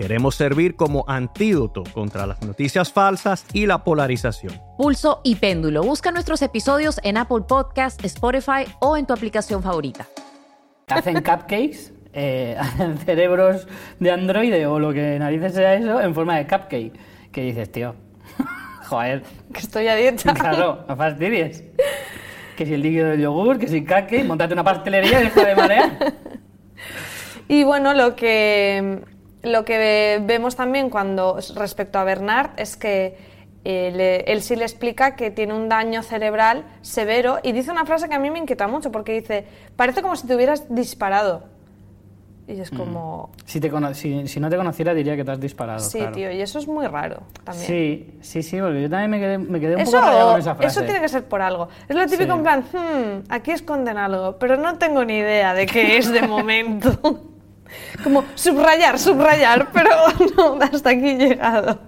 Queremos 0.00 0.34
servir 0.34 0.76
como 0.76 1.04
antídoto 1.06 1.84
contra 1.92 2.26
las 2.26 2.40
noticias 2.40 2.90
falsas 2.90 3.44
y 3.52 3.66
la 3.66 3.84
polarización. 3.84 4.58
Pulso 4.78 5.20
y 5.24 5.34
péndulo. 5.34 5.82
Busca 5.82 6.10
nuestros 6.10 6.40
episodios 6.40 6.98
en 7.04 7.18
Apple 7.18 7.42
Podcast, 7.46 8.02
Spotify 8.06 8.64
o 8.80 8.96
en 8.96 9.04
tu 9.04 9.12
aplicación 9.12 9.62
favorita. 9.62 10.06
hacen 10.88 11.16
cupcakes, 11.16 11.92
eh, 12.14 12.56
hacen 12.58 12.96
cerebros 13.04 13.68
de 13.98 14.10
androide 14.10 14.64
o 14.64 14.78
lo 14.78 14.94
que 14.94 15.18
narices 15.18 15.52
sea 15.52 15.74
eso 15.74 16.00
en 16.00 16.14
forma 16.14 16.38
de 16.38 16.46
cupcake. 16.46 16.98
Que 17.30 17.42
dices, 17.42 17.70
tío, 17.70 17.94
joder, 18.88 19.22
Que 19.52 19.60
estoy 19.60 19.88
a 19.88 19.96
dieta. 19.96 20.32
claro, 20.32 20.82
no 20.88 20.96
fastidies. 20.96 21.62
Que 22.56 22.64
si 22.64 22.72
el 22.72 22.80
líquido 22.80 23.10
del 23.10 23.20
yogur, 23.20 23.58
que 23.58 23.68
si 23.68 23.82
cupcake, 23.82 24.24
montate 24.24 24.54
una 24.54 24.64
pastelería 24.64 25.20
y 25.20 25.24
deja 25.24 25.44
de 25.44 25.56
marear. 25.56 26.14
Y 27.48 27.64
bueno, 27.64 27.92
lo 27.92 28.16
que, 28.16 29.02
lo 29.42 29.64
que 29.64 30.20
vemos 30.26 30.56
también 30.56 30.90
cuando 30.90 31.38
respecto 31.56 31.98
a 31.98 32.04
Bernard 32.04 32.50
es 32.56 32.76
que 32.76 33.16
eh, 33.64 33.92
le- 33.94 34.20
él 34.32 34.42
sí 34.42 34.56
le 34.56 34.64
explica 34.64 35.16
que 35.16 35.30
tiene 35.30 35.52
un 35.54 35.68
daño 35.68 36.02
cerebral 36.02 36.64
severo 36.80 37.38
y 37.42 37.52
dice 37.52 37.70
una 37.70 37.84
frase 37.84 38.08
que 38.08 38.14
a 38.14 38.18
mí 38.18 38.30
me 38.30 38.38
inquieta 38.38 38.66
mucho 38.68 38.90
porque 38.90 39.12
dice, 39.12 39.44
parece 39.76 40.00
como 40.02 40.16
si 40.16 40.26
te 40.26 40.34
hubieras 40.34 40.74
disparado. 40.74 41.44
Y 42.48 42.58
es 42.60 42.70
como, 42.70 43.30
Si, 43.44 43.60
te 43.60 43.70
cono- 43.70 43.94
si, 43.94 44.26
si 44.26 44.40
no 44.40 44.50
te 44.50 44.56
conociera 44.56 44.92
diría 44.92 45.14
que 45.14 45.24
te 45.24 45.30
has 45.30 45.38
disparado. 45.38 45.78
sí, 45.78 45.98
claro. 45.98 46.12
tío, 46.12 46.32
y 46.32 46.40
eso 46.40 46.58
es 46.58 46.66
muy 46.66 46.84
raro 46.88 47.22
también. 47.44 47.64
Sí, 47.66 48.14
sí, 48.22 48.42
sí, 48.42 48.58
porque 48.60 48.82
yo 48.82 48.90
también 48.90 49.08
me 49.10 49.20
quedé, 49.20 49.38
me 49.38 49.60
quedé 49.60 49.74
un 49.76 49.82
Eso, 49.82 49.92
poco 49.92 50.06
rayado 50.06 50.30
con 50.32 50.40
esa 50.40 50.54
frase. 50.56 50.78
eso 50.80 50.84
tiene 50.84 51.00
que 51.00 51.08
ser 51.08 51.24
por 51.26 51.42
algo. 51.42 51.68
Es 51.88 51.94
lo 51.94 52.04
típico 52.06 52.32
Sí. 52.32 52.38
en 52.38 52.42
plan, 52.42 52.64
"Hmm, 52.72 53.22
aquí 53.28 53.52
esconden 53.52 53.98
algo, 53.98 54.36
pero 54.38 54.56
no 54.56 54.78
tengo 54.78 55.04
ni 55.04 55.18
idea 55.18 55.54
de 55.54 55.66
qué 55.66 55.96
es 55.98 56.10
de 56.10 56.22
momento. 56.22 56.90
Como 58.02 58.24
subrayar, 58.34 58.98
subrayar, 58.98 59.68
pero 59.72 59.90
no, 60.36 60.58
hasta 60.60 60.90
aquí 60.90 61.10
he 61.10 61.16
llegado. 61.16 61.78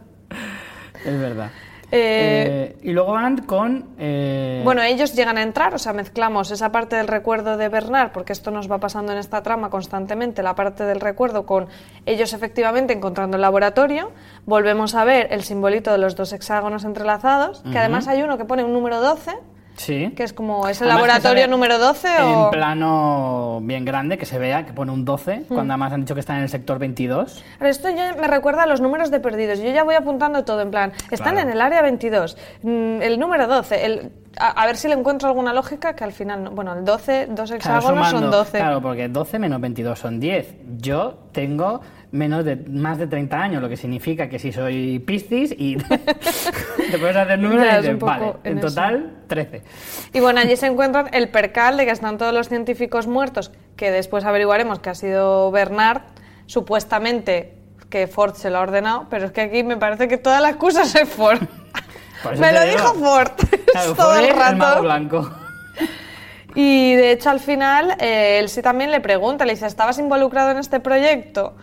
Es 1.05 1.19
verdad. 1.19 1.51
Eh, 1.95 2.73
Eh, 2.75 2.77
y 2.85 2.93
luego 2.93 3.13
van 3.13 3.37
con... 3.43 3.91
eh, 3.99 4.63
Bueno, 4.65 4.81
ellos 4.81 5.15
llegan 5.15 5.37
a 5.37 5.43
entrar, 5.43 5.75
o 5.75 5.79
sea, 5.79 5.93
mezclamos 5.93 6.51
esa 6.51 6.73
parte 6.73 6.97
del 6.97 7.07
recuerdo 7.07 7.59
de 7.59 7.69
Bernard, 7.69 8.13
porque 8.13 8.33
esto 8.33 8.51
nos 8.51 8.71
va 8.71 8.79
pasando 8.79 9.13
en 9.13 9.19
esta 9.19 9.43
trama 9.43 9.69
constantemente, 9.69 10.43
la 10.43 10.55
parte 10.55 10.85
del 10.85 11.01
recuerdo 11.01 11.45
con 11.45 11.69
ellos 12.07 12.33
efectivamente 12.33 12.95
encontrando 12.95 13.37
el 13.37 13.43
laboratorio. 13.43 14.11
Volvemos 14.47 14.95
a 14.95 15.05
ver 15.05 15.29
el 15.33 15.43
simbolito 15.43 15.93
de 15.93 15.99
los 15.99 16.17
dos 16.17 16.33
hexágonos 16.33 16.85
entrelazados, 16.85 17.63
que 17.71 17.79
además 17.79 18.09
hay 18.09 18.23
uno 18.23 18.39
que 18.39 18.47
pone 18.47 18.65
un 18.65 18.73
número 18.73 18.99
12, 19.03 19.33
sí. 19.77 20.13
que 20.17 20.23
es 20.25 20.33
como, 20.33 20.69
¿es 20.69 20.81
el 20.81 20.91
Además 20.91 21.07
laboratorio 21.09 21.49
número 21.49 21.79
12 21.79 22.09
En 22.17 22.23
o...? 22.25 22.51
plano 22.51 23.61
bien 23.63 23.85
grande, 23.85 24.19
que 24.19 24.27
se 24.27 24.39
vea, 24.39 24.65
que 24.67 24.73
pone 24.73 24.93
un 24.93 25.05
12, 25.05 25.37
Hmm. 25.49 25.55
cuando 25.55 25.73
además 25.75 25.93
han 25.93 26.01
dicho 26.03 26.15
que 26.15 26.21
están 26.21 26.37
en 26.37 26.43
el 26.43 26.49
sector 26.49 26.79
22. 26.79 27.43
Pero 27.59 27.71
esto 27.71 27.91
ya 27.91 28.15
me 28.15 28.27
recuerda 28.27 28.63
a 28.65 28.67
los 28.67 28.81
números 28.81 29.11
de 29.11 29.21
perdidos. 29.21 29.59
Yo 29.61 29.71
ya 29.71 29.85
voy 29.85 29.95
apuntando 29.95 30.45
todo 30.45 30.61
en 30.63 30.71
plan. 30.71 30.93
Están 31.11 31.35
Claro. 31.35 31.49
en 31.49 31.55
el 31.55 31.61
área 31.61 31.83
22, 31.83 32.37
mm, 32.63 33.03
el 33.03 33.19
número 33.19 33.47
12. 33.47 33.85
El... 33.87 34.13
A, 34.39 34.63
a 34.63 34.67
ver 34.67 34.77
si 34.77 34.89
le 34.89 34.95
encuentro 34.95 35.29
alguna 35.29 35.53
lógica 35.53 35.95
que 35.95 36.05
al 36.05 36.13
final. 36.13 36.45
no- 36.45 36.51
Bueno, 36.53 36.73
el 36.75 36.85
12, 36.85 37.27
dos 37.31 37.51
Claro, 37.51 37.57
hexágonos 37.57 38.09
son 38.09 38.19
sumando- 38.19 38.37
12. 38.39 38.59
Claro, 38.59 38.81
porque 38.81 39.09
12 39.09 39.39
menos 39.39 39.61
22 39.61 39.99
son 39.99 40.19
10. 40.21 40.55
Yo 40.79 41.19
tengo 41.33 41.81
menos 42.13 42.45
de 42.45 42.57
más 42.57 42.99
de 42.99 43.07
30 43.07 43.37
años, 43.41 43.63
lo 43.63 43.69
que 43.69 43.77
significa 43.77 44.29
que 44.29 44.39
si 44.39 44.53
soy 44.53 44.99
Piscis 45.01 45.55
y 45.57 45.77
te 46.91 46.99
puedes 46.99 47.17
hacer 47.17 47.39
números 47.39 47.65
y 47.75 47.77
dices, 47.83 47.99
vale, 47.99 48.35
en 48.45 48.53
en 48.53 48.59
eso. 48.59 48.69
total 48.69 49.13
13. 49.29 49.63
Y 50.13 50.21
bueno, 50.21 50.41
allí 50.41 50.57
se 50.57 50.67
encuentran 50.67 51.09
el 51.13 51.29
percal 51.31 51.77
de 51.79 51.85
que 51.87 51.91
están 51.91 52.19
todos 52.19 52.35
los 52.35 52.49
científicos 52.49 53.07
muertos, 53.07 53.51
que 53.77 53.91
después 53.91 54.25
averiguaremos 54.25 54.79
que 54.81 54.91
ha 54.91 54.95
sido 54.95 55.51
Bernard, 55.51 56.03
supuestamente 56.47 57.55
que 57.91 58.07
Ford 58.07 58.35
se 58.35 58.51
lo 58.51 58.59
ha 58.59 58.61
ordenado, 58.63 59.07
pero 59.11 59.27
es 59.27 59.33
que 59.33 59.41
aquí 59.43 59.63
me 59.65 59.77
parece 59.77 60.09
que 60.09 60.17
toda 60.19 60.41
la 60.41 60.51
excusa 60.51 60.83
es 61.03 61.09
Ford. 61.09 61.41
Me 62.39 62.53
lo 62.53 62.61
digo. 62.63 62.77
dijo 62.77 62.95
Ford 62.95 63.31
Claro, 63.73 63.95
todo 63.97 64.07
Ford 64.11 64.19
el 64.19 64.25
es 64.25 64.31
el 64.31 64.37
mago 64.37 64.53
rato. 64.65 64.83
blanco. 64.83 65.31
Y 66.55 66.95
de 66.97 67.13
hecho 67.13 67.31
al 67.31 67.41
final 67.41 67.97
eh, 67.99 68.39
él 68.39 68.49
sí 68.49 68.61
también 68.63 68.91
le 68.91 69.01
pregunta, 69.01 69.45
le 69.47 69.55
dice, 69.55 69.67
¿estabas 69.67 69.99
involucrado 69.99 70.51
en 70.51 70.59
este 70.59 70.81
proyecto? 70.81 71.55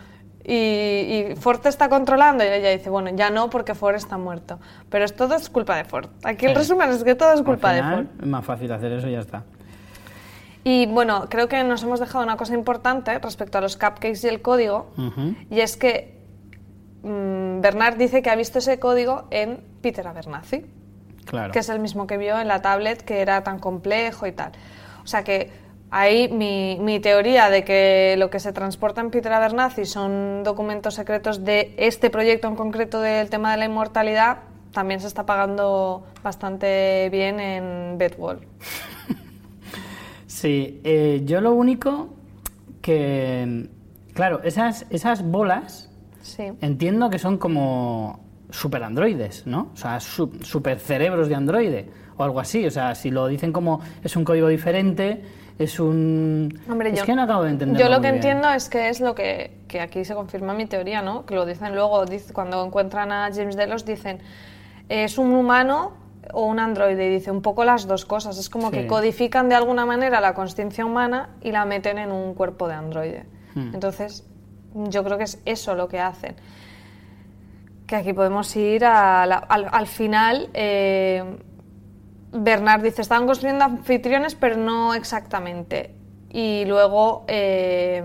Y, 0.44 0.52
y 0.54 1.34
Ford 1.38 1.60
te 1.60 1.68
está 1.68 1.88
controlando 1.88 2.42
y 2.42 2.48
ella 2.48 2.70
dice, 2.70 2.90
bueno, 2.90 3.10
ya 3.14 3.30
no 3.30 3.50
porque 3.50 3.74
Ford 3.74 3.94
está 3.94 4.18
muerto. 4.18 4.58
Pero 4.88 5.04
es 5.04 5.14
todo 5.14 5.36
es 5.36 5.48
culpa 5.48 5.76
de 5.76 5.84
Ford. 5.84 6.08
Aquí 6.24 6.46
el 6.46 6.52
Sí. 6.52 6.58
resumen 6.58 6.90
es 6.90 7.04
que 7.04 7.14
todo 7.14 7.32
es 7.34 7.42
culpa 7.42 7.72
de 7.72 7.82
Ford. 7.82 8.06
Es 8.20 8.26
más 8.26 8.44
fácil 8.44 8.72
hacer 8.72 8.90
eso 8.92 9.06
y 9.06 9.12
ya 9.12 9.20
está. 9.20 9.44
Y 10.64 10.86
bueno, 10.86 11.26
creo 11.30 11.48
que 11.48 11.62
nos 11.62 11.82
hemos 11.84 12.00
dejado 12.00 12.24
una 12.24 12.36
cosa 12.36 12.54
importante 12.54 13.16
respecto 13.18 13.58
a 13.58 13.60
los 13.60 13.76
cupcakes 13.76 14.24
y 14.24 14.28
el 14.28 14.42
código, 14.42 14.90
y 15.50 15.60
es 15.60 15.76
que 15.76 16.19
mm, 17.02 17.60
Bernard 17.60 17.96
dice 17.96 18.22
que 18.22 18.30
ha 18.30 18.36
visto 18.36 18.58
ese 18.58 18.78
código 18.78 19.24
en 19.30 19.60
Peter 19.82 20.06
Abernathy, 20.06 20.64
Claro. 21.24 21.52
que 21.52 21.58
es 21.60 21.68
el 21.68 21.78
mismo 21.80 22.06
que 22.06 22.16
vio 22.16 22.40
en 22.40 22.48
la 22.48 22.62
tablet 22.62 23.02
que 23.02 23.20
era 23.20 23.42
tan 23.42 23.58
complejo 23.58 24.26
y 24.26 24.32
tal. 24.32 24.52
O 25.04 25.06
sea 25.06 25.22
que 25.22 25.50
ahí 25.90 26.28
mi, 26.28 26.78
mi 26.80 27.00
teoría 27.00 27.50
de 27.50 27.62
que 27.64 28.14
lo 28.18 28.30
que 28.30 28.40
se 28.40 28.52
transporta 28.52 29.00
en 29.00 29.10
Peter 29.10 29.32
Abernathy 29.32 29.84
son 29.84 30.42
documentos 30.42 30.94
secretos 30.94 31.44
de 31.44 31.74
este 31.76 32.10
proyecto 32.10 32.48
en 32.48 32.56
concreto 32.56 33.00
del 33.00 33.30
tema 33.30 33.52
de 33.52 33.58
la 33.58 33.64
inmortalidad 33.66 34.38
también 34.72 35.00
se 35.00 35.08
está 35.08 35.26
pagando 35.26 36.04
bastante 36.22 37.08
bien 37.10 37.40
en 37.40 37.98
Bedwall. 37.98 38.46
Sí, 40.26 40.80
eh, 40.84 41.22
yo 41.24 41.40
lo 41.40 41.52
único 41.52 42.10
que... 42.80 43.68
Claro, 44.14 44.40
esas, 44.44 44.86
esas 44.90 45.22
bolas 45.22 45.89
Sí. 46.36 46.52
entiendo 46.60 47.10
que 47.10 47.18
son 47.18 47.38
como 47.38 48.20
super 48.50 48.82
androides, 48.82 49.46
¿no? 49.46 49.70
O 49.72 49.76
sea, 49.76 50.00
su- 50.00 50.32
super 50.42 50.78
cerebros 50.80 51.28
de 51.28 51.34
androide 51.34 51.90
o 52.16 52.24
algo 52.24 52.40
así. 52.40 52.66
O 52.66 52.70
sea, 52.70 52.94
si 52.94 53.10
lo 53.10 53.26
dicen 53.28 53.52
como 53.52 53.80
es 54.02 54.16
un 54.16 54.24
código 54.24 54.48
diferente, 54.48 55.22
es 55.58 55.78
un... 55.78 56.58
Hombre, 56.68 56.90
es 56.90 56.98
yo, 56.98 57.04
que 57.04 57.14
no 57.14 57.22
acabo 57.22 57.44
de 57.44 57.50
entender. 57.50 57.80
yo 57.82 57.88
lo 57.90 58.00
que 58.00 58.08
entiendo 58.08 58.48
es 58.50 58.68
que 58.68 58.88
es 58.88 59.00
lo 59.00 59.14
que, 59.14 59.58
que 59.68 59.80
aquí 59.80 60.04
se 60.04 60.14
confirma 60.14 60.54
mi 60.54 60.66
teoría, 60.66 61.02
¿no? 61.02 61.26
Que 61.26 61.34
lo 61.34 61.44
dicen 61.46 61.74
luego, 61.74 62.04
dice- 62.06 62.32
cuando 62.32 62.64
encuentran 62.64 63.12
a 63.12 63.30
James 63.32 63.56
Delos, 63.56 63.84
dicen, 63.84 64.18
¿es 64.88 65.18
un 65.18 65.32
humano 65.34 65.92
o 66.32 66.46
un 66.46 66.58
androide? 66.58 67.06
Y 67.06 67.10
dice 67.10 67.30
un 67.30 67.42
poco 67.42 67.64
las 67.64 67.86
dos 67.86 68.04
cosas. 68.04 68.38
Es 68.38 68.48
como 68.48 68.70
Sí. 68.70 68.78
que 68.78 68.86
codifican 68.86 69.48
de 69.48 69.54
alguna 69.54 69.84
manera 69.86 70.20
la 70.20 70.34
consciencia 70.34 70.84
humana 70.86 71.30
y 71.42 71.52
la 71.52 71.64
meten 71.66 71.98
en 71.98 72.10
un 72.10 72.34
cuerpo 72.34 72.66
de 72.66 72.74
androide. 72.74 73.26
Hmm. 73.54 73.74
Entonces, 73.74 74.26
yo 74.74 75.04
creo 75.04 75.18
que 75.18 75.24
es 75.24 75.40
eso 75.44 75.74
lo 75.74 75.88
que 75.88 76.00
hacen. 76.00 76.36
Que 77.86 77.96
aquí 77.96 78.12
podemos 78.12 78.54
ir 78.56 78.84
a 78.84 79.26
la- 79.26 79.38
al, 79.38 79.68
al 79.70 79.86
final. 79.86 80.48
eh, 80.54 81.24
Bernard 82.32 82.82
dice, 82.82 83.02
estaban 83.02 83.26
construyendo 83.26 83.64
anfitriones, 83.64 84.36
pero 84.36 84.56
no 84.56 84.94
exactamente. 84.94 85.94
Y 86.30 86.64
luego 86.66 87.24
eh, 87.26 88.04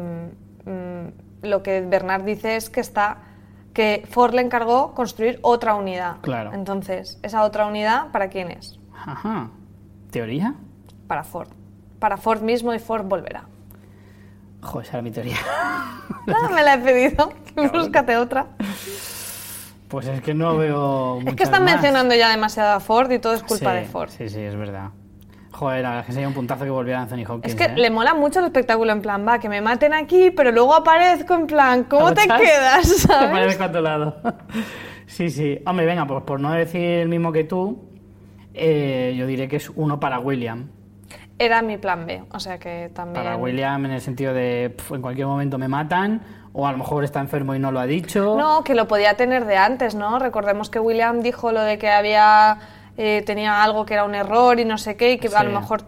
mm, 0.65 1.45
lo 1.47 1.61
que 1.61 1.81
Bernard 1.81 2.23
dice 2.23 2.55
es 2.55 2.71
que 2.71 2.79
está 2.81 3.17
que 3.73 4.03
Ford 4.09 4.33
le 4.33 4.41
encargó 4.41 4.95
construir 4.95 5.37
otra 5.43 5.75
unidad. 5.75 6.15
Claro. 6.21 6.53
Entonces, 6.53 7.19
esa 7.21 7.43
otra 7.43 7.67
unidad, 7.67 8.07
¿para 8.11 8.29
quién 8.29 8.49
es? 8.49 8.79
Ajá. 9.05 9.49
¿Teoría? 10.09 10.55
Para 11.07 11.23
Ford. 11.23 11.49
Para 11.99 12.17
Ford 12.17 12.41
mismo 12.41 12.73
y 12.73 12.79
Ford 12.79 13.03
volverá. 13.05 13.43
Joder, 14.65 14.87
esa 14.87 14.97
era 14.97 15.01
mi 15.01 15.11
teoría. 15.11 15.37
Ah, 16.27 16.49
me 16.53 16.63
la 16.63 16.73
he 16.75 16.77
pedido. 16.79 17.31
Búscate 17.73 18.17
otra. 18.17 18.47
Pues 19.87 20.07
es 20.07 20.21
que 20.21 20.33
no 20.33 20.57
veo. 20.57 21.19
Es 21.25 21.35
que 21.35 21.43
están 21.43 21.63
más. 21.63 21.73
mencionando 21.73 22.15
ya 22.15 22.29
demasiado 22.29 22.73
a 22.73 22.79
Ford 22.79 23.11
y 23.11 23.19
todo 23.19 23.33
es 23.33 23.43
culpa 23.43 23.71
Sí, 23.73 23.77
de 23.77 23.85
Ford. 23.85 24.09
Sí, 24.09 24.29
sí, 24.29 24.39
es 24.41 24.55
verdad. 24.55 24.89
Joder, 25.51 25.83
la 25.83 25.89
verdad 25.89 26.01
es 26.01 26.07
que 26.07 26.13
sería 26.13 26.27
un 26.27 26.33
puntazo 26.33 26.63
que 26.63 26.69
volviera 26.71 27.01
Anthony 27.01 27.23
Hopkins. 27.27 27.45
Es 27.45 27.55
que 27.55 27.65
¿eh? 27.65 27.77
le 27.77 27.89
mola 27.91 28.13
mucho 28.15 28.39
el 28.39 28.45
espectáculo 28.45 28.91
en 28.91 29.01
plan, 29.01 29.25
va, 29.27 29.39
que 29.39 29.49
me 29.49 29.61
maten 29.61 29.93
aquí, 29.93 30.31
pero 30.31 30.51
luego 30.51 30.73
aparezco 30.73 31.35
en 31.35 31.47
plan, 31.47 31.83
¿cómo 31.83 32.13
te 32.13 32.27
quedas? 32.27 32.83
Te 32.89 33.07
¿sabes? 33.07 33.29
parezco 33.29 33.63
a 33.63 33.71
tu 33.71 33.81
lado. 33.81 34.15
sí, 35.05 35.29
sí. 35.29 35.59
Hombre, 35.65 35.85
venga, 35.85 36.05
pues 36.07 36.23
por 36.23 36.39
no 36.39 36.51
decir 36.51 36.81
el 36.81 37.07
mismo 37.09 37.31
que 37.31 37.43
tú, 37.43 37.83
eh, 38.53 39.13
yo 39.17 39.27
diré 39.27 39.47
que 39.47 39.57
es 39.57 39.69
uno 39.69 39.99
para 39.99 40.19
William. 40.19 40.69
Era 41.37 41.61
mi 41.61 41.77
plan 41.77 42.05
B, 42.05 42.23
o 42.31 42.39
sea 42.39 42.57
que 42.59 42.89
también... 42.93 43.23
Para 43.23 43.35
William 43.35 43.85
en 43.85 43.91
el 43.91 44.01
sentido 44.01 44.33
de 44.33 44.75
en 44.91 45.01
cualquier 45.01 45.27
momento 45.27 45.57
me 45.57 45.67
matan, 45.67 46.21
o 46.53 46.65
a 46.65 46.71
lo 46.71 46.77
mejor 46.77 47.03
está 47.03 47.19
enfermo 47.19 47.53
y 47.53 47.59
no 47.59 47.71
lo 47.71 47.79
ha 47.81 47.85
dicho. 47.85 48.35
No, 48.37 48.63
que 48.63 48.73
lo 48.73 48.87
podía 48.87 49.15
tener 49.17 49.45
de 49.45 49.57
antes, 49.57 49.95
¿no? 49.95 50.17
Recordemos 50.19 50.69
que 50.69 50.79
William 50.79 51.21
dijo 51.21 51.51
lo 51.51 51.59
de 51.61 51.77
que 51.77 51.89
había 51.89 52.57
eh, 52.97 53.21
tenía 53.25 53.61
algo 53.63 53.85
que 53.85 53.93
era 53.95 54.05
un 54.05 54.15
error 54.15 54.57
y 54.61 54.63
no 54.65 54.77
sé 54.77 54.95
qué, 54.95 55.11
y 55.11 55.17
que 55.19 55.27
a 55.27 55.43
lo 55.43 55.59
mejor 55.59 55.81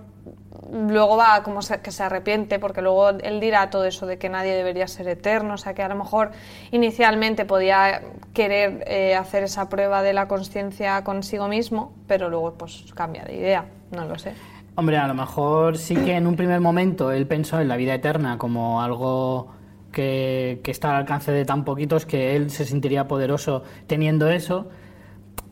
luego 0.70 1.16
va 1.16 1.42
como 1.44 1.62
se- 1.62 1.80
que 1.80 1.92
se 1.94 2.04
arrepiente, 2.04 2.60
porque 2.60 2.82
luego 2.82 3.08
él 3.12 3.40
dirá 3.40 3.70
todo 3.70 3.86
eso 3.86 4.06
de 4.06 4.18
que 4.18 4.28
nadie 4.28 4.54
debería 4.54 4.86
ser 4.90 5.08
eterno, 5.08 5.54
o 5.54 5.58
sea 5.58 5.74
que 5.74 5.82
a 5.82 5.88
lo 5.88 5.96
mejor 5.96 6.32
inicialmente 6.72 7.46
podía 7.46 8.02
querer 8.34 8.84
eh, 8.88 9.16
hacer 9.16 9.44
esa 9.44 9.70
prueba 9.70 10.04
de 10.04 10.12
la 10.12 10.28
conciencia 10.28 11.06
consigo 11.06 11.48
mismo, 11.48 11.94
pero 12.08 12.28
luego 12.30 12.56
pues 12.56 12.84
cambia 12.94 13.24
de 13.24 13.36
idea, 13.36 13.64
no 13.92 14.04
lo 14.04 14.20
sé. 14.20 14.34
Hombre, 14.80 14.98
a 14.98 15.08
lo 15.08 15.16
mejor 15.16 15.76
sí 15.80 15.96
que 15.96 16.16
en 16.16 16.28
un 16.28 16.36
primer 16.36 16.62
momento 16.62 17.12
él 17.12 17.26
pensó 17.26 17.60
en 17.60 17.68
la 17.68 17.78
vida 17.78 17.96
eterna 17.96 18.38
como 18.38 18.80
algo 18.80 19.48
que, 19.92 20.62
que 20.64 20.70
está 20.70 20.92
al 20.92 20.98
alcance 20.98 21.32
de 21.32 21.46
tan 21.46 21.66
poquitos 21.66 22.06
que 22.06 22.36
él 22.36 22.52
se 22.52 22.64
sentiría 22.64 23.08
poderoso 23.08 23.64
teniendo 23.88 24.30
eso. 24.30 24.68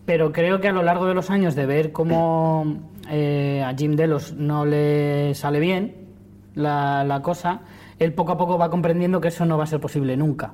Pero 0.05 0.31
creo 0.31 0.61
que 0.61 0.67
a 0.67 0.71
lo 0.71 0.83
largo 0.83 1.07
de 1.07 1.15
los 1.15 1.31
años 1.31 1.55
de 1.55 1.65
ver 1.65 1.91
cómo 1.91 2.77
eh, 3.09 3.63
a 3.65 3.73
Jim 3.75 3.95
Delos 3.95 4.33
no 4.33 4.63
le 4.63 5.33
sale 5.33 5.59
bien 5.59 5.95
la, 6.53 7.03
la 7.03 7.23
cosa, 7.23 7.61
él 7.97 8.13
poco 8.13 8.33
a 8.33 8.37
poco 8.37 8.59
va 8.59 8.69
comprendiendo 8.69 9.21
que 9.21 9.29
eso 9.29 9.43
no 9.43 9.57
va 9.57 9.63
a 9.63 9.67
ser 9.67 9.79
posible 9.79 10.15
nunca. 10.15 10.53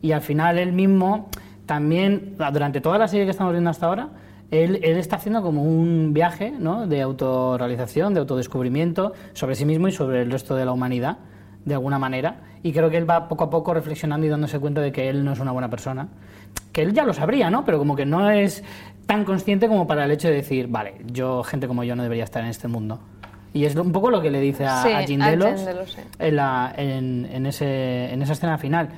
Y 0.00 0.12
al 0.12 0.22
final 0.22 0.58
él 0.58 0.72
mismo 0.72 1.28
también, 1.66 2.36
durante 2.38 2.80
toda 2.80 2.96
la 2.96 3.06
serie 3.06 3.26
que 3.26 3.32
estamos 3.32 3.52
viendo 3.52 3.68
hasta 3.68 3.84
ahora, 3.84 4.08
él, 4.50 4.80
él 4.82 4.96
está 4.96 5.16
haciendo 5.16 5.42
como 5.42 5.62
un 5.62 6.12
viaje 6.14 6.52
¿no? 6.58 6.86
de 6.86 7.02
autorrealización, 7.02 8.14
de 8.14 8.20
autodescubrimiento 8.20 9.12
sobre 9.32 9.54
sí 9.54 9.64
mismo 9.64 9.88
y 9.88 9.92
sobre 9.92 10.22
el 10.22 10.30
resto 10.30 10.54
de 10.54 10.64
la 10.64 10.72
humanidad, 10.72 11.18
de 11.64 11.74
alguna 11.74 11.98
manera. 11.98 12.36
Y 12.62 12.72
creo 12.72 12.90
que 12.90 12.96
él 12.96 13.08
va 13.08 13.28
poco 13.28 13.44
a 13.44 13.50
poco 13.50 13.74
reflexionando 13.74 14.26
y 14.26 14.28
dándose 14.30 14.58
cuenta 14.58 14.80
de 14.80 14.92
que 14.92 15.08
él 15.08 15.24
no 15.24 15.32
es 15.32 15.40
una 15.40 15.52
buena 15.52 15.68
persona. 15.70 16.08
Que 16.72 16.82
él 16.82 16.92
ya 16.92 17.04
lo 17.04 17.12
sabría, 17.12 17.50
¿no? 17.50 17.64
Pero 17.64 17.78
como 17.78 17.96
que 17.96 18.06
no 18.06 18.30
es 18.30 18.62
tan 19.06 19.24
consciente 19.24 19.68
como 19.68 19.86
para 19.86 20.04
el 20.04 20.10
hecho 20.10 20.28
de 20.28 20.34
decir, 20.34 20.66
vale, 20.68 20.94
yo, 21.12 21.42
gente 21.42 21.66
como 21.68 21.84
yo, 21.84 21.96
no 21.96 22.02
debería 22.02 22.24
estar 22.24 22.42
en 22.42 22.50
este 22.50 22.68
mundo. 22.68 23.00
Y 23.52 23.64
es 23.64 23.74
un 23.74 23.90
poco 23.92 24.10
lo 24.10 24.20
que 24.20 24.30
le 24.30 24.40
dice 24.40 24.66
a, 24.66 24.82
Sí, 24.82 24.90
a 24.92 25.02
Jim 25.02 25.22
a 25.22 25.30
Delos 25.30 25.54
Jim 25.56 25.64
Delos, 25.64 25.92
sí. 25.92 26.00
en, 26.18 26.36
la- 26.36 26.74
en- 26.76 27.26
en 27.32 27.46
ese- 27.46 28.12
en 28.12 28.20
esa 28.22 28.32
escena 28.34 28.58
final. 28.58 28.90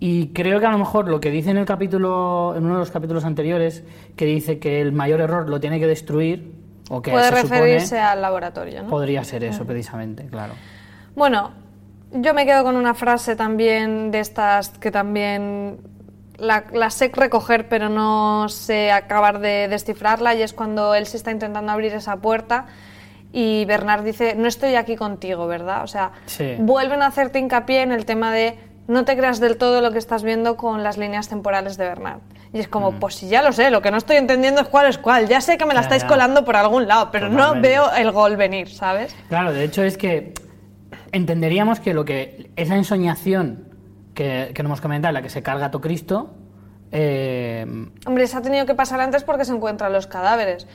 Y 0.00 0.28
creo 0.28 0.60
que 0.60 0.66
a 0.66 0.70
lo 0.70 0.78
mejor 0.78 1.08
lo 1.08 1.20
que 1.20 1.30
dice 1.30 1.50
en 1.50 1.56
el 1.56 1.64
capítulo, 1.66 2.54
en 2.56 2.64
uno 2.64 2.74
de 2.74 2.80
los 2.80 2.90
capítulos 2.90 3.24
anteriores, 3.24 3.84
que 4.16 4.26
dice 4.26 4.58
que 4.58 4.80
el 4.80 4.92
mayor 4.92 5.20
error 5.20 5.48
lo 5.48 5.60
tiene 5.60 5.78
que 5.80 5.86
destruir, 5.86 6.52
o 6.90 7.00
que 7.00 7.10
Puede 7.12 7.24
se 7.30 7.42
referirse 7.42 7.86
supone, 7.86 8.02
al 8.02 8.20
laboratorio, 8.22 8.82
¿no? 8.82 8.88
podría 8.90 9.24
ser 9.24 9.44
eso 9.44 9.64
precisamente, 9.64 10.26
claro. 10.26 10.52
Bueno, 11.14 11.52
yo 12.12 12.34
me 12.34 12.44
quedo 12.44 12.64
con 12.64 12.76
una 12.76 12.92
frase 12.94 13.36
también 13.36 14.10
de 14.10 14.20
estas 14.20 14.70
que 14.70 14.90
también 14.90 15.78
la, 16.36 16.64
la 16.72 16.90
sé 16.90 17.10
recoger, 17.14 17.68
pero 17.68 17.88
no 17.88 18.48
sé 18.50 18.92
acabar 18.92 19.38
de 19.38 19.68
descifrarla, 19.68 20.34
y 20.34 20.42
es 20.42 20.52
cuando 20.52 20.94
él 20.94 21.06
se 21.06 21.16
está 21.16 21.30
intentando 21.30 21.72
abrir 21.72 21.94
esa 21.94 22.16
puerta 22.16 22.66
y 23.32 23.64
Bernard 23.64 24.04
dice, 24.04 24.34
no 24.36 24.46
estoy 24.46 24.74
aquí 24.74 24.94
contigo, 24.96 25.46
¿verdad? 25.46 25.82
O 25.82 25.86
sea, 25.86 26.12
Sí. 26.26 26.56
vuelven 26.58 27.02
a 27.02 27.06
hacerte 27.06 27.38
hincapié 27.38 27.82
en 27.82 27.90
el 27.92 28.04
tema 28.04 28.32
de 28.32 28.58
no 28.86 29.04
te 29.04 29.16
creas 29.16 29.40
del 29.40 29.56
todo 29.56 29.80
lo 29.80 29.90
que 29.92 29.98
estás 29.98 30.22
viendo 30.22 30.56
con 30.56 30.82
las 30.82 30.98
líneas 30.98 31.28
temporales 31.28 31.76
de 31.76 31.84
Bernard. 31.86 32.20
Y 32.52 32.60
es 32.60 32.68
como, 32.68 32.92
pues 33.00 33.14
si 33.16 33.28
ya 33.28 33.42
lo 33.42 33.52
sé, 33.52 33.70
lo 33.70 33.82
que 33.82 33.90
no 33.90 33.96
estoy 33.96 34.16
entendiendo 34.16 34.60
es 34.60 34.68
cuál 34.68 34.86
es 34.86 34.98
cuál. 34.98 35.26
Ya 35.28 35.40
sé 35.40 35.56
que 35.58 35.64
me 35.64 35.74
la 35.74 35.80
Ya, 35.80 35.84
estáis 35.86 36.02
ya. 36.02 36.08
colando 36.08 36.44
por 36.44 36.54
algún 36.56 36.86
lado, 36.86 37.10
pero 37.10 37.28
no 37.28 37.60
veo 37.60 37.92
el 37.94 38.12
gol 38.12 38.36
venir, 38.36 38.68
¿sabes? 38.68 39.14
Claro, 39.28 39.52
de 39.52 39.64
hecho 39.64 39.82
es 39.82 39.96
que 39.98 40.34
entenderíamos 41.12 41.80
que 41.80 41.94
lo 41.94 42.04
que 42.04 42.50
esa 42.56 42.76
ensoñación 42.76 43.68
que, 44.14 44.52
que 44.54 44.62
no 44.62 44.68
hemos 44.68 44.80
comentado, 44.80 45.10
en 45.10 45.14
la 45.14 45.22
que 45.22 45.30
se 45.30 45.42
carga 45.42 45.70
todo 45.70 45.80
Cristo, 45.82 46.34
eh, 46.92 47.66
Hombre, 48.06 48.26
se 48.26 48.36
ha 48.36 48.42
tenido 48.42 48.66
que 48.66 48.74
pasar 48.74 49.00
antes 49.00 49.24
porque 49.24 49.44
se 49.44 49.52
encuentran 49.52 49.92
los 49.92 50.06
cadáveres. 50.06 50.66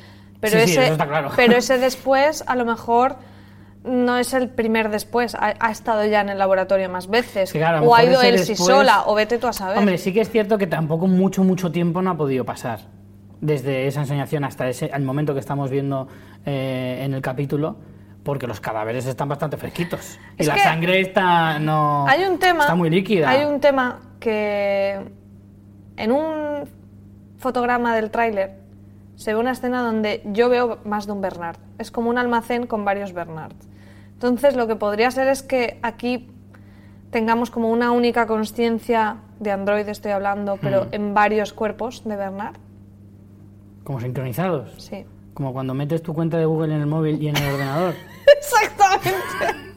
Pero, 0.42 0.60
Sí, 0.60 0.66
sí, 0.68 0.72
ese, 0.74 0.84
eso 0.86 0.92
está 0.94 1.08
claro. 1.08 1.32
pero 1.36 1.54
ese 1.58 1.78
después, 1.78 2.44
a 2.48 2.56
lo 2.56 2.66
mejor, 2.66 3.16
no 3.84 4.18
es 4.18 4.34
el 4.34 4.50
primer 4.50 4.90
después. 4.90 5.36
Ha, 5.36 5.54
ha 5.60 5.72
estado 5.72 6.06
ya 6.06 6.22
en 6.22 6.30
el 6.30 6.38
laboratorio 6.38 6.90
más 6.90 7.08
veces. 7.08 7.52
Que 7.52 7.60
claro, 7.60 7.86
o 7.88 7.96
ha 7.96 8.04
ido 8.04 8.22
él 8.22 8.40
sí 8.40 8.56
sola, 8.56 9.04
o 9.06 9.16
vete 9.16 9.38
tú 9.38 9.48
a 9.48 9.54
saber. 9.54 9.78
Hombre, 9.78 9.98
sí 9.98 10.14
que 10.14 10.22
es 10.22 10.30
cierto 10.30 10.58
que 10.58 10.68
tampoco 10.68 11.08
mucho, 11.08 11.44
mucho 11.44 11.72
tiempo 11.72 12.02
no 12.02 12.12
ha 12.12 12.18
podido 12.18 12.46
pasar. 12.46 12.82
Desde 13.42 13.88
esa 13.88 14.02
ensoñación 14.02 14.44
hasta 14.44 14.68
ese, 14.68 14.88
el 14.94 15.04
momento 15.04 15.34
que 15.34 15.40
estamos 15.40 15.70
viendo 15.70 16.08
eh, 16.46 17.02
en 17.04 17.14
el 17.14 17.22
capítulo, 17.22 17.78
porque 18.24 18.48
los 18.48 18.60
cadáveres 18.60 19.06
están 19.06 19.30
bastante 19.30 19.56
fresquitos. 19.56 20.20
Y 20.38 20.44
la 20.44 20.58
sangre 20.58 21.00
está, 21.00 21.58
no, 21.58 22.06
hay 22.06 22.24
un 22.24 22.38
tema. 22.38 22.64
está 22.64 22.76
muy 22.76 22.90
líquida. 22.90 23.30
Hay 23.30 23.46
un 23.46 23.62
tema 23.62 24.02
que 24.20 25.00
en 25.96 26.12
un 26.12 26.70
fotograma 27.38 27.96
del 27.96 28.12
tráiler 28.12 28.58
se 29.20 29.34
ve 29.34 29.40
una 29.40 29.52
escena 29.52 29.82
donde 29.84 30.22
yo 30.26 30.48
veo 30.48 30.80
más 30.86 31.06
de 31.06 31.12
un 31.12 31.20
Bernard. 31.22 31.58
Es 31.78 31.92
como 31.92 32.10
un 32.10 32.18
almacén 32.18 32.66
con 32.68 32.86
varios 32.86 33.12
Bernards. 33.12 33.68
Entonces, 34.14 34.56
lo 34.56 34.66
que 34.68 34.76
podría 34.78 35.12
ser 35.12 35.28
es 35.28 35.44
que 35.44 35.78
aquí 35.82 36.30
tengamos 37.12 37.50
como 37.52 37.70
una 37.70 37.92
única 37.92 38.28
conciencia 38.28 39.18
de 39.40 39.52
Android, 39.52 39.88
estoy 39.90 40.12
hablando, 40.12 40.58
pero 40.62 40.86
Mm. 40.86 40.90
en 40.94 41.14
varios 41.14 41.52
cuerpos 41.54 42.04
de 42.06 42.16
Bernard. 42.16 42.56
Como 43.84 44.00
sincronizados. 44.00 44.72
Sí. 44.78 45.06
Como 45.34 45.52
cuando 45.54 45.74
metes 45.74 46.02
tu 46.04 46.14
cuenta 46.14 46.38
de 46.38 46.46
Google 46.46 46.76
en 46.76 46.82
el 46.82 46.88
móvil 46.88 47.22
y 47.22 47.28
en 47.28 47.36
el 47.38 47.54
ordenador. 47.54 47.94
Exactamente. 48.38 49.70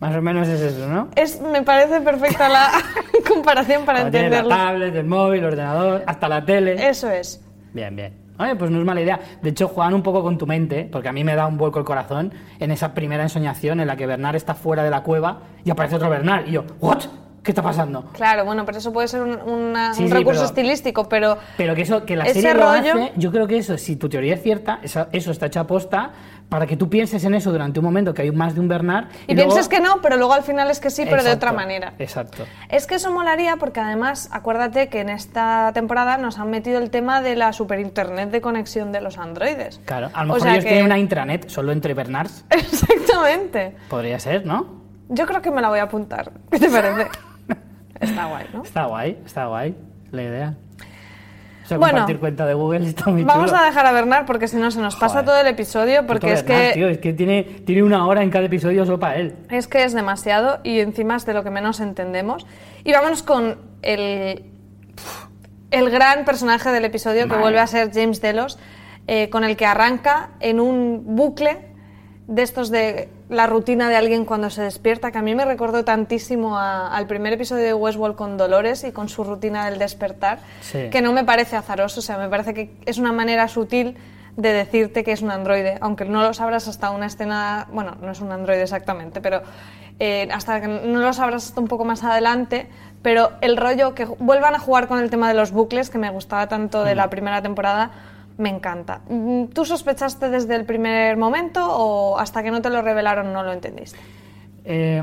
Más 0.00 0.16
o 0.16 0.22
menos 0.22 0.48
es 0.48 0.60
eso, 0.60 0.88
¿no? 0.88 1.08
Es, 1.14 1.40
me 1.40 1.62
parece 1.62 2.00
perfecta 2.00 2.48
la 2.48 2.70
comparación 3.28 3.84
para 3.84 4.10
tienes 4.10 4.30
la 4.30 4.36
entenderlo. 4.38 4.50
tablet, 4.50 4.94
el 4.94 5.06
móvil, 5.06 5.38
el 5.40 5.44
ordenador, 5.46 6.02
hasta 6.06 6.28
la 6.28 6.44
tele. 6.44 6.88
Eso 6.88 7.10
es. 7.10 7.40
Bien, 7.72 7.94
bien. 7.96 8.14
Oye, 8.40 8.56
pues 8.56 8.70
no 8.70 8.78
es 8.78 8.84
mala 8.84 9.00
idea. 9.00 9.20
De 9.42 9.50
hecho, 9.50 9.68
juegan 9.68 9.94
un 9.94 10.02
poco 10.02 10.22
con 10.22 10.38
tu 10.38 10.46
mente, 10.46 10.88
porque 10.90 11.08
a 11.08 11.12
mí 11.12 11.22
me 11.24 11.34
da 11.34 11.46
un 11.46 11.58
vuelco 11.58 11.78
el 11.78 11.84
corazón 11.84 12.32
en 12.58 12.70
esa 12.70 12.94
primera 12.94 13.22
ensoñación 13.22 13.80
en 13.80 13.86
la 13.86 13.96
que 13.96 14.06
Bernard 14.06 14.36
está 14.36 14.54
fuera 14.54 14.82
de 14.82 14.90
la 14.90 15.02
cueva 15.02 15.40
y 15.64 15.70
aparece 15.70 15.96
otro 15.96 16.08
Bernard. 16.10 16.46
Y 16.48 16.52
yo, 16.52 16.64
¿what? 16.80 17.00
¿Qué 17.42 17.52
está 17.52 17.62
pasando? 17.62 18.04
Claro, 18.12 18.44
bueno, 18.44 18.66
pero 18.66 18.76
eso 18.76 18.92
puede 18.92 19.08
ser 19.08 19.22
un, 19.22 19.30
una- 19.50 19.94
Sí, 19.94 20.02
un 20.02 20.08
sí, 20.08 20.14
recurso 20.14 20.40
pero- 20.40 20.46
estilístico, 20.48 21.08
pero 21.08 21.38
Pero 21.56 21.74
que 21.74 21.82
eso, 21.82 22.04
que 22.04 22.14
la 22.14 22.24
Ese 22.24 22.34
serie 22.42 22.52
lo 22.54 22.60
rollo- 22.66 22.92
hace, 22.92 23.12
yo 23.16 23.30
creo 23.32 23.46
que 23.46 23.56
eso, 23.56 23.78
si 23.78 23.96
tu 23.96 24.10
teoría 24.10 24.34
es 24.34 24.42
cierta, 24.42 24.78
esa- 24.82 25.08
eso 25.12 25.30
está 25.30 25.46
hecho 25.46 25.60
a 25.60 25.66
posta 25.66 26.10
para 26.50 26.66
que 26.66 26.76
tú 26.76 26.90
pienses 26.90 27.24
en 27.24 27.32
eso 27.34 27.50
durante 27.52 27.78
un 27.80 27.86
momento, 27.86 28.12
que 28.12 28.20
hay 28.22 28.30
más 28.32 28.54
de 28.54 28.60
un 28.60 28.68
Bernard. 28.68 29.06
y, 29.26 29.34
luego- 29.34 29.52
pienses 29.54 29.68
que 29.68 29.80
no, 29.80 30.02
pero 30.02 30.16
luego 30.18 30.34
al 30.34 30.42
final 30.42 30.70
es 30.70 30.80
que 30.80 30.90
sí, 30.90 31.06
pero 31.08 31.22
de 31.22 31.30
otra 31.32 31.52
manera. 31.52 31.94
Exacto. 31.98 32.44
Es 32.68 32.86
que 32.86 32.96
eso 32.96 33.10
molaría 33.10 33.56
porque 33.56 33.80
además, 33.80 34.28
acuérdate 34.32 34.88
que 34.88 35.00
en 35.00 35.08
esta 35.08 35.70
temporada 35.72 36.18
nos 36.18 36.38
han 36.38 36.50
metido 36.50 36.78
el 36.78 36.90
tema 36.90 37.22
de 37.22 37.36
la 37.36 37.52
super 37.54 37.80
internet 37.80 38.30
de 38.30 38.40
conexión 38.42 38.92
de 38.92 39.00
los 39.00 39.16
androides. 39.16 39.80
Claro, 39.86 40.10
a 40.12 40.24
lo 40.24 40.32
O 40.32 40.34
mejor 40.34 40.40
sea 40.42 40.52
ellos 40.52 40.64
que- 40.64 40.70
tienen 40.70 40.86
una 40.86 40.98
intranet 40.98 41.48
solo 41.48 41.72
entre 41.72 41.94
Bernards. 41.94 42.44
Exactamente. 42.50 43.76
Podría 43.88 44.18
ser, 44.18 44.44
¿no? 44.44 44.80
Yo 45.08 45.26
creo 45.26 45.40
que 45.42 45.50
me 45.50 45.60
la 45.62 45.68
voy 45.70 45.78
a 45.78 45.84
apuntar. 45.84 46.32
¿Qué 46.50 46.58
te 46.58 46.68
parece? 46.68 47.08
Está 48.00 48.26
guay, 48.26 48.46
¿no? 48.52 48.62
Está 48.62 48.86
guay, 48.86 49.18
está 49.24 49.46
guay 49.46 49.76
la 50.10 50.22
idea. 50.22 50.54
Sea, 51.70 51.78
Bueno, 51.78 51.92
compartir 51.92 52.18
cuenta 52.18 52.46
de 52.46 52.54
Google 52.54 52.86
está 52.88 53.10
muy 53.10 53.22
Vamos 53.24 53.46
chulo. 53.50 53.62
a 53.62 53.64
dejar 53.64 53.86
a 53.86 53.92
Bernard 53.92 54.26
porque 54.26 54.48
si 54.48 54.56
no 54.56 54.70
se 54.70 54.80
nos 54.80 54.96
pasa 54.96 55.20
Joder. 55.20 55.24
todo 55.24 55.40
el 55.40 55.46
episodio 55.46 56.06
porque 56.06 56.26
Puto 56.26 56.32
es 56.40 56.44
Bernard, 56.44 56.66
que 56.68 56.72
tío, 56.74 56.88
es 56.88 56.98
que 56.98 57.12
tiene, 57.12 57.42
tiene 57.64 57.82
una 57.84 58.06
hora 58.06 58.22
en 58.22 58.30
cada 58.30 58.44
episodio 58.46 58.84
solo 58.84 58.98
para 58.98 59.16
él. 59.16 59.36
Es 59.50 59.68
que 59.68 59.84
es 59.84 59.92
demasiado 59.92 60.58
y 60.64 60.80
encima 60.80 61.14
es 61.16 61.26
de 61.26 61.32
lo 61.34 61.44
que 61.44 61.50
menos 61.50 61.78
entendemos. 61.80 62.44
Y 62.84 62.92
vámonos 62.92 63.22
con 63.22 63.58
el, 63.82 64.44
el 65.70 65.90
gran 65.90 66.24
personaje 66.24 66.70
del 66.70 66.84
episodio 66.84 67.28
que 67.28 67.36
vuelve 67.36 67.60
a 67.60 67.66
ser 67.66 67.92
James 67.94 68.20
Delos, 68.20 68.58
eh, 69.06 69.30
con 69.30 69.44
el 69.44 69.56
que 69.56 69.66
arranca 69.66 70.30
en 70.40 70.58
un 70.60 71.14
bucle 71.16 71.58
de 72.26 72.42
estos 72.42 72.70
de 72.70 73.08
la 73.30 73.46
rutina 73.46 73.88
de 73.88 73.96
alguien 73.96 74.24
cuando 74.24 74.50
se 74.50 74.60
despierta, 74.62 75.12
que 75.12 75.18
a 75.18 75.22
mí 75.22 75.34
me 75.34 75.44
recordó 75.44 75.84
tantísimo 75.84 76.58
a- 76.58 76.94
al 76.94 77.06
primer 77.06 77.32
episodio 77.32 77.64
de 77.64 77.74
Westworld 77.74 78.16
con 78.16 78.36
Dolores 78.36 78.82
y 78.84 78.90
con 78.92 79.08
su 79.08 79.22
rutina 79.24 79.64
del 79.70 79.78
despertar, 79.78 80.40
Sí. 80.60 80.90
que 80.90 81.00
no 81.00 81.12
me 81.12 81.24
parece 81.24 81.56
azaroso, 81.56 82.00
o 82.00 82.02
sea, 82.02 82.18
me 82.18 82.28
parece 82.28 82.52
que 82.54 82.74
es 82.86 82.98
una 82.98 83.12
manera 83.12 83.46
sutil 83.48 83.96
de 84.36 84.52
decirte 84.52 85.04
que 85.04 85.12
es 85.12 85.22
un 85.22 85.30
androide, 85.30 85.78
aunque 85.80 86.04
no 86.04 86.22
lo 86.22 86.34
sabrás 86.34 86.66
hasta 86.68 86.90
una 86.90 87.06
escena, 87.06 87.66
bueno, 87.72 87.96
no 88.02 88.10
es 88.10 88.20
un 88.20 88.32
androide 88.32 88.62
exactamente, 88.62 89.20
pero 89.20 89.42
eh, 90.02 90.28
hasta 90.32 90.60
que 90.60 90.66
no 90.68 91.00
lo 91.00 91.12
sabrás 91.12 91.46
hasta 91.46 91.60
un 91.60 91.68
poco 91.68 91.84
más 91.84 92.02
adelante, 92.04 92.68
pero 93.02 93.32
el 93.42 93.56
rollo 93.56 93.94
que 93.94 94.06
vuelvan 94.06 94.54
a 94.54 94.58
jugar 94.58 94.88
con 94.88 94.98
el 94.98 95.10
tema 95.10 95.28
de 95.28 95.34
los 95.34 95.52
bucles, 95.52 95.90
que 95.90 95.98
me 95.98 96.10
gustaba 96.10 96.46
tanto 96.48 96.84
de 96.84 96.94
la 96.94 97.10
primera 97.10 97.42
temporada, 97.42 97.90
me 98.40 98.48
encanta. 98.48 99.02
Mm, 99.08 99.46
¿Tú 99.46 99.64
sospechaste 99.64 100.30
desde 100.30 100.56
el 100.56 100.64
primer 100.64 101.16
momento 101.16 101.60
o 101.64 102.18
hasta 102.18 102.42
que 102.42 102.50
no 102.50 102.60
te 102.60 102.70
lo 102.70 102.82
revelaron 102.82 103.32
no 103.32 103.42
lo 103.42 103.52
entendiste? 103.52 103.98
Eh, 104.64 105.02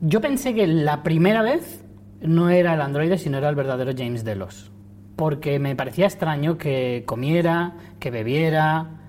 yo 0.00 0.20
pensé 0.20 0.54
que 0.54 0.66
la 0.66 1.02
primera 1.02 1.42
vez 1.42 1.84
no 2.20 2.50
era 2.50 2.74
el 2.74 2.80
androide, 2.80 3.18
sino 3.18 3.38
era 3.38 3.48
el 3.48 3.54
verdadero 3.54 3.92
James 3.96 4.24
Delos. 4.24 4.70
Porque 5.16 5.58
me 5.58 5.76
parecía 5.76 6.06
extraño 6.06 6.58
que 6.58 7.04
comiera, 7.06 7.74
que 8.00 8.10
bebiera, 8.10 9.00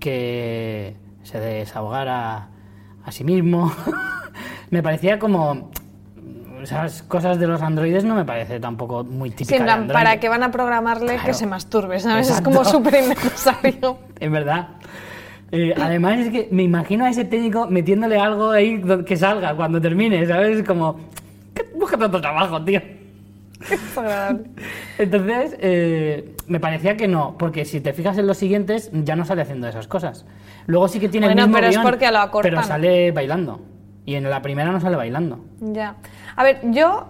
que 0.00 0.96
se 1.22 1.38
desahogara 1.38 2.48
a 3.04 3.12
sí 3.12 3.24
mismo. 3.24 3.72
me 4.70 4.82
parecía 4.82 5.18
como... 5.18 5.70
Esas 6.62 7.02
cosas 7.02 7.38
de 7.38 7.46
los 7.46 7.60
androides 7.62 8.04
no 8.04 8.14
me 8.14 8.24
parece 8.24 8.60
tampoco 8.60 9.04
muy 9.04 9.30
Sí, 9.30 9.36
típicas 9.36 9.58
en 9.60 9.62
de 9.62 9.64
plan, 9.66 9.80
androide. 9.80 10.04
para 10.04 10.20
que 10.20 10.28
van 10.28 10.42
a 10.42 10.50
programarle 10.50 11.12
que 11.14 11.18
Claro. 11.18 11.34
se 11.34 11.46
masturbe, 11.46 11.98
¿sabes? 12.00 12.28
Exacto. 12.28 12.50
Es 12.50 12.56
como 12.56 12.64
súper 12.68 13.02
innecesario. 13.04 13.98
Es 14.20 14.30
verdad. 14.30 14.68
Eh, 15.50 15.74
además 15.76 16.18
es 16.20 16.30
que 16.30 16.48
me 16.50 16.62
imagino 16.62 17.04
a 17.04 17.10
ese 17.10 17.24
técnico 17.24 17.66
metiéndole 17.66 18.18
algo 18.18 18.50
ahí 18.52 18.82
que 19.06 19.16
salga 19.16 19.54
cuando 19.54 19.80
termine, 19.80 20.24
¿sabes? 20.26 20.62
Como, 20.62 20.96
"¿Qué- 21.54 21.66
busca 21.78 21.98
tanto 21.98 22.20
trabajo, 22.20 22.62
tío. 22.64 22.80
Es. 23.70 23.80
Entonces, 24.98 25.56
eh, 25.60 26.34
me 26.46 26.58
parecía 26.60 26.96
que 26.96 27.08
no, 27.08 27.36
porque 27.38 27.64
si 27.64 27.80
te 27.80 27.92
fijas 27.92 28.18
en 28.18 28.26
los 28.26 28.38
siguientes, 28.38 28.90
ya 28.92 29.16
no 29.16 29.24
sale 29.24 29.42
haciendo 29.42 29.68
esas 29.68 29.88
cosas. 29.88 30.24
Luego 30.66 30.88
sí 30.88 31.00
que 31.00 31.08
tiene 31.08 31.26
Bueno, 31.26 31.42
el 31.42 31.46
mismo 31.48 31.56
pero 31.56 31.66
es 31.68 31.72
guion, 31.76 31.82
porque 31.84 32.10
lo 32.10 32.18
acortan. 32.18 32.50
Pero 32.50 32.62
sale 32.62 33.12
bailando. 33.12 33.60
Y 34.04 34.14
en 34.16 34.28
la 34.28 34.42
primera 34.42 34.72
no 34.72 34.80
sale 34.80 34.96
bailando. 34.96 35.44
Ya. 35.60 35.96
A 36.36 36.42
ver, 36.44 36.60
yo, 36.64 37.06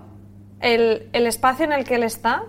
el, 0.60 1.08
el 1.12 1.26
espacio 1.26 1.64
en 1.64 1.72
el 1.72 1.84
que 1.84 1.96
él 1.96 2.02
está 2.02 2.44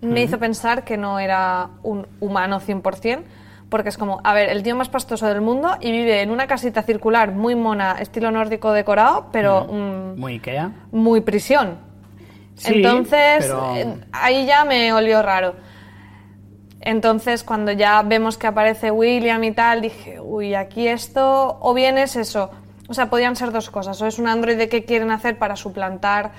me 0.00 0.22
hizo 0.22 0.38
pensar 0.38 0.82
que 0.84 0.96
no 0.96 1.20
era 1.20 1.68
un 1.84 2.06
humano 2.20 2.58
100%, 2.60 3.22
porque 3.68 3.88
es 3.88 3.96
como, 3.96 4.20
a 4.24 4.34
ver, 4.34 4.48
el 4.50 4.62
tío 4.64 4.74
más 4.74 4.88
pastoso 4.88 5.26
del 5.28 5.40
mundo 5.40 5.76
y 5.80 5.92
vive 5.92 6.22
en 6.22 6.30
una 6.32 6.46
casita 6.48 6.82
circular 6.82 7.30
muy 7.32 7.54
mona, 7.54 7.92
estilo 8.00 8.30
nórdico 8.32 8.72
decorado, 8.72 9.28
pero 9.32 9.64
mm, 9.64 10.18
Muy 10.20 10.32
Ikea. 10.34 10.72
muy 10.90 11.20
prisión. 11.20 11.78
Sí, 12.56 12.72
Entonces, 12.74 13.36
pero- 13.38 13.74
eh, 13.76 13.96
ahí 14.12 14.44
ya 14.44 14.64
me 14.64 14.92
olió 14.92 15.22
raro. 15.22 15.54
Entonces, 16.80 17.44
cuando 17.44 17.70
ya 17.70 18.02
vemos 18.02 18.36
que 18.36 18.48
aparece 18.48 18.90
William 18.90 19.42
y 19.44 19.52
tal, 19.52 19.80
dije, 19.82 20.20
uy, 20.20 20.54
aquí 20.54 20.88
esto, 20.88 21.58
o 21.60 21.74
bien 21.74 21.96
es 21.96 22.16
eso. 22.16 22.50
O 22.92 22.94
sea, 22.94 23.08
podían 23.08 23.36
ser 23.36 23.52
dos 23.52 23.70
cosas. 23.70 24.02
O 24.02 24.06
es 24.06 24.18
un 24.18 24.28
androide 24.28 24.68
que 24.68 24.84
quieren 24.84 25.10
hacer 25.10 25.38
para 25.38 25.56
suplantar 25.56 26.32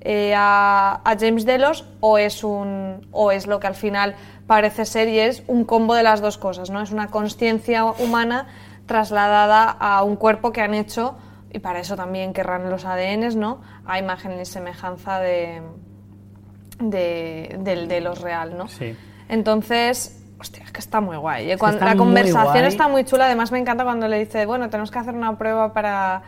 eh, 0.00 0.34
a, 0.36 1.00
a 1.04 1.16
James 1.16 1.44
Delos, 1.44 1.84
o 2.00 2.18
es, 2.18 2.42
un, 2.42 3.06
o 3.12 3.30
es 3.30 3.46
lo 3.46 3.60
que 3.60 3.68
al 3.68 3.76
final 3.76 4.16
parece 4.48 4.86
ser 4.86 5.06
y 5.06 5.20
es 5.20 5.44
un 5.46 5.64
combo 5.64 5.94
de 5.94 6.02
las 6.02 6.20
dos 6.20 6.36
cosas, 6.36 6.68
¿no? 6.68 6.82
Es 6.82 6.90
una 6.90 7.12
conciencia 7.12 7.84
humana 7.84 8.48
trasladada 8.86 9.70
a 9.70 10.02
un 10.02 10.16
cuerpo 10.16 10.50
que 10.50 10.62
han 10.62 10.74
hecho, 10.74 11.16
y 11.52 11.60
para 11.60 11.78
eso 11.78 11.94
también 11.94 12.32
querrán 12.32 12.68
los 12.70 12.84
ADNs, 12.84 13.36
¿no? 13.36 13.60
A 13.86 14.00
imagen 14.00 14.40
y 14.40 14.44
semejanza 14.46 15.20
de, 15.20 15.62
de, 16.80 17.56
del 17.60 17.86
de 17.86 18.00
los 18.00 18.20
real, 18.20 18.58
¿no? 18.58 18.66
Sí. 18.66 18.96
Entonces, 19.28 20.19
hostia, 20.40 20.64
es 20.64 20.72
que 20.72 20.80
está 20.80 21.00
muy 21.00 21.16
guay. 21.16 21.46
¿eh? 21.50 21.52
que 21.52 21.58
Cuando- 21.58 21.78
está 21.78 21.86
la 21.90 21.96
conversación 21.96 22.52
guay. 22.52 22.64
está 22.66 22.88
muy 22.88 23.04
chula. 23.04 23.26
Además, 23.26 23.52
me 23.52 23.58
encanta 23.58 23.84
cuando 23.84 24.08
le 24.08 24.18
dice, 24.18 24.46
bueno, 24.46 24.70
tenemos 24.70 24.90
que 24.90 24.98
hacer 24.98 25.14
una 25.14 25.36
prueba 25.36 25.72
para, 25.72 26.22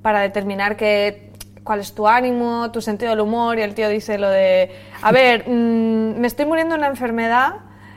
para 0.00 0.20
determinar 0.20 0.76
que, 0.76 1.30
cuál 1.62 1.80
es 1.80 1.94
tu 1.94 2.08
ánimo, 2.08 2.70
tu 2.72 2.80
sentido 2.80 3.10
del 3.10 3.20
humor. 3.20 3.58
Y 3.58 3.62
el 3.62 3.74
tío 3.74 3.88
dice 3.88 4.18
lo 4.18 4.28
de, 4.30 4.70
a 5.02 5.12
ver, 5.12 5.44
mm, 5.48 6.18
me 6.18 6.26
estoy 6.26 6.46
muriendo 6.46 6.74
de 6.74 6.78
una 6.78 6.88
enfermedad 6.88 7.56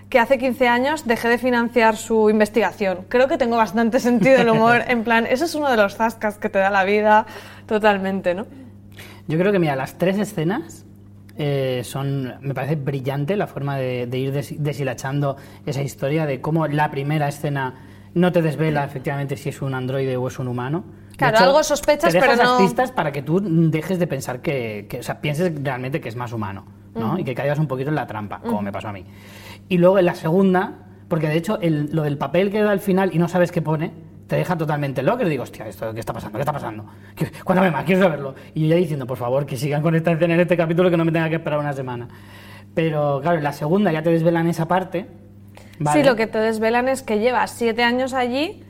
que 0.10 0.20
hace 0.20 0.38
15 0.38 0.68
años 0.68 1.08
dejé 1.08 1.30
de 1.30 1.38
financiar 1.38 1.96
su 1.98 2.30
investigación. 2.30 3.00
Creo 3.10 3.28
que 3.28 3.38
tengo 3.38 3.58
bastante 3.58 4.00
sentido 4.00 4.38
del 4.38 4.50
humor. 4.50 4.84
En 4.88 5.04
plan, 5.04 5.26
eso 5.26 5.46
es 5.46 5.56
uno 5.56 5.70
de 5.70 5.78
los 5.78 5.96
zascas 5.96 6.38
que 6.38 6.50
te 6.50 6.60
da 6.60 6.70
la 6.70 6.84
vida 6.84 7.26
totalmente, 7.66 8.34
¿no? 8.36 8.46
Yo 9.28 9.40
creo 9.40 9.52
que, 9.52 9.58
mira, 9.60 9.76
las 9.76 9.98
tres 9.98 10.20
escenas 10.20 10.86
eh, 11.38 11.82
son. 11.84 12.34
Me 12.42 12.54
parece 12.54 12.76
brillante 12.76 13.36
la 13.36 13.48
forma 13.48 13.78
de, 13.78 14.08
de 14.08 14.18
ir 14.18 14.32
des- 14.32 14.56
deshilachando 14.62 15.38
esa 15.66 15.82
historia 15.82 16.26
de 16.26 16.42
cómo 16.42 16.68
la 16.68 16.90
primera 16.92 17.28
escena 17.28 17.74
no 18.14 18.32
te 18.32 18.42
desvela 18.42 18.86
efectivamente 18.86 19.36
si 19.38 19.50
es 19.50 19.62
un 19.62 19.74
androide 19.74 20.16
o 20.18 20.28
es 20.28 20.40
un 20.40 20.48
humano. 20.48 20.84
Claro, 21.18 21.38
algo 21.40 21.64
sospechas, 21.64 22.12
te 22.14 22.20
pero 22.20 22.36
no- 22.36 22.58
pistas 22.58 22.92
para 22.92 23.12
que 23.12 23.22
tú 23.22 23.42
dejes 23.42 24.00
de 24.00 24.08
pensar 24.08 24.42
que, 24.42 24.86
que- 24.90 25.00
o 25.00 25.04
sea, 25.04 25.22
pienses 25.22 25.52
realmente 25.64 26.00
que 26.02 26.10
es 26.10 26.16
más 26.16 26.32
humano, 26.34 26.66
¿no? 26.94 27.18
Y 27.20 27.24
que 27.24 27.34
caigas 27.36 27.60
un 27.60 27.68
poquito 27.68 27.90
en 27.90 27.96
la 27.96 28.08
trampa, 28.08 28.40
como 28.40 28.62
me 28.62 28.72
pasó 28.72 28.90
a 28.90 28.94
mí. 28.94 29.06
Y 29.70 29.78
luego 29.78 30.00
en 30.00 30.06
la 30.06 30.16
segunda, 30.16 30.80
Porque 31.08 31.28
de 31.28 31.38
hecho, 31.38 31.60
el- 31.62 31.90
lo 31.96 32.02
del 32.02 32.18
papel 32.18 32.50
que 32.50 32.60
da 32.64 32.72
al 32.72 32.80
final 32.80 33.12
y 33.14 33.20
no 33.20 33.28
sabes 33.28 33.52
qué 33.52 33.62
pone, 33.62 33.92
te 34.28 34.36
deja 34.38 34.58
totalmente 34.58 35.02
loco. 35.04 35.24
Y 35.24 35.30
digo, 35.30 35.44
hostia, 35.44 35.68
¿esto 35.68 35.94
qué 35.94 36.00
está 36.00 36.14
pasando? 36.14 36.38
¿Qué 36.38 36.42
está 36.42 36.54
pasando? 36.54 36.86
¿Qué- 37.16 37.32
Cuéntame 37.44 37.72
más, 37.72 37.84
quiero 37.86 38.02
saberlo. 38.04 38.36
Y 38.54 38.62
yo 38.64 38.68
ya 38.68 38.76
diciendo, 38.76 39.06
por 39.06 39.18
favor, 39.18 39.46
que 39.46 39.58
sigan 39.58 39.82
con 39.82 39.96
esta 39.96 40.12
escena 40.12 40.34
en 40.34 40.40
este 40.42 40.58
capítulo 40.58 40.90
que 40.90 40.98
no 40.98 41.06
me 41.06 41.12
tenga 41.12 41.30
que 41.30 41.36
esperar 41.36 41.60
una 41.60 41.74
semana. 41.74 42.08
Pero 42.74 43.20
claro, 43.22 43.38
en 43.38 43.44
la 43.44 43.54
segunda 43.54 43.92
ya 43.92 44.02
te 44.04 44.10
desvelan 44.10 44.48
esa 44.48 44.68
parte. 44.68 45.06
¿vale? 45.80 46.02
Sí, 46.02 46.08
lo 46.08 46.16
que 46.16 46.28
te 46.28 46.38
desvelan 46.40 46.88
es 46.88 47.04
que 47.04 47.20
lleva 47.20 47.46
siete 47.48 47.84
años 47.84 48.14
allí 48.14 48.64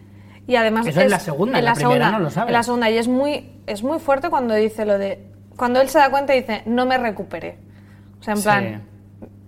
y 0.48 0.56
además 0.56 0.86
Eso 0.88 1.02
en 1.02 1.10
la 1.10 1.20
segunda, 1.20 1.58
en 1.60 1.66
la 1.66 1.74
primera 1.74 2.12
no 2.12 2.20
lo 2.20 2.30
sabes. 2.30 2.50
En 2.50 2.54
la 2.54 2.64
segunda 2.64 2.90
y 2.92 2.98
es 2.98 3.08
muy 3.08 3.52
es 3.68 3.84
muy 3.84 4.00
fuerte 4.00 4.30
cuando 4.30 4.54
dice 4.54 4.86
lo 4.86 4.98
de 4.98 5.28
cuando 5.56 5.82
él 5.82 5.90
se 5.90 5.98
da 6.00 6.10
cuenta 6.12 6.36
y 6.36 6.42
dice 6.42 6.62
no 6.66 6.86
me 6.86 6.98
recuperé. 6.98 7.58
O 8.20 8.24
sea, 8.24 8.34
en 8.34 8.40
Sí. 8.40 8.82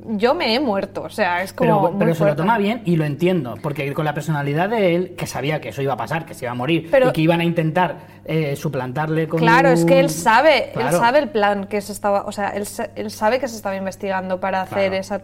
Yo 0.09 0.33
me 0.33 0.55
he 0.55 0.59
muerto, 0.59 1.03
o 1.03 1.09
sea, 1.09 1.43
es 1.43 1.53
como 1.53 1.69
Pero, 1.81 1.91
muy 1.91 1.99
pero 1.99 2.15
se 2.15 2.25
lo 2.25 2.35
toma 2.35 2.57
bien 2.57 2.81
y 2.85 2.95
lo 2.95 3.03
entiendo, 3.05 3.55
porque 3.61 3.93
con 3.93 4.05
la 4.05 4.13
personalidad 4.13 4.69
de 4.69 4.95
él, 4.95 5.15
que 5.15 5.27
sabía 5.27 5.59
que 5.61 5.69
eso 5.69 5.81
iba 5.81 5.93
a 5.93 5.97
pasar, 5.97 6.25
que 6.25 6.33
se 6.33 6.45
iba 6.45 6.51
a 6.51 6.55
morir 6.55 6.87
Pero- 6.89 7.09
y 7.09 7.11
que 7.13 7.21
iban 7.21 7.39
a 7.41 7.43
intentar 7.43 7.97
eh, 8.25 8.55
suplantarle 8.55 9.27
con 9.27 9.39
Claro, 9.39 9.69
es 9.69 9.85
que 9.85 9.99
él 9.99 10.09
sabe, 10.09 10.71
él 10.73 10.91
sabe 10.91 11.19
el 11.19 11.29
plan 11.29 11.65
que 11.65 11.79
se 11.81 11.91
estaba, 11.93 12.23
o 12.25 12.31
sea, 12.31 12.49
él, 12.49 12.65
sa- 12.65 12.89
él 12.95 13.09
sabe 13.11 13.39
que 13.39 13.47
se 13.47 13.55
estaba 13.55 13.75
investigando 13.75 14.39
para 14.39 14.61
hacer 14.61 14.89
Claro. 14.91 14.95
esa, 14.95 15.21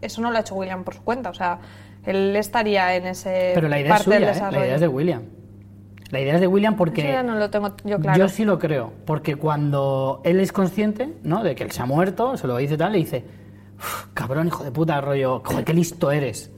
eso 0.00 0.20
no 0.20 0.30
lo 0.30 0.36
ha 0.36 0.40
hecho 0.40 0.54
William 0.54 0.84
por 0.84 0.94
su 0.94 1.02
cuenta, 1.02 1.30
o 1.30 1.34
sea, 1.34 1.58
él 2.04 2.34
estaría 2.36 2.94
en 2.94 3.06
ese 3.06 3.52
Pero 3.54 3.68
la 3.68 3.80
idea 3.80 3.96
es 3.96 4.02
parte 4.04 4.20
del 4.20 4.34
suya, 4.34 4.48
¿eh? 4.48 4.52
la 4.52 4.58
idea 4.66 4.74
es 4.76 4.80
de 4.80 4.88
William. 4.88 5.22
La 6.12 6.20
idea 6.20 6.34
es 6.36 6.40
de 6.40 6.46
William 6.46 6.76
porque... 6.76 7.00
Eso 7.00 7.10
ya 7.10 7.22
no 7.24 7.34
lo 7.34 7.50
tengo 7.50 7.74
yo 7.84 7.98
claro. 7.98 8.16
Yo 8.16 8.28
sí 8.28 8.44
lo 8.44 8.60
creo, 8.60 8.92
porque 9.06 9.34
cuando 9.34 10.20
él 10.24 10.38
es 10.38 10.52
consciente, 10.52 11.08
¿no? 11.24 11.42
De 11.42 11.56
que 11.56 11.64
él 11.64 11.72
se 11.72 11.82
ha 11.82 11.86
muerto, 11.86 12.36
se 12.36 12.46
lo 12.46 12.56
dice 12.58 12.76
tal, 12.76 12.92
le 12.92 12.98
dice, 12.98 13.24
"Uf, 13.24 13.24
cabrón, 14.14 14.48
hijo 14.48 14.64
de 14.64 14.70
puta, 14.72 15.00
rollo, 15.00 15.42
joder, 15.44 15.64
qué 15.64 15.74
listo 15.74 16.10
eres. 16.10 16.50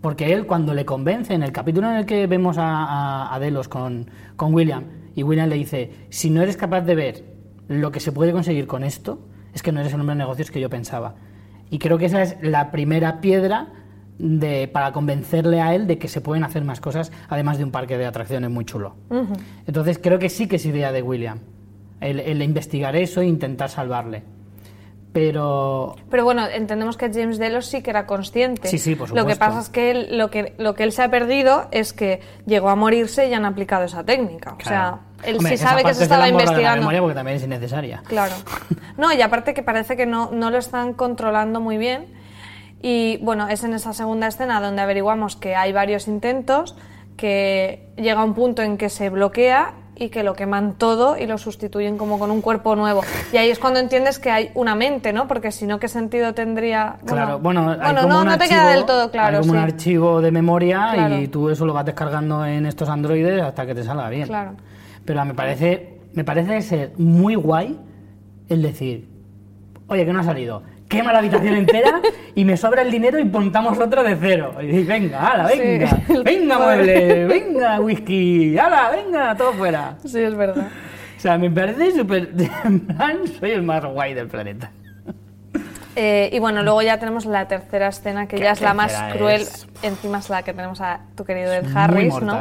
Porque 0.00 0.32
él 0.32 0.46
cuando 0.46 0.74
le 0.74 0.84
convence, 0.84 1.32
en 1.34 1.42
el 1.42 1.52
capítulo 1.52 1.88
en 1.90 1.96
el 1.96 2.06
que 2.06 2.26
vemos 2.26 2.58
a, 2.58 2.84
a- 2.84 3.34
a 3.34 3.38
Delos 3.38 3.68
con, 3.68 4.10
con 4.36 4.52
William, 4.54 4.84
y 5.14 5.22
William 5.22 5.48
le 5.48 5.56
dice, 5.56 5.90
si 6.10 6.28
no 6.30 6.42
eres 6.42 6.56
capaz 6.56 6.82
de 6.82 6.94
ver 6.94 7.24
lo 7.68 7.90
que 7.90 8.00
se 8.00 8.12
puede 8.12 8.32
conseguir 8.32 8.66
con 8.66 8.84
esto, 8.84 9.20
es 9.54 9.62
que 9.62 9.72
no 9.72 9.80
eres 9.80 9.92
el 9.94 10.00
hombre 10.00 10.14
de 10.14 10.18
negocios 10.18 10.50
que 10.50 10.60
yo 10.60 10.68
pensaba. 10.68 11.14
Y 11.70 11.78
creo 11.78 11.96
que 11.98 12.06
esa 12.06 12.20
es 12.22 12.36
la 12.42 12.70
primera 12.70 13.20
piedra 13.20 13.68
de, 14.18 14.68
para 14.68 14.92
convencerle 14.92 15.60
a 15.60 15.74
él 15.74 15.86
de 15.86 15.98
que 15.98 16.08
se 16.08 16.20
pueden 16.20 16.44
hacer 16.44 16.64
más 16.64 16.80
cosas, 16.80 17.10
además 17.28 17.58
de 17.58 17.64
un 17.64 17.70
parque 17.70 17.96
de 17.96 18.06
atracciones 18.06 18.50
muy 18.50 18.64
chulo. 18.64 18.96
Entonces 19.66 19.98
creo 20.02 20.18
que 20.18 20.28
sí 20.28 20.46
que 20.48 20.56
es 20.56 20.66
idea 20.66 20.92
de 20.92 21.00
William, 21.02 21.38
el, 22.00 22.20
el 22.20 22.42
investigar 22.42 22.94
eso 22.96 23.22
e 23.22 23.26
intentar 23.26 23.70
salvarle. 23.70 24.22
Pero 25.14 25.94
Pero 26.10 26.24
bueno, 26.24 26.44
entendemos 26.48 26.96
que 26.96 27.08
James 27.10 27.38
Delos 27.38 27.66
sí 27.66 27.82
que 27.82 27.90
era 27.90 28.04
consciente. 28.04 28.66
Sí, 28.66 28.78
sí, 28.78 28.96
por 28.96 29.08
Lo 29.10 29.14
que 29.14 29.20
supuesto. 29.34 29.38
pasa 29.46 29.60
es 29.60 29.68
que 29.68 29.90
él, 29.92 30.18
lo 30.18 30.28
que 30.28 30.54
lo 30.58 30.74
que 30.74 30.82
él 30.82 30.90
se 30.90 31.02
ha 31.04 31.08
perdido 31.10 31.68
es 31.70 31.92
que 31.92 32.20
llegó 32.46 32.68
a 32.68 32.74
morirse 32.74 33.28
y 33.28 33.32
han 33.32 33.44
aplicado 33.44 33.84
esa 33.84 34.04
técnica. 34.04 34.56
O 34.60 34.64
sea, 34.64 34.98
él 35.22 35.36
Hombre, 35.36 35.56
sí 35.56 35.62
sabe 35.62 35.84
que 35.84 35.94
se 35.94 36.02
estaba 36.02 36.24
de 36.24 36.32
la 36.32 36.42
investigando. 36.42 36.78
memoria 36.80 37.00
porque 37.00 37.14
también 37.14 37.36
es 37.36 37.44
innecesaria. 37.44 38.02
Claro. 38.06 38.34
No, 38.96 39.12
y 39.12 39.20
aparte 39.22 39.54
que 39.54 39.62
parece 39.64 39.96
que 39.96 40.06
no, 40.06 40.30
no 40.32 40.50
lo 40.52 40.58
están 40.58 40.94
controlando 40.94 41.60
muy 41.60 41.78
bien. 41.78 42.06
Y 42.80 43.18
bueno, 43.22 43.48
es 43.48 43.64
en 43.64 43.72
esa 43.74 43.92
segunda 43.92 44.26
escena 44.28 44.60
donde 44.60 44.82
averiguamos 44.82 45.34
que 45.34 45.56
hay 45.56 45.72
varios 45.72 46.06
intentos, 46.06 46.76
que 47.16 47.88
llega 47.96 48.22
un 48.22 48.34
punto 48.34 48.62
en 48.62 48.76
que 48.76 48.88
se 48.90 49.10
bloquea 49.10 49.74
y 49.96 50.08
que 50.08 50.22
lo 50.22 50.34
queman 50.34 50.74
todo 50.74 51.16
y 51.16 51.26
lo 51.26 51.38
sustituyen 51.38 51.96
como 51.98 52.18
con 52.18 52.30
un 52.30 52.40
cuerpo 52.40 52.74
nuevo. 52.76 53.02
Y 53.32 53.36
ahí 53.36 53.50
es 53.50 53.58
cuando 53.58 53.78
entiendes 53.80 54.18
que 54.18 54.30
hay 54.30 54.50
una 54.54 54.74
mente, 54.74 55.12
¿no? 55.12 55.28
Porque 55.28 55.52
si 55.52 55.66
no, 55.66 55.78
¿qué 55.78 55.88
sentido 55.88 56.34
tendría? 56.34 56.96
Claro, 57.06 57.38
bueno, 57.38 57.70
hay 57.70 57.76
bueno, 57.78 58.00
como 58.02 58.14
no, 58.14 58.20
un 58.22 58.26
no 58.28 58.38
te 58.38 58.48
queda 58.48 58.70
del 58.70 58.84
todo 58.84 59.10
claro. 59.10 59.36
Hay 59.38 59.40
como 59.42 59.52
un 59.52 59.58
sí. 59.58 59.64
archivo 59.64 60.20
de 60.20 60.30
memoria 60.30 60.90
Claro. 60.94 61.18
y 61.20 61.28
tú 61.28 61.48
eso 61.50 61.64
lo 61.64 61.72
vas 61.72 61.86
descargando 61.86 62.44
en 62.44 62.66
estos 62.66 62.88
androides 62.88 63.40
hasta 63.42 63.66
que 63.66 63.74
te 63.74 63.84
salga 63.84 64.08
bien. 64.08 64.26
Claro. 64.26 64.52
Pero 65.04 65.24
me 65.24 65.34
parece, 65.34 66.00
me 66.14 66.24
parece 66.24 66.60
ser 66.62 66.92
muy 66.96 67.34
guay 67.34 67.78
el 68.48 68.62
decir, 68.62 69.08
oye, 69.86 70.04
que 70.04 70.12
no 70.12 70.20
ha 70.20 70.24
salido. 70.24 70.62
Quema 70.96 71.12
la 71.12 71.18
habitación 71.18 71.54
entera 71.54 72.00
y 72.34 72.44
me 72.44 72.56
sobra 72.56 72.82
el 72.82 72.90
dinero 72.90 73.18
y 73.18 73.24
montamos 73.24 73.78
otro 73.78 74.02
de 74.02 74.16
cero. 74.16 74.54
Y 74.62 74.66
dices, 74.66 74.86
venga, 74.86 75.28
ala, 75.32 75.48
Sí, 75.50 75.58
venga, 75.58 75.98
el 76.08 76.22
venga 76.24 76.58
mueble, 76.58 77.24
venga 77.26 77.80
whisky, 77.80 78.56
ala, 78.58 78.90
venga, 78.90 79.34
todo 79.36 79.52
fuera. 79.54 79.96
Sí, 80.04 80.20
es 80.20 80.34
verdad. 80.34 80.68
O 81.16 81.20
sea, 81.20 81.38
me 81.38 81.50
parece 81.50 81.92
súper... 81.92 82.30
Soy 83.40 83.50
el 83.50 83.62
más 83.62 83.84
guay 83.84 84.14
del 84.14 84.28
planeta. 84.28 84.70
Eh, 85.96 86.28
y 86.32 86.38
bueno, 86.40 86.62
luego 86.62 86.82
ya 86.82 86.98
tenemos 86.98 87.24
la 87.24 87.46
tercera 87.46 87.88
escena, 87.88 88.26
que 88.26 88.38
ya 88.38 88.50
es 88.52 88.60
la 88.60 88.74
más 88.74 88.92
cruel. 89.12 89.42
es- 89.42 89.66
Encima 89.82 90.18
es 90.18 90.28
la 90.28 90.42
que 90.42 90.52
tenemos 90.52 90.80
a 90.80 91.00
tu 91.14 91.24
querido 91.24 91.52
Ed 91.52 91.66
Harris, 91.74 92.20
¿no? 92.20 92.36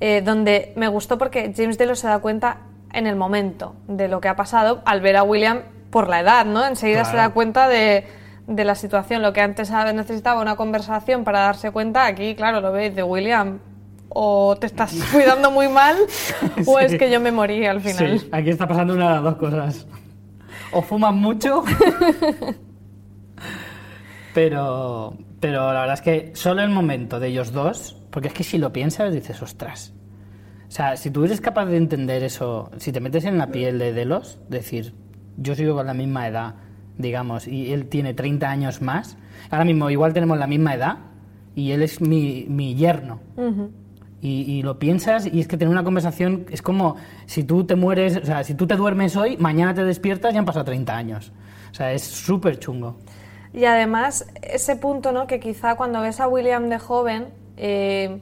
Eh, 0.00 0.22
donde 0.24 0.72
me 0.76 0.88
gustó 0.88 1.18
porque 1.18 1.52
James 1.56 1.76
Delos 1.78 1.98
se 2.00 2.06
da 2.08 2.18
cuenta 2.20 2.58
en 2.92 3.06
el 3.06 3.14
momento 3.14 3.76
de 3.88 4.08
lo 4.08 4.20
que 4.20 4.28
ha 4.28 4.36
pasado 4.36 4.82
al 4.86 5.00
ver 5.00 5.16
a 5.16 5.22
William 5.22 5.60
por 5.92 6.08
la 6.08 6.20
edad, 6.20 6.46
¿no? 6.46 6.66
Enseguida 6.66 7.04
se 7.04 7.16
da 7.16 7.28
cuenta 7.28 7.68
de, 7.68 8.06
de 8.46 8.64
la 8.64 8.74
situación. 8.74 9.22
Lo 9.22 9.32
que 9.32 9.42
antes 9.42 9.70
necesitaba 9.94 10.40
una 10.40 10.56
conversación 10.56 11.22
para 11.22 11.40
darse 11.40 11.70
cuenta, 11.70 12.06
aquí, 12.06 12.34
claro, 12.34 12.60
lo 12.60 12.72
veis 12.72 12.96
de 12.96 13.04
William. 13.04 13.60
O 14.08 14.56
te 14.58 14.66
estás 14.66 14.92
cuidando 15.12 15.50
muy 15.50 15.68
mal, 15.68 15.96
o 16.66 16.78
es 16.80 16.96
que 16.96 17.10
yo 17.10 17.20
me 17.20 17.30
morí 17.30 17.64
al 17.66 17.80
final. 17.80 18.18
Sí, 18.18 18.28
aquí 18.32 18.50
está 18.50 18.66
pasando 18.66 18.94
una 18.94 19.08
de 19.08 19.14
las 19.14 19.22
dos 19.22 19.36
cosas. 19.36 19.86
O 20.72 20.80
fumas 20.80 21.14
mucho, 21.14 21.62
pero, 24.34 25.14
pero 25.40 25.72
la 25.72 25.80
verdad 25.80 25.94
es 25.94 26.00
que 26.00 26.32
solo 26.34 26.62
el 26.62 26.70
momento 26.70 27.20
de 27.20 27.28
ellos 27.28 27.52
dos, 27.52 27.98
porque 28.10 28.28
es 28.28 28.34
que 28.34 28.44
si 28.44 28.56
lo 28.56 28.72
piensas 28.72 29.12
dices, 29.12 29.42
ostras. 29.42 29.92
O 30.68 30.70
sea, 30.70 30.96
si 30.96 31.10
tú 31.10 31.24
eres 31.24 31.42
capaz 31.42 31.66
de 31.66 31.76
entender 31.76 32.22
eso, 32.22 32.70
si 32.78 32.92
te 32.92 33.00
metes 33.00 33.26
en 33.26 33.36
la 33.36 33.48
piel 33.48 33.78
de 33.78 33.92
Delos, 33.92 34.38
decir, 34.48 34.94
yo 35.36 35.54
sigo 35.54 35.74
con 35.74 35.86
la 35.86 35.94
misma 35.94 36.26
edad, 36.28 36.54
digamos, 36.98 37.46
y 37.48 37.72
él 37.72 37.86
tiene 37.86 38.14
30 38.14 38.50
años 38.50 38.82
más, 38.82 39.16
ahora 39.50 39.64
mismo 39.64 39.90
igual 39.90 40.12
tenemos 40.12 40.38
la 40.38 40.46
misma 40.46 40.74
edad 40.74 40.98
y 41.54 41.70
él 41.72 41.82
es 41.82 42.00
mi, 42.00 42.46
mi 42.48 42.74
yerno. 42.74 43.20
Y, 44.20 44.42
y 44.42 44.62
lo 44.62 44.78
piensas 44.78 45.26
y 45.26 45.40
es 45.40 45.48
que 45.48 45.56
tener 45.56 45.72
una 45.72 45.82
conversación 45.82 46.46
es 46.50 46.62
como 46.62 46.94
si 47.26 47.42
tú 47.42 47.64
te 47.64 47.74
mueres, 47.74 48.16
o 48.16 48.24
sea, 48.24 48.44
si 48.44 48.54
tú 48.54 48.66
te 48.68 48.76
duermes 48.76 49.16
hoy, 49.16 49.36
mañana 49.36 49.74
te 49.74 49.82
despiertas 49.84 50.32
y 50.32 50.38
han 50.38 50.44
pasado 50.44 50.64
30 50.64 50.96
años. 50.96 51.32
O 51.72 51.74
sea, 51.74 51.92
es 51.92 52.02
súper 52.02 52.58
chungo. 52.60 52.98
Y 53.52 53.64
además, 53.64 54.26
ese 54.40 54.76
punto, 54.76 55.10
¿no? 55.12 55.26
Que 55.26 55.40
quizá 55.40 55.74
cuando 55.74 56.00
ves 56.00 56.20
a 56.20 56.28
William 56.28 56.68
de 56.68 56.78
joven, 56.78 57.26
eh, 57.56 58.20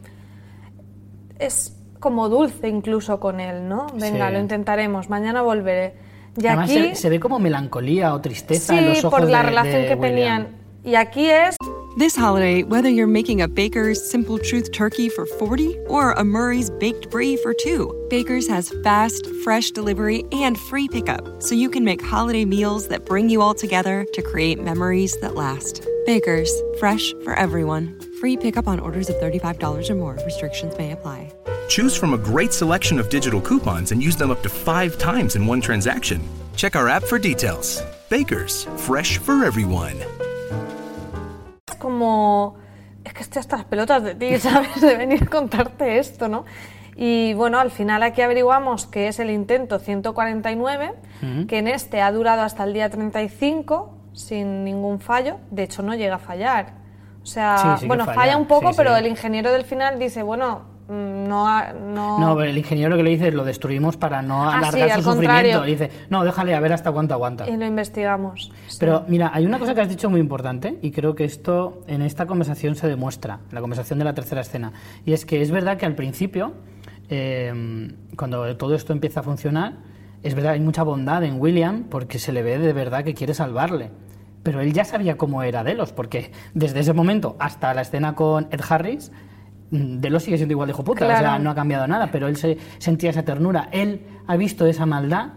es 1.39 1.77
como 1.99 2.29
dulce 2.29 2.69
incluso 2.69 3.21
con 3.21 3.41
él, 3.41 3.69
¿no? 3.69 3.87
Venga, 3.95 4.29
Sí. 4.29 4.33
lo 4.35 4.41
intentaremos, 4.41 5.11
mañana 5.11 5.43
volveré. 5.43 5.95
Y 6.37 6.47
Además 6.47 6.71
aquí, 6.71 6.81
se, 6.91 6.95
se 6.95 7.11
ve 7.11 7.19
como 7.21 7.39
melancolía 7.39 8.15
o 8.15 8.21
tristeza 8.21 8.79
en 8.79 8.89
los 8.91 9.05
ojos 9.05 9.21
por 9.21 9.29
la 9.31 9.39
de- 9.43 9.49
relación 9.49 9.83
de 9.83 9.89
que 9.89 9.95
William. 9.95 10.43
tenían. 10.45 10.61
Y 10.85 10.95
aquí 10.95 11.29
es 11.29 11.57
This 11.99 12.17
holiday, 12.17 12.63
whether 12.63 12.89
you're 12.89 13.11
making 13.13 13.43
a 13.43 13.49
Baker's 13.49 14.01
Simple 14.01 14.39
Truth 14.39 14.71
turkey 14.71 15.09
for 15.11 15.27
40 15.27 15.77
or 15.89 16.13
a 16.13 16.23
Murray's 16.25 16.71
baked 16.71 17.11
brie 17.11 17.37
for 17.37 17.53
2, 17.53 18.07
Baker's 18.09 18.47
has 18.49 18.73
fast, 18.85 19.27
fresh 19.43 19.73
delivery 19.73 20.25
and 20.33 20.57
free 20.57 20.87
pickup, 20.89 21.43
so 21.43 21.55
you 21.57 21.69
can 21.69 21.85
make 21.85 22.01
holiday 22.01 22.45
meals 22.45 22.87
that 22.89 23.05
bring 23.07 23.29
you 23.29 23.43
all 23.43 23.55
together 23.55 24.07
to 24.15 24.23
create 24.23 24.63
memories 24.63 25.19
that 25.21 25.35
last. 25.35 25.85
Baker's, 26.07 26.51
fresh 26.79 27.13
for 27.25 27.35
everyone. 27.35 27.99
Free 28.21 28.37
pickup 28.37 28.69
on 28.69 28.79
orders 28.79 29.11
of 29.11 29.17
$35 29.17 29.91
or 29.91 29.95
more. 29.97 30.17
Restrictions 30.25 30.73
may 30.79 30.93
apply. 30.93 31.33
Choose 31.71 31.97
from 31.97 32.15
a 32.15 32.19
great 32.19 32.53
selection 32.53 32.99
of 32.99 33.09
digital 33.09 33.41
coupons 33.41 33.93
and 33.93 34.03
use 34.03 34.17
them 34.17 34.33
up 34.33 34.43
to 34.43 34.49
five 34.49 34.99
times 34.99 35.37
in 35.37 35.47
one 35.47 35.61
transaction. 35.61 36.21
Check 36.57 36.75
our 36.75 36.89
app 36.89 37.05
for 37.05 37.17
details. 37.17 37.81
Bakers, 38.09 38.67
fresh 38.77 39.19
for 39.19 39.45
everyone. 39.45 39.95
como 41.79 42.57
es 43.05 43.15
que 43.15 43.23
estoy 43.23 43.41
hasta 43.41 43.57
las 43.59 43.65
pelotas 43.67 44.03
de 44.03 44.15
ti, 44.17 44.37
¿sabes? 44.41 44.81
De 44.81 44.97
venir 44.97 45.23
a 45.23 45.27
contarte 45.27 45.99
esto, 45.99 46.29
¿no? 46.29 46.45
Y 46.97 47.33
bueno, 47.35 47.61
al 47.61 47.71
final 47.71 48.03
aquí 48.03 48.21
averiguamos 48.21 48.87
que 48.87 49.07
es 49.09 49.21
el 49.21 49.31
intento 49.31 49.79
149, 49.79 50.93
que 51.49 51.59
en 51.59 51.69
este 51.69 52.03
ha 52.03 52.11
durado 52.13 52.43
hasta 52.43 52.65
el 52.65 52.75
día 52.75 52.91
35 52.91 53.97
sin 54.13 54.65
ningún 54.65 55.01
fallo. 55.01 55.37
De 55.53 55.63
hecho, 55.63 55.83
no 55.83 55.95
llega 55.95 56.17
a 56.17 56.19
fallar. 56.19 56.75
O 57.23 57.27
sea, 57.27 57.77
Sí, 57.77 57.83
sí 57.83 57.87
bueno, 57.87 58.05
falla, 58.05 58.21
falla 58.21 58.37
un 58.37 58.47
poco, 58.47 58.73
sí, 58.73 58.75
pero 58.77 58.95
el 58.97 59.07
ingeniero 59.07 59.53
del 59.53 59.65
final 59.65 59.99
dice, 59.99 60.23
bueno, 60.23 60.70
no... 60.91 61.47
ha- 61.49 61.73
no... 61.73 62.19
No, 62.19 62.37
pero 62.37 62.51
el 62.51 62.59
ingeniero 62.59 62.91
lo 62.91 62.97
que 62.97 63.03
le 63.05 63.11
dice 63.11 63.29
es 63.29 63.35
lo 63.35 63.45
destruimos 63.45 63.97
para 63.97 64.21
no 64.23 64.45
Ah, 64.51 64.59
alargar 64.59 64.91
sí, 64.91 65.03
su 65.03 65.13
sufrimiento. 65.13 65.63
Dice, 65.63 65.91
no, 66.11 66.25
déjale 66.25 66.55
a 66.55 66.61
ver 66.61 66.73
hasta 66.73 66.91
cuánto 66.93 67.15
aguanta. 67.15 67.49
Y 67.49 67.57
lo 67.57 67.65
investigamos. 67.67 68.53
Sí. 68.69 68.77
Pero 68.81 69.05
mira, 69.09 69.31
hay 69.33 69.47
una 69.47 69.59
cosa 69.59 69.75
que 69.75 69.81
has 69.81 69.89
dicho 69.89 70.11
muy 70.11 70.21
importante 70.21 70.79
y 70.83 70.91
creo 70.91 71.15
que 71.15 71.25
esto 71.25 71.83
en 71.87 72.03
esta 72.03 72.27
conversación 72.27 72.75
se 72.75 72.89
demuestra, 72.89 73.41
en 73.49 73.55
la 73.55 73.61
conversación 73.61 73.99
de 73.99 74.05
la 74.05 74.15
tercera 74.15 74.41
escena. 74.41 74.73
Y 75.05 75.13
es 75.13 75.25
que 75.25 75.41
es 75.41 75.51
verdad 75.51 75.77
que 75.79 75.87
al 75.87 75.95
principio, 75.95 76.53
eh, 77.09 77.93
cuando 78.17 78.57
todo 78.57 78.75
esto 78.75 78.93
empieza 78.93 79.21
a 79.21 79.23
funcionar, 79.23 79.75
es 80.23 80.35
verdad, 80.35 80.53
hay 80.53 80.61
mucha 80.61 80.83
bondad 80.83 81.25
en 81.25 81.41
William 81.41 81.85
porque 81.89 82.19
se 82.19 82.33
le 82.33 82.43
ve 82.43 82.59
de 82.59 82.73
verdad 82.73 83.05
que 83.05 83.15
quiere 83.15 83.35
salvarle. 83.35 83.91
pero 84.43 84.61
él 84.63 84.73
ya 84.73 84.87
sabía 84.87 85.19
cómo 85.19 85.43
era 85.43 85.63
Delos, 85.65 85.93
porque 85.93 86.33
desde 86.55 86.81
ese 86.81 86.95
momento 86.95 87.37
hasta 87.39 87.75
la 87.75 87.83
escena 87.83 88.15
con 88.15 88.49
Ed 88.51 88.61
Harris, 88.67 89.11
mm, 89.11 89.15
Delos 89.71 90.25
sigue 90.25 90.37
siendo 90.37 90.53
igual 90.53 90.67
de 90.67 90.73
hijo 90.73 90.83
puta, 90.85 91.05
o 91.05 91.09
sea, 91.09 91.39
no 91.39 91.51
ha 91.51 91.55
cambiado 91.55 91.87
nada, 91.87 92.09
pero 92.11 92.27
él 92.29 92.37
se 92.37 92.59
sentía 92.79 93.11
esa 93.11 93.23
ternura. 93.23 93.69
Él 93.73 94.07
ha 94.27 94.37
visto 94.37 94.67
esa 94.67 94.85
maldad 94.87 95.29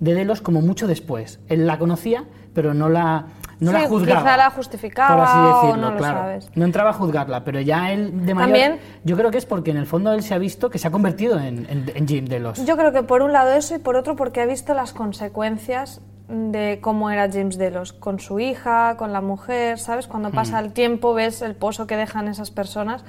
de 0.00 0.14
Delos 0.14 0.40
como 0.40 0.60
mucho 0.62 0.86
después. 0.86 1.40
Él 1.48 1.66
la 1.66 1.78
conocía, 1.78 2.24
pero 2.54 2.72
no 2.74 2.88
la, 2.88 3.26
no 3.60 3.70
Sí, 3.72 3.76
la 3.76 3.88
juzgaba. 3.88 4.20
quizá 4.22 4.36
la 4.36 4.50
justificaba 4.50 5.14
por 5.16 5.24
así 5.24 5.38
o 5.38 5.62
decirlo, 5.66 5.76
no 5.86 5.90
lo 5.92 5.98
claro. 5.98 6.18
sabes. 6.18 6.50
No 6.54 6.64
entraba 6.64 6.90
a 6.90 6.92
juzgarla, 6.94 7.44
pero 7.44 7.60
ya 7.60 7.92
él 7.92 8.24
de 8.24 8.34
mayor... 8.34 8.50
También- 8.50 8.80
Yo 9.04 9.16
creo 9.16 9.30
que 9.30 9.38
es 9.38 9.46
porque 9.46 9.70
en 9.70 9.76
el 9.76 9.86
fondo 9.86 10.12
él 10.12 10.22
se 10.22 10.34
ha 10.34 10.38
visto 10.38 10.70
que 10.70 10.78
se 10.78 10.88
ha 10.88 10.90
convertido 10.90 11.38
en, 11.38 11.66
en, 11.68 11.90
en 11.94 12.08
Jim 12.08 12.24
Delos. 12.26 12.64
Yo 12.64 12.76
creo 12.76 12.92
que 12.92 13.02
por 13.02 13.22
un 13.22 13.32
lado 13.32 13.52
eso 13.52 13.74
y 13.74 13.78
por 13.78 13.96
otro 13.96 14.16
porque 14.16 14.40
ha 14.40 14.46
visto 14.46 14.72
las 14.74 14.92
consecuencias 14.92 16.00
de 16.28 16.78
cómo 16.80 17.10
era 17.10 17.30
James 17.30 17.58
Delos 17.58 17.92
con 17.92 18.18
su 18.18 18.40
hija, 18.40 18.96
con 18.96 19.12
la 19.12 19.20
mujer, 19.20 19.78
¿sabes? 19.78 20.06
Cuando 20.06 20.30
pasa 20.30 20.58
el 20.58 20.72
tiempo 20.72 21.12
ves 21.12 21.42
el 21.42 21.54
pozo 21.54 21.86
que 21.86 21.96
dejan 21.96 22.28
esas 22.28 22.50
personas. 22.50 23.04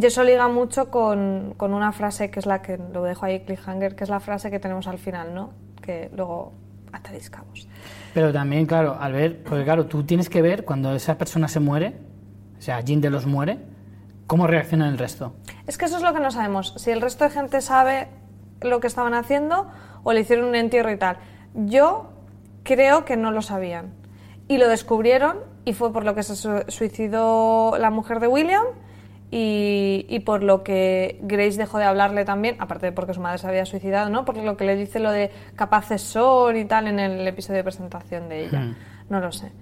Y 0.00 0.06
eso 0.06 0.22
liga 0.24 0.48
mucho 0.48 0.90
con, 0.90 1.54
con 1.56 1.72
una 1.74 1.92
frase 1.92 2.30
que 2.30 2.38
es 2.40 2.46
la 2.46 2.62
que 2.62 2.78
lo 2.78 3.02
dejo 3.02 3.24
ahí 3.26 3.40
cliffhanger, 3.40 3.96
que 3.96 4.04
es 4.04 4.10
la 4.10 4.20
frase 4.20 4.50
que 4.50 4.58
tenemos 4.60 4.86
al 4.86 4.98
final, 4.98 5.34
¿no? 5.34 5.50
Que 5.82 6.10
luego 6.14 6.52
atariscamos. 6.92 7.68
Pero 8.14 8.32
también, 8.32 8.66
claro, 8.66 8.96
al 9.00 9.12
ver, 9.12 9.42
porque 9.42 9.64
claro, 9.64 9.86
tú 9.86 10.04
tienes 10.04 10.28
que 10.28 10.42
ver 10.42 10.64
cuando 10.64 10.94
esa 10.94 11.16
persona 11.18 11.48
se 11.48 11.60
muere, 11.60 11.96
o 12.58 12.62
sea, 12.62 12.80
Jim 12.82 13.00
Delos 13.00 13.26
muere, 13.26 13.58
cómo 14.26 14.46
reacciona 14.46 14.88
el 14.88 14.98
resto. 14.98 15.34
Es 15.66 15.76
que 15.78 15.86
eso 15.86 15.96
es 15.96 16.02
lo 16.02 16.12
que 16.14 16.20
no 16.20 16.30
sabemos. 16.30 16.74
Si 16.76 16.90
el 16.90 17.00
resto 17.00 17.24
de 17.24 17.30
gente 17.30 17.60
sabe 17.60 18.08
lo 18.60 18.80
que 18.80 18.86
estaban 18.86 19.14
haciendo 19.14 19.68
o 20.02 20.12
le 20.12 20.20
hicieron 20.20 20.46
un 20.46 20.54
entierro 20.54 20.90
y 20.92 20.96
tal. 20.98 21.16
Yo 21.54 22.10
creo 22.62 23.04
que 23.04 23.16
no 23.16 23.32
lo 23.32 23.42
sabían. 23.42 23.92
Y 24.48 24.58
lo 24.58 24.68
descubrieron 24.68 25.38
y 25.64 25.72
fue 25.72 25.92
por 25.92 26.04
lo 26.04 26.14
que 26.14 26.22
se 26.22 26.36
su- 26.36 26.64
suicidó 26.68 27.76
la 27.78 27.90
mujer 27.90 28.20
de 28.20 28.26
William 28.26 28.64
y, 29.30 30.06
y 30.08 30.20
por 30.20 30.42
lo 30.42 30.62
que 30.64 31.18
Grace 31.22 31.56
dejó 31.56 31.78
de 31.78 31.84
hablarle 31.84 32.24
también, 32.24 32.56
aparte 32.58 32.86
de 32.86 32.92
porque 32.92 33.14
su 33.14 33.20
madre 33.20 33.38
se 33.38 33.46
había 33.46 33.64
suicidado, 33.66 34.10
¿no? 34.10 34.24
Por 34.24 34.36
lo 34.36 34.56
que 34.56 34.64
le 34.64 34.76
dice 34.76 34.98
lo 34.98 35.10
de 35.12 35.30
capaces 35.56 36.02
son 36.02 36.56
y 36.56 36.64
tal 36.64 36.88
en 36.88 36.98
el 36.98 37.26
episodio 37.28 37.58
de 37.58 37.64
presentación 37.64 38.28
de 38.28 38.44
ella. 38.46 38.60
Hmm. 38.60 38.76
No 39.08 39.20
lo 39.20 39.30
sé. 39.32 39.52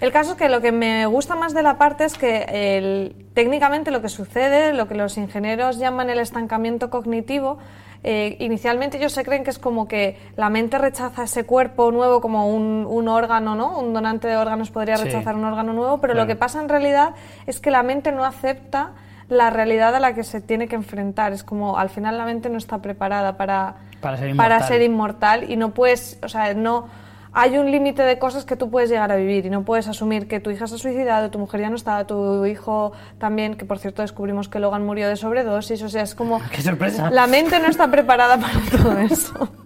El 0.00 0.10
caso 0.10 0.32
es 0.32 0.36
que 0.36 0.48
lo 0.48 0.60
que 0.60 0.72
me 0.72 1.06
gusta 1.06 1.36
más 1.36 1.54
de 1.54 1.62
la 1.62 1.78
parte 1.78 2.04
es 2.04 2.18
que 2.18 2.44
el- 2.48 3.14
técnicamente 3.34 3.90
lo 3.92 4.02
que 4.02 4.08
sucede, 4.08 4.72
lo 4.74 4.88
que 4.88 4.94
los 4.96 5.16
ingenieros 5.16 5.78
llaman 5.78 6.10
el 6.10 6.18
estancamiento 6.18 6.90
cognitivo, 6.90 7.58
eh, 8.04 8.36
inicialmente 8.40 8.96
ellos 8.98 9.12
se 9.12 9.24
creen 9.24 9.44
que 9.44 9.50
es 9.50 9.58
como 9.58 9.86
que 9.86 10.18
la 10.36 10.50
mente 10.50 10.76
rechaza 10.78 11.22
ese 11.24 11.44
cuerpo 11.44 11.90
nuevo 11.92 12.20
como 12.20 12.48
un, 12.52 12.84
un 12.88 13.08
órgano, 13.08 13.54
¿no? 13.54 13.78
Un 13.78 13.92
donante 13.92 14.26
de 14.28 14.36
órganos 14.36 14.70
podría 14.70 14.96
Sí. 14.96 15.04
rechazar 15.04 15.36
un 15.36 15.44
órgano 15.44 15.72
nuevo, 15.72 15.98
pero 15.98 16.14
lo 16.14 16.26
que 16.26 16.34
pasa 16.36 16.60
en 16.60 16.68
realidad 16.68 17.10
es 17.46 17.60
que 17.60 17.70
la 17.70 17.82
mente 17.82 18.10
no 18.12 18.24
acepta 18.24 18.90
la 19.28 19.50
realidad 19.50 19.94
a 19.94 20.00
la 20.00 20.14
que 20.14 20.24
se 20.24 20.40
tiene 20.40 20.66
que 20.68 20.74
enfrentar. 20.74 21.32
Es 21.32 21.44
como 21.44 21.78
al 21.78 21.88
final 21.90 22.18
la 22.18 22.24
mente 22.24 22.48
no 22.50 22.58
está 22.58 22.78
preparada 22.78 23.36
para, 23.36 23.76
Para 24.00 24.16
ser 24.16 24.36
para 24.36 24.56
inmortal. 24.56 24.68
ser 24.68 24.82
inmortal 24.82 25.50
y 25.50 25.56
no 25.56 25.70
puedes, 25.70 26.18
o 26.22 26.28
sea, 26.28 26.52
no 26.54 26.88
hay 27.34 27.56
un 27.56 27.70
límite 27.70 28.02
de 28.02 28.18
cosas 28.18 28.44
que 28.44 28.56
tú 28.56 28.70
puedes 28.70 28.90
llegar 28.90 29.10
a 29.10 29.16
vivir 29.16 29.46
y 29.46 29.50
no 29.50 29.64
puedes 29.64 29.88
asumir 29.88 30.28
que 30.28 30.40
tu 30.40 30.50
hija 30.50 30.66
se 30.66 30.74
ha 30.74 30.78
suicidado, 30.78 31.30
tu 31.30 31.38
mujer 31.38 31.60
ya 31.60 31.70
no 31.70 31.76
está, 31.76 32.06
tu 32.06 32.44
hijo 32.44 32.92
también, 33.18 33.54
que 33.54 33.64
por 33.64 33.78
cierto 33.78 34.02
descubrimos 34.02 34.48
que 34.48 34.58
Logan 34.58 34.84
murió 34.84 35.08
de 35.08 35.16
sobredosis, 35.16 35.82
o 35.82 35.88
sea, 35.88 36.02
es 36.02 36.14
como 36.14 36.40
¡Qué 36.50 36.60
sorpresa! 36.60 37.10
la 37.10 37.26
mente 37.26 37.58
no 37.58 37.68
está 37.68 37.90
preparada 37.90 38.38
para 38.38 38.60
todo 38.70 38.98
eso. 38.98 39.48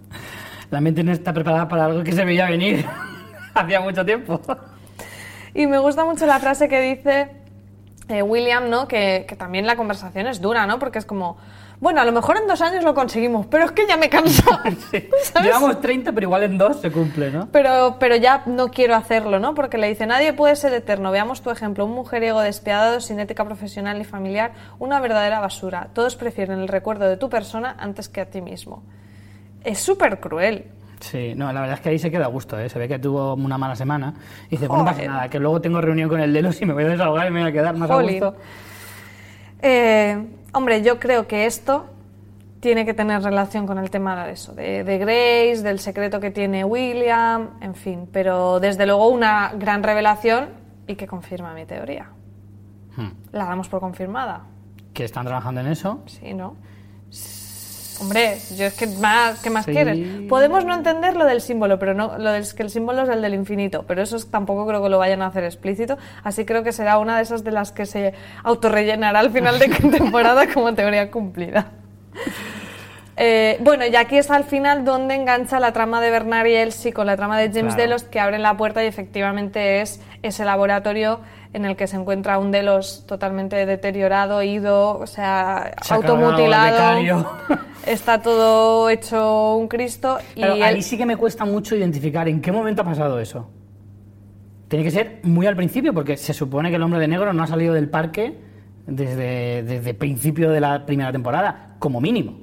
La 0.69 0.81
mente 0.81 1.01
no 1.01 1.13
está 1.13 1.31
preparada 1.31 1.65
para 1.69 1.85
algo 1.85 2.03
que 2.03 2.11
se 2.11 2.25
veía 2.25 2.49
venir 2.49 2.85
hacía 3.53 3.79
mucho 3.79 4.03
tiempo. 4.03 4.41
Y 5.53 5.65
me 5.65 5.77
gusta 5.77 6.03
mucho 6.03 6.25
la 6.25 6.39
frase 6.39 6.67
que 6.67 6.81
dice 6.81 7.29
eh, 8.09 8.21
William, 8.21 8.69
¿no? 8.69 8.85
Que, 8.85 9.25
que 9.29 9.37
también 9.37 9.65
la 9.65 9.77
conversación 9.77 10.27
es 10.27 10.41
dura, 10.41 10.67
¿no? 10.67 10.77
Porque 10.77 10.99
es 10.99 11.05
como, 11.05 11.37
bueno, 11.79 12.01
a 12.01 12.05
lo 12.05 12.11
mejor 12.11 12.37
en 12.37 12.47
dos 12.47 12.59
años 12.61 12.83
lo 12.83 12.95
conseguimos, 12.95 13.45
pero 13.45 13.65
es 13.65 13.71
que 13.71 13.85
ya 13.87 13.97
me. 13.97 14.09
Sí. 14.91 15.09
¿sabes? 15.23 15.43
Llevamos 15.43 15.79
30, 15.79 16.11
pero 16.11 16.25
igual 16.25 16.43
en 16.43 16.57
dos 16.57 16.81
se 16.81 16.91
cumple, 16.91 17.29
¿no? 17.31 17.49
Pero, 17.51 17.97
pero 17.99 18.15
ya 18.15 18.43
no 18.47 18.69
quiero 18.69 18.95
hacerlo, 18.95 19.39
¿no? 19.39 19.53
Porque 19.53 19.77
le 19.77 19.87
dice, 19.87 20.07
nadie 20.07 20.33
puede 20.33 20.55
ser 20.55 20.73
eterno. 20.73 21.11
Veamos 21.11 21.41
tu 21.41 21.51
ejemplo, 21.51 21.85
un 21.85 21.91
mujeriego 21.91 22.41
despiadado, 22.41 22.99
sin 22.99 23.19
ética 23.19 23.45
profesional 23.45 23.97
ni 23.99 24.05
familiar, 24.05 24.53
una 24.79 24.99
verdadera 24.99 25.39
basura. 25.39 25.89
Todos 25.93 26.15
prefieren 26.15 26.59
el 26.59 26.67
recuerdo 26.67 27.07
de 27.07 27.17
tu 27.17 27.29
persona 27.29 27.75
antes 27.77 28.09
que 28.09 28.21
a 28.21 28.25
ti 28.25 28.41
mismo. 28.41 28.83
Es 29.63 29.79
súper 29.79 30.19
cruel. 30.19 30.65
Sí, 30.99 31.33
no, 31.35 31.53
la 31.53 31.61
verdad 31.61 31.75
es 31.75 31.81
que 31.81 31.89
ahí 31.89 31.99
se 31.99 32.09
queda 32.09 32.25
a 32.25 32.29
gusto, 32.29 32.59
¿eh? 32.59 32.69
Se 32.69 32.79
ve 32.79 32.87
que 32.87 32.97
tuvo 32.97 33.35
una 33.35 33.57
mala 33.57 33.75
semana. 33.75 34.15
Y 34.47 34.51
dice, 34.51 34.67
pues 34.67 34.79
no 34.79 34.85
pasa 34.85 35.03
nada, 35.03 35.29
que 35.29 35.39
luego 35.39 35.61
tengo 35.61 35.79
reunión 35.79 36.09
con 36.09 36.19
el 36.19 36.33
Delos 36.33 36.59
y 36.61 36.65
me 36.65 36.73
voy 36.73 36.85
a 36.85 36.87
desahogar 36.87 37.27
y 37.27 37.31
me 37.31 37.41
voy 37.41 37.49
a 37.49 37.53
quedar 37.53 37.75
más 37.75 37.89
Jolín. 37.89 38.23
a 38.23 38.27
gusto. 38.27 38.41
Eh, 39.61 40.25
hombre, 40.53 40.81
yo 40.81 40.99
creo 40.99 41.27
que 41.27 41.45
esto 41.45 41.85
tiene 42.59 42.85
que 42.85 42.93
tener 42.93 43.21
relación 43.21 43.67
con 43.67 43.77
el 43.77 43.89
tema 43.89 44.25
de 44.25 44.31
eso, 44.31 44.53
de, 44.53 44.83
de 44.83 44.97
Grace, 44.97 45.61
del 45.63 45.79
secreto 45.79 46.19
que 46.19 46.31
tiene 46.31 46.63
William, 46.63 47.51
en 47.61 47.75
fin. 47.75 48.09
Pero 48.11 48.59
desde 48.59 48.85
luego 48.85 49.09
una 49.09 49.53
gran 49.53 49.83
revelación 49.83 50.49
y 50.87 50.95
que 50.95 51.07
confirma 51.07 51.53
mi 51.53 51.65
teoría. 51.65 52.09
Hmm. 52.95 53.11
La 53.31 53.45
damos 53.45 53.69
por 53.69 53.79
confirmada. 53.79 54.43
Que 54.93 55.03
están 55.03 55.25
trabajando 55.25 55.61
en 55.61 55.67
eso. 55.67 56.01
Sí, 56.07 56.33
¿no? 56.33 56.55
Hombre, 57.99 58.37
yo 58.55 58.65
es 58.65 58.73
que 58.75 58.85
más, 58.85 59.39
¿qué 59.41 59.49
más 59.49 59.65
Sí. 59.65 59.71
quieres? 59.71 59.97
Podemos 60.29 60.65
no 60.65 60.75
entender 60.75 61.15
lo 61.15 61.25
del 61.25 61.41
símbolo, 61.41 61.79
pero 61.79 61.93
no, 61.95 62.17
lo 62.17 62.31
del 62.31 62.45
que 62.55 62.61
el 62.63 62.69
símbolo 62.69 63.01
es 63.03 63.09
el 63.09 63.21
del 63.21 63.33
infinito, 63.33 63.85
pero 63.87 64.01
eso 64.03 64.15
es- 64.17 64.29
tampoco 64.29 64.67
creo 64.67 64.83
que 64.83 64.89
lo 64.89 64.99
vayan 64.99 65.21
a 65.23 65.27
hacer 65.27 65.43
explícito, 65.43 65.97
así 66.23 66.45
creo 66.45 66.63
que 66.63 66.71
será 66.71 66.99
una 66.99 67.17
de 67.17 67.23
esas 67.23 67.43
de 67.43 67.51
las 67.51 67.71
que 67.71 67.85
se 67.87 68.13
autorrellenará 68.43 69.19
al 69.19 69.31
final 69.31 69.57
de 69.57 69.67
temporada 69.91 70.47
como 70.53 70.73
teoría 70.75 71.09
cumplida. 71.09 71.71
Eh, 73.19 73.57
bueno, 73.61 73.83
y 73.85 73.95
aquí 73.95 74.17
es 74.17 74.29
al 74.29 74.43
final 74.43 74.85
donde 74.85 75.15
engancha 75.15 75.59
la 75.59 75.73
trama 75.73 75.99
de 76.01 76.11
Bernard 76.11 76.45
y 76.45 76.53
Elsie 76.53 76.93
con 76.93 77.07
la 77.07 77.15
trama 77.17 77.39
de 77.39 77.47
James 77.47 77.73
Claro. 77.73 77.81
Delos, 77.81 78.03
que 78.03 78.19
abren 78.19 78.43
la 78.43 78.55
puerta 78.57 78.83
y 78.83 78.87
efectivamente 78.87 79.81
es 79.81 79.99
ese 80.21 80.45
laboratorio 80.45 81.19
en 81.53 81.65
el 81.65 81.75
que 81.75 81.87
se 81.87 81.95
encuentra 81.95 82.37
un 82.39 82.51
Delos 82.51 83.05
totalmente 83.07 83.65
deteriorado, 83.65 84.43
ido, 84.43 84.97
o 84.99 85.07
sea, 85.07 85.73
Se 85.81 85.93
automutilado. 85.93 87.27
Está 87.85 88.21
todo 88.21 88.89
hecho 88.89 89.55
un 89.55 89.67
Cristo 89.69 90.17
y 90.35 90.41
Pero 90.41 90.55
él- 90.55 90.63
ahí 90.63 90.81
sí 90.81 90.97
que 90.97 91.05
me 91.05 91.15
cuesta 91.15 91.45
mucho 91.45 91.75
identificar 91.75 92.27
en 92.27 92.41
qué 92.41 92.51
momento 92.51 92.81
ha 92.81 92.85
pasado 92.85 93.19
eso. 93.19 93.49
Tiene 94.67 94.83
que 94.83 94.91
ser 94.91 95.19
muy 95.23 95.45
al 95.47 95.55
principio, 95.55 95.93
porque 95.93 96.17
se 96.17 96.33
supone 96.33 96.69
que 96.69 96.75
el 96.75 96.83
hombre 96.83 96.99
de 96.99 97.07
negro 97.07 97.31
no 97.31 97.43
ha 97.43 97.47
salido 97.47 97.73
del 97.73 97.89
parque 97.89 98.37
desde, 98.85 99.63
desde 99.63 99.93
principio 99.93 100.51
de 100.51 100.59
la 100.59 100.85
primera 100.85 101.11
temporada, 101.13 101.75
como 101.79 102.01
mínimo. 102.01 102.39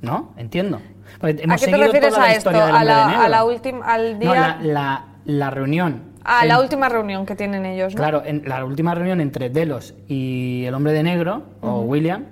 ¿No? 0.00 0.32
Entiendo. 0.38 0.80
Porque 1.20 1.40
¿A 1.40 1.44
hemos 1.44 1.60
qué 1.60 1.70
te 1.70 1.76
refieres 1.76 2.16
la 2.16 2.22
a 2.24 2.32
esto? 2.32 2.50
¿A 2.50 2.84
la, 2.84 3.06
negro. 3.08 3.22
a 3.22 3.28
la 3.28 3.44
última, 3.44 3.84
al 3.86 4.12
No, 4.14 4.18
día, 4.20 4.34
la, 4.34 4.58
la- 4.62 5.04
la 5.26 5.50
reunión. 5.50 6.02
A 6.28 6.44
la 6.44 6.60
última 6.60 6.88
reunión 6.88 7.24
que 7.26 7.34
tienen 7.34 7.64
ellos, 7.66 7.94
¿no? 7.94 7.98
Claro, 7.98 8.22
en 8.24 8.42
la 8.46 8.64
última 8.64 8.94
reunión 8.94 9.20
entre 9.20 9.50
Delos 9.50 9.94
y 10.06 10.64
el 10.66 10.74
hombre 10.74 10.92
de 10.92 11.02
negro, 11.02 11.42
o 11.60 11.80
William, 11.80 12.24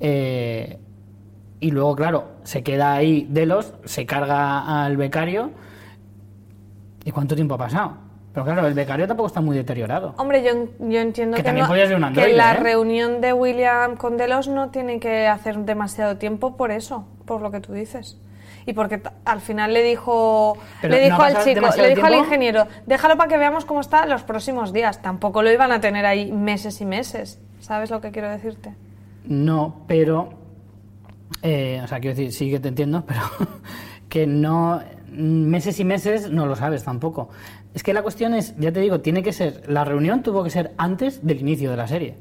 eh, 0.00 0.78
y 1.60 1.70
luego, 1.70 1.94
claro, 1.96 2.24
se 2.42 2.62
queda 2.62 2.92
ahí 2.94 3.26
Delos, 3.30 3.74
se 3.84 4.04
carga 4.06 4.84
al 4.84 4.96
becario. 4.96 5.50
¿Y 7.04 7.10
cuánto 7.10 7.34
tiempo 7.34 7.54
ha 7.54 7.58
pasado? 7.58 7.96
Pero 8.32 8.44
claro, 8.46 8.66
el 8.66 8.74
becario 8.74 9.06
tampoco 9.06 9.26
está 9.26 9.40
muy 9.40 9.56
deteriorado. 9.56 10.14
Hombre, 10.16 10.42
yo, 10.42 10.50
yo 10.88 11.00
entiendo 11.00 11.36
Que 11.36 11.42
no- 11.52 11.68
la 12.34 12.52
¿eh? 12.52 12.56
reunión 12.56 13.20
de 13.20 13.32
William 13.32 13.96
con 13.96 14.16
Delos 14.16 14.48
no 14.48 14.70
tiene 14.70 15.00
que 15.00 15.26
hacer 15.26 15.58
demasiado 15.58 16.16
tiempo 16.16 16.56
por 16.56 16.70
eso, 16.70 17.06
por 17.26 17.42
lo 17.42 17.50
que 17.50 17.60
tú 17.60 17.72
dices. 17.74 18.18
Y 18.66 18.72
porque 18.74 19.02
al 19.24 19.40
final 19.40 19.72
le 19.74 19.82
dijo, 19.82 20.56
Pero 20.80 20.94
le 20.94 21.00
¿no 21.00 21.04
dijo 21.06 21.22
al 21.22 21.44
chico, 21.44 21.66
le 21.76 21.94
dijo 21.94 22.06
al 22.06 22.14
ingeniero, 22.14 22.66
déjalo 22.86 23.16
para 23.16 23.28
que 23.28 23.38
veamos 23.38 23.64
cómo 23.64 23.80
está 23.80 24.06
los 24.06 24.22
próximos 24.22 24.72
días. 24.72 25.02
Tampoco 25.02 25.42
lo 25.42 25.50
iban 25.50 25.72
a 25.72 25.80
tener 25.80 26.06
ahí 26.06 26.30
meses 26.32 26.80
y 26.80 26.84
meses. 26.84 27.40
¿Sabes 27.60 27.90
lo 27.90 28.00
que 28.00 28.10
quiero 28.10 28.28
decirte? 28.30 28.74
No, 29.24 29.82
pero. 29.86 30.30
eh, 31.42 31.80
o 31.82 31.86
sea, 31.88 32.00
quiero 32.00 32.16
decir, 32.16 32.32
sí 32.32 32.50
que 32.50 32.60
te 32.60 32.68
entiendo, 32.68 33.04
pero 33.06 33.20
que 34.08 34.26
no. 34.26 34.80
Meses 35.10 35.78
y 35.78 35.84
meses 35.84 36.30
no 36.30 36.46
lo 36.46 36.56
sabes 36.56 36.84
tampoco. 36.84 37.28
Es 37.74 37.82
que 37.82 37.92
la 37.92 38.02
cuestión 38.02 38.34
es, 38.34 38.54
ya 38.58 38.72
te 38.72 38.80
digo, 38.80 39.00
tiene 39.00 39.22
que 39.22 39.32
ser. 39.32 39.62
La 39.68 39.84
reunión 39.84 40.22
tuvo 40.22 40.42
que 40.44 40.50
ser 40.50 40.72
antes 40.78 41.24
del 41.26 41.40
inicio 41.40 41.70
de 41.70 41.76
la 41.76 41.86
serie. 41.86 42.14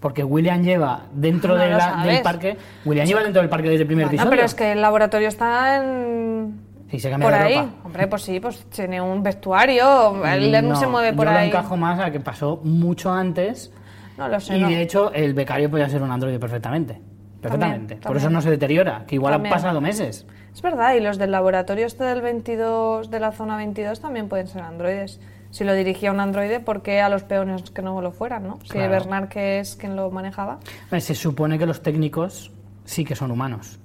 Porque 0.00 0.22
William 0.22 0.62
lleva 0.62 1.04
dentro 1.12 1.54
No 1.54 1.60
de 1.62 1.70
la- 1.70 2.04
del 2.04 2.22
parque. 2.22 2.56
William 2.84 3.06
lleva 3.06 3.22
dentro 3.22 3.40
del 3.42 3.48
parque 3.48 3.68
desde 3.70 3.82
el 3.82 3.86
primer 3.86 4.06
No, 4.06 4.10
episodio. 4.10 4.30
pero 4.30 4.42
es 4.44 4.54
que 4.54 4.72
el 4.72 4.82
laboratorio 4.82 5.28
está 5.28 5.76
en... 5.76 6.60
Sí, 6.90 7.00
se 7.00 7.10
cambia 7.10 7.28
por 7.28 7.38
de 7.38 7.44
ahí. 7.44 7.54
ropa. 7.56 7.70
Hombre, 7.84 8.06
pues 8.06 8.22
sí, 8.22 8.38
pues 8.38 8.64
tiene 8.70 9.00
un 9.00 9.22
vestuario, 9.22 10.24
él 10.24 10.68
no, 10.68 10.76
se 10.76 10.86
mueve 10.86 11.12
por 11.14 11.26
yo 11.26 11.32
ahí. 11.32 11.50
lo 11.50 11.56
encajo 11.58 11.76
más 11.76 11.98
a 11.98 12.10
que 12.10 12.20
pasó 12.20 12.60
mucho 12.62 13.10
antes. 13.12 13.72
No 14.16 14.28
lo 14.28 14.38
sé, 14.38 14.56
y 14.56 14.60
no. 14.60 14.68
de 14.68 14.80
hecho, 14.82 15.12
el 15.12 15.34
becario 15.34 15.70
podía 15.70 15.88
ser 15.88 16.02
un 16.02 16.10
androide 16.12 16.38
perfectamente. 16.38 17.00
Perfectamente. 17.40 17.96
Por 17.96 18.02
también. 18.04 18.18
eso 18.22 18.30
no 18.30 18.40
se 18.40 18.50
deteriora, 18.50 19.04
que 19.06 19.16
igual 19.16 19.34
También. 19.34 19.52
han 19.52 19.60
pasado 19.60 19.80
meses. 19.80 20.26
Es 20.54 20.62
verdad, 20.62 20.94
y 20.94 21.00
los 21.00 21.18
del 21.18 21.30
laboratorio 21.32 21.86
este 21.86 22.04
del 22.04 22.22
22, 22.22 23.10
de 23.10 23.20
la 23.20 23.32
zona 23.32 23.56
22 23.56 24.00
también 24.00 24.28
pueden 24.28 24.46
ser 24.48 24.62
androides. 24.62 25.20
Si 25.56 25.64
lo 25.64 25.72
dirigía 25.72 26.12
un 26.12 26.20
androide, 26.20 26.60
¿por 26.60 26.82
qué 26.82 27.00
a 27.00 27.08
los 27.08 27.22
peones 27.22 27.70
que 27.70 27.80
no 27.80 27.98
lo 28.02 28.12
fueran, 28.12 28.46
no? 28.46 28.58
Si 28.64 28.72
Claro. 28.72 28.90
Bernard, 28.90 29.28
que 29.28 29.58
es 29.58 29.74
quien 29.74 29.96
lo 29.96 30.10
manejaba. 30.10 30.58
Se 31.00 31.14
supone 31.14 31.58
que 31.58 31.64
los 31.64 31.82
técnicos 31.82 32.52
sí 32.84 33.06
que 33.06 33.16
son 33.16 33.30
humanos. 33.30 33.78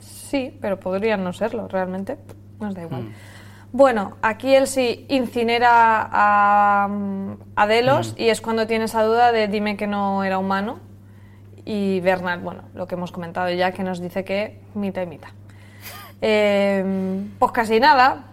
Sí, 0.00 0.56
pero 0.58 0.80
podrían 0.80 1.22
no 1.22 1.34
serlo, 1.34 1.68
realmente. 1.68 2.16
Nos 2.60 2.74
da 2.74 2.84
igual. 2.84 3.12
Bueno, 3.72 4.16
aquí 4.22 4.54
él 4.54 4.66
sí 4.66 5.04
incinera 5.10 6.08
a, 6.10 6.88
mm, 6.88 7.32
a 7.56 7.66
Delos 7.66 8.14
y 8.16 8.30
es 8.30 8.40
cuando 8.40 8.66
tiene 8.66 8.86
esa 8.86 9.02
duda 9.02 9.32
de 9.32 9.48
dime 9.48 9.76
que 9.76 9.86
no 9.86 10.24
era 10.24 10.38
humano. 10.38 10.78
Y 11.66 12.00
Bernard, 12.00 12.40
bueno, 12.40 12.62
lo 12.72 12.86
que 12.86 12.94
hemos 12.94 13.12
comentado 13.12 13.50
ya, 13.50 13.72
que 13.72 13.82
nos 13.84 14.00
dice 14.00 14.24
que 14.24 14.62
mita 14.74 15.02
y 15.02 15.06
mita. 15.06 15.28
Eh, 16.22 17.22
pues 17.38 17.52
casi 17.52 17.80
nada. 17.80 18.29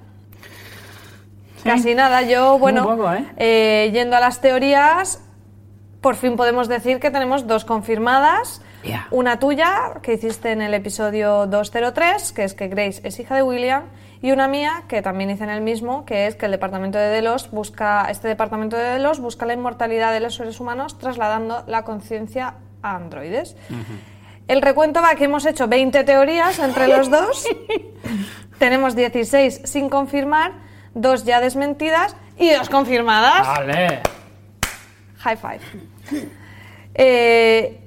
Casi 1.63 1.95
nada. 1.95 2.21
Yo, 2.21 2.57
bueno, 2.59 2.83
poco, 2.83 3.11
¿eh? 3.13 3.25
eh, 3.37 3.89
yendo 3.93 4.15
a 4.15 4.19
las 4.19 4.41
teorías, 4.41 5.21
por 6.01 6.15
fin 6.15 6.35
podemos 6.35 6.67
decir 6.67 6.99
que 6.99 7.11
tenemos 7.11 7.47
dos 7.47 7.65
confirmadas. 7.65 8.61
Ya. 8.83 9.07
Una 9.11 9.39
tuya, 9.39 9.99
que 10.01 10.13
hiciste 10.13 10.51
en 10.51 10.61
el 10.61 10.73
episodio 10.73 11.47
203, 11.47 12.31
que 12.31 12.43
es 12.43 12.53
que 12.53 12.67
Grace 12.67 13.01
es 13.03 13.19
hija 13.19 13.35
de 13.35 13.43
William, 13.43 13.83
y 14.21 14.31
una 14.31 14.47
mía, 14.47 14.83
que 14.87 15.01
también 15.01 15.29
hice 15.29 15.43
en 15.43 15.49
el 15.49 15.61
mismo, 15.61 16.05
que 16.05 16.27
es 16.27 16.35
que 16.35 16.45
el 16.45 16.51
departamento 16.51 16.97
de 16.97 17.07
Delos 17.07 17.51
busca, 17.51 18.07
este 18.09 18.27
departamento 18.27 18.75
de 18.75 18.83
Delos 18.83 19.19
busca 19.19 19.45
la 19.45 19.53
inmortalidad 19.53 20.11
de 20.11 20.19
los 20.19 20.35
seres 20.35 20.59
humanos 20.59 20.97
trasladando 20.97 21.63
la 21.67 21.83
conciencia 21.83 22.55
a 22.81 22.95
androides. 22.95 23.55
El 24.47 24.61
recuento 24.61 25.01
va 25.01 25.15
que 25.15 25.25
hemos 25.25 25.45
hecho 25.45 25.67
20 25.67 26.03
teorías 26.03 26.57
entre 26.59 26.87
los 26.87 27.11
dos. 27.11 27.45
Tenemos 28.59 28.95
16 28.95 29.61
sin 29.65 29.89
confirmar, 29.89 30.53
dos 30.93 31.25
ya 31.25 31.39
desmentidas 31.39 32.15
y 32.37 32.51
dos 32.51 32.69
confirmadas. 32.69 33.47
¡Vale! 33.47 34.01
High 35.17 35.37
five. 35.37 35.59
Eh, 36.99 37.79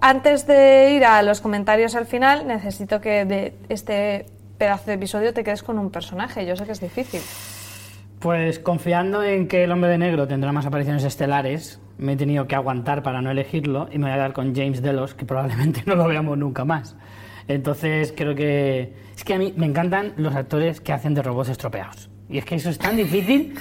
antes 0.00 0.46
de 0.46 0.92
ir 0.94 1.04
a 1.04 1.22
los 1.22 1.40
comentarios 1.40 1.94
al 1.94 2.06
final, 2.06 2.46
necesito 2.46 3.00
que 3.00 3.24
de 3.24 3.54
este 3.68 4.26
pedazo 4.56 4.86
de 4.86 4.94
episodio 4.94 5.34
te 5.34 5.44
quedes 5.44 5.62
con 5.62 5.78
un 5.78 5.90
personaje. 5.90 6.46
Yo 6.46 6.56
sé 6.56 6.64
que 6.64 6.72
es 6.72 6.80
difícil. 6.80 7.20
Pues 8.18 8.58
confiando 8.58 9.22
en 9.22 9.46
que 9.48 9.64
el 9.64 9.70
hombre 9.70 9.90
de 9.90 9.98
negro 9.98 10.26
tendrá 10.26 10.50
más 10.52 10.66
apariciones 10.66 11.04
estelares, 11.04 11.80
me 11.98 12.14
he 12.14 12.16
tenido 12.16 12.46
que 12.46 12.54
aguantar 12.54 13.02
para 13.02 13.22
no 13.22 13.30
elegirlo 13.30 13.88
y 13.92 13.98
me 13.98 14.06
voy 14.06 14.12
a 14.12 14.16
dar 14.16 14.32
con 14.32 14.54
James 14.54 14.82
Delos, 14.82 15.14
que 15.14 15.24
probablemente 15.24 15.82
no 15.86 15.94
lo 15.94 16.06
veamos 16.06 16.36
nunca 16.36 16.64
más. 16.64 16.96
Entonces 17.46 18.12
creo 18.16 18.34
que... 18.34 18.94
Es 19.16 19.24
que 19.24 19.34
a 19.34 19.38
mí 19.38 19.52
me 19.56 19.66
encantan 19.66 20.14
los 20.16 20.34
actores 20.34 20.80
que 20.80 20.92
hacen 20.92 21.14
de 21.14 21.22
robots 21.22 21.48
estropeados. 21.48 22.10
Y 22.28 22.38
es 22.38 22.44
que 22.44 22.56
eso 22.56 22.70
es 22.70 22.78
tan 22.78 22.96
difícil 22.96 23.54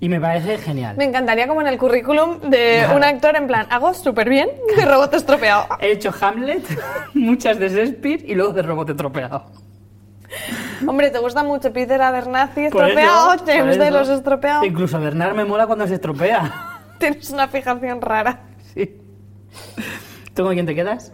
y 0.00 0.08
me 0.08 0.20
parece 0.20 0.58
genial. 0.58 0.96
Me 0.96 1.04
encantaría 1.04 1.46
como 1.46 1.60
en 1.60 1.68
el 1.68 1.78
currículum 1.78 2.40
de 2.50 2.84
un 2.94 3.04
actor 3.04 3.36
en 3.36 3.46
plan, 3.46 3.66
hago 3.70 3.94
súper 3.94 4.28
bien 4.28 4.48
de 4.76 4.84
robot 4.84 5.14
estropeado. 5.14 5.66
He 5.80 5.92
hecho 5.92 6.12
Hamlet, 6.20 6.62
muchas 7.14 7.58
de 7.58 7.68
Shakespeare 7.68 8.24
y 8.26 8.34
luego 8.34 8.52
de 8.52 8.62
robot 8.62 8.90
estropeado. 8.90 9.46
Hombre, 10.86 11.10
¿te 11.10 11.18
gusta 11.18 11.42
mucho 11.42 11.72
Peter 11.72 12.00
Abernathy 12.00 12.66
estropeado? 12.66 13.34
eso, 13.34 13.44
James 13.46 13.78
de 13.78 13.90
los 13.90 14.08
estropeados. 14.08 14.66
Incluso 14.66 14.98
Bernard 14.98 15.34
me 15.34 15.44
mola 15.44 15.66
cuando 15.66 15.86
se 15.86 15.94
estropea. 15.94 16.80
Tienes 16.98 17.30
una 17.30 17.48
fijación 17.48 18.00
rara. 18.00 18.40
Sí. 18.74 18.98
¿Tú 20.34 20.44
con 20.44 20.54
quién 20.54 20.66
te 20.66 20.74
quedas? 20.74 21.12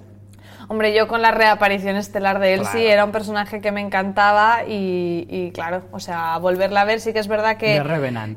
Hombre, 0.70 0.94
yo 0.94 1.08
con 1.08 1.22
la 1.22 1.30
reaparición 1.30 1.96
estelar 1.96 2.38
de 2.40 2.52
él 2.52 2.60
Claro. 2.60 2.78
era 2.78 3.04
un 3.06 3.10
personaje 3.10 3.62
que 3.62 3.72
me 3.72 3.80
encantaba 3.80 4.64
y, 4.68 5.26
y 5.30 5.50
claro, 5.52 5.82
o 5.92 5.98
sea, 5.98 6.36
volverla 6.38 6.82
a 6.82 6.84
ver 6.84 7.00
sí 7.00 7.14
que 7.14 7.20
es 7.20 7.26
verdad 7.28 7.56
que, 7.56 7.76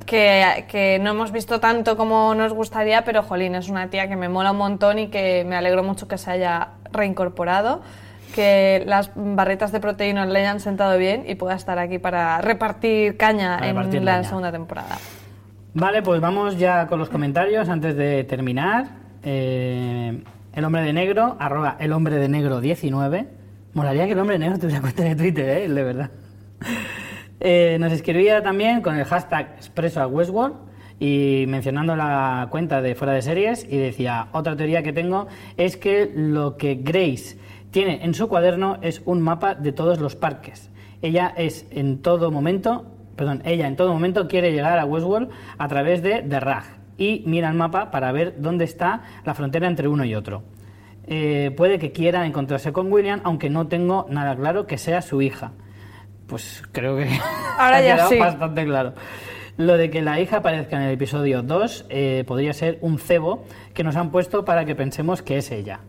que, 0.05 0.65
que 0.69 0.97
no 1.01 1.11
hemos 1.11 1.33
visto 1.33 1.59
tanto 1.59 1.97
como 1.97 2.33
nos 2.33 2.53
gustaría, 2.53 3.03
pero 3.03 3.21
jolín, 3.21 3.55
es 3.55 3.67
una 3.67 3.89
tía 3.89 4.07
que 4.07 4.15
me 4.15 4.29
mola 4.29 4.51
un 4.51 4.57
montón 4.59 4.97
y 4.97 5.07
que 5.09 5.43
me 5.45 5.57
alegro 5.57 5.83
mucho 5.83 6.07
que 6.07 6.17
se 6.17 6.31
haya 6.31 6.69
reincorporado, 6.93 7.81
que 8.33 8.83
las 8.85 9.11
barritas 9.13 9.73
de 9.73 9.81
proteína 9.81 10.25
le 10.25 10.39
hayan 10.39 10.61
sentado 10.61 10.97
bien 10.97 11.25
y 11.27 11.35
pueda 11.35 11.55
estar 11.55 11.77
aquí 11.79 11.99
para 11.99 12.39
repartir 12.39 13.17
caña 13.17 13.57
Para 13.57 13.67
repartir 13.73 13.95
en 13.97 14.05
la 14.05 14.17
leña. 14.19 14.29
segunda 14.29 14.53
temporada. 14.53 14.97
Vale, 15.73 16.01
pues 16.01 16.21
vamos 16.21 16.57
ya 16.57 16.87
con 16.87 16.97
los 16.97 17.09
comentarios 17.09 17.67
antes 17.67 17.97
de 17.97 18.23
terminar. 18.23 18.85
Eh, 19.23 20.23
el 20.53 20.65
hombre 20.65 20.81
de 20.81 20.93
negro, 20.93 21.37
arroba 21.39 21.77
el 21.79 21.93
hombre 21.93 22.17
de 22.17 22.27
negro 22.27 22.61
19. 22.61 23.27
Molaría 23.73 24.05
que 24.05 24.11
el 24.11 24.19
hombre 24.19 24.37
negro 24.37 24.59
tuviera 24.59 24.81
cuenta 24.81 25.03
de 25.03 25.15
Twitter, 25.15 25.49
¿eh? 25.49 25.67
de 25.67 25.83
verdad. 25.83 26.11
Eh, 27.43 27.77
nos 27.79 27.91
escribía 27.91 28.43
también 28.43 28.81
con 28.81 28.95
el 28.95 29.03
hashtag 29.05 29.55
expreso 29.55 29.99
a 29.99 30.05
Westworld 30.05 30.55
y 30.99 31.45
mencionando 31.47 31.95
la 31.95 32.47
cuenta 32.51 32.83
de 32.83 32.93
fuera 32.93 33.13
de 33.13 33.23
series 33.23 33.65
y 33.67 33.77
decía, 33.77 34.27
otra 34.31 34.55
teoría 34.55 34.83
que 34.83 34.93
tengo 34.93 35.27
es 35.57 35.75
que 35.75 36.11
lo 36.13 36.55
que 36.55 36.75
Grace 36.75 37.39
tiene 37.71 38.03
en 38.03 38.13
su 38.13 38.27
cuaderno 38.27 38.77
es 38.83 39.01
un 39.05 39.21
mapa 39.21 39.55
de 39.55 39.71
todos 39.71 39.99
los 39.99 40.15
parques. 40.15 40.69
Ella 41.01 41.33
es 41.35 41.65
en 41.71 42.03
todo 42.03 42.29
momento, 42.29 42.85
perdón, 43.15 43.41
ella 43.43 43.65
en 43.65 43.75
todo 43.75 43.91
momento 43.91 44.27
quiere 44.27 44.51
llegar 44.51 44.77
a 44.77 44.85
Westworld 44.85 45.29
a 45.57 45.67
través 45.67 46.03
de 46.03 46.21
The 46.21 46.39
Rag 46.39 46.80
y 46.97 47.23
mira 47.25 47.49
el 47.49 47.55
mapa 47.55 47.91
para 47.91 48.11
ver 48.11 48.35
dónde 48.39 48.65
está 48.65 49.03
la 49.25 49.33
frontera 49.33 49.67
entre 49.67 49.87
uno 49.87 50.05
y 50.05 50.15
otro. 50.15 50.43
Eh, 51.05 51.51
puede 51.57 51.79
que 51.79 51.91
quiera 51.91 52.25
encontrarse 52.25 52.71
con 52.71 52.91
William, 52.91 53.21
aunque 53.23 53.49
no 53.49 53.67
tengo 53.67 54.05
nada 54.09 54.35
claro 54.35 54.67
que 54.67 54.77
sea 54.77 55.01
su 55.01 55.21
hija. 55.21 55.51
Pues 56.27 56.63
creo 56.71 56.97
que 56.97 57.07
Ahora 57.57 57.77
ha 57.77 57.81
ya 57.81 57.95
quedado 57.95 58.09
sí. 58.09 58.17
bastante 58.19 58.65
claro. 58.65 58.93
Lo 59.57 59.77
de 59.77 59.89
que 59.89 60.01
la 60.01 60.19
hija 60.19 60.37
aparezca 60.37 60.77
en 60.77 60.83
el 60.83 60.93
episodio 60.93 61.43
2 61.43 61.85
eh, 61.89 62.23
podría 62.25 62.53
ser 62.53 62.77
un 62.81 62.99
cebo 62.99 63.45
que 63.73 63.83
nos 63.83 63.95
han 63.95 64.11
puesto 64.11 64.45
para 64.45 64.65
que 64.65 64.75
pensemos 64.75 65.21
que 65.21 65.37
es 65.37 65.51
ella. 65.51 65.81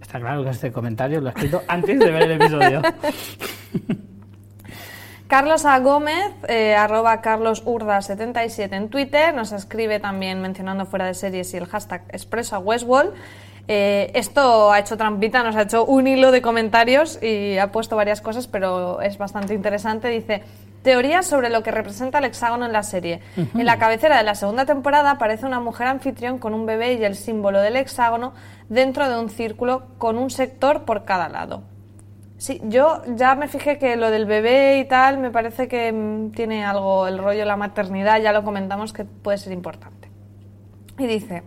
Está 0.00 0.18
claro 0.18 0.42
que 0.42 0.50
este 0.50 0.72
comentario 0.72 1.20
lo 1.20 1.28
he 1.28 1.30
escrito 1.30 1.62
antes 1.68 1.98
de 1.98 2.10
ver 2.10 2.22
el 2.22 2.32
episodio. 2.32 2.82
Carlos 5.32 5.64
A. 5.64 5.78
Gómez, 5.78 6.30
eh, 6.46 6.74
arroba 6.74 7.22
carlosurda77 7.22 8.76
en 8.76 8.90
Twitter, 8.90 9.32
nos 9.32 9.52
escribe 9.52 9.98
también 9.98 10.42
mencionando 10.42 10.84
fuera 10.84 11.06
de 11.06 11.14
series 11.14 11.54
y 11.54 11.56
el 11.56 11.64
hashtag 11.64 12.02
expreso 12.10 12.54
a 12.54 12.58
Westworld. 12.58 13.14
Eh, 13.66 14.12
esto 14.14 14.70
ha 14.70 14.78
hecho 14.78 14.98
trampita, 14.98 15.42
nos 15.42 15.56
ha 15.56 15.62
hecho 15.62 15.86
un 15.86 16.06
hilo 16.06 16.32
de 16.32 16.42
comentarios 16.42 17.18
y 17.22 17.56
ha 17.56 17.72
puesto 17.72 17.96
varias 17.96 18.20
cosas, 18.20 18.46
pero 18.46 19.00
es 19.00 19.16
bastante 19.16 19.54
interesante. 19.54 20.08
Dice, 20.08 20.42
teorías 20.82 21.24
sobre 21.24 21.48
lo 21.48 21.62
que 21.62 21.70
representa 21.70 22.18
el 22.18 22.26
hexágono 22.26 22.66
en 22.66 22.72
la 22.74 22.82
serie. 22.82 23.22
En 23.38 23.64
la 23.64 23.78
cabecera 23.78 24.18
de 24.18 24.24
la 24.24 24.34
segunda 24.34 24.66
temporada 24.66 25.12
aparece 25.12 25.46
una 25.46 25.60
mujer 25.60 25.86
anfitrión 25.86 26.36
con 26.36 26.52
un 26.52 26.66
bebé 26.66 26.92
y 26.92 27.04
el 27.04 27.14
símbolo 27.14 27.62
del 27.62 27.76
hexágono 27.76 28.34
dentro 28.68 29.08
de 29.08 29.18
un 29.18 29.30
círculo 29.30 29.84
con 29.96 30.18
un 30.18 30.28
sector 30.28 30.82
por 30.82 31.06
cada 31.06 31.30
lado. 31.30 31.71
Sí, 32.42 32.60
yo 32.64 33.02
ya 33.06 33.36
me 33.36 33.46
fijé 33.46 33.78
que 33.78 33.94
lo 33.94 34.10
del 34.10 34.26
bebé 34.26 34.80
y 34.80 34.84
tal 34.84 35.18
me 35.18 35.30
parece 35.30 35.68
que 35.68 35.92
mm, 35.92 36.32
tiene 36.32 36.64
algo, 36.64 37.06
el 37.06 37.18
rollo 37.18 37.38
de 37.38 37.44
la 37.44 37.54
maternidad, 37.54 38.20
ya 38.20 38.32
lo 38.32 38.42
comentamos 38.42 38.92
que 38.92 39.04
puede 39.04 39.38
ser 39.38 39.52
importante. 39.52 40.10
Y 40.98 41.06
dice, 41.06 41.44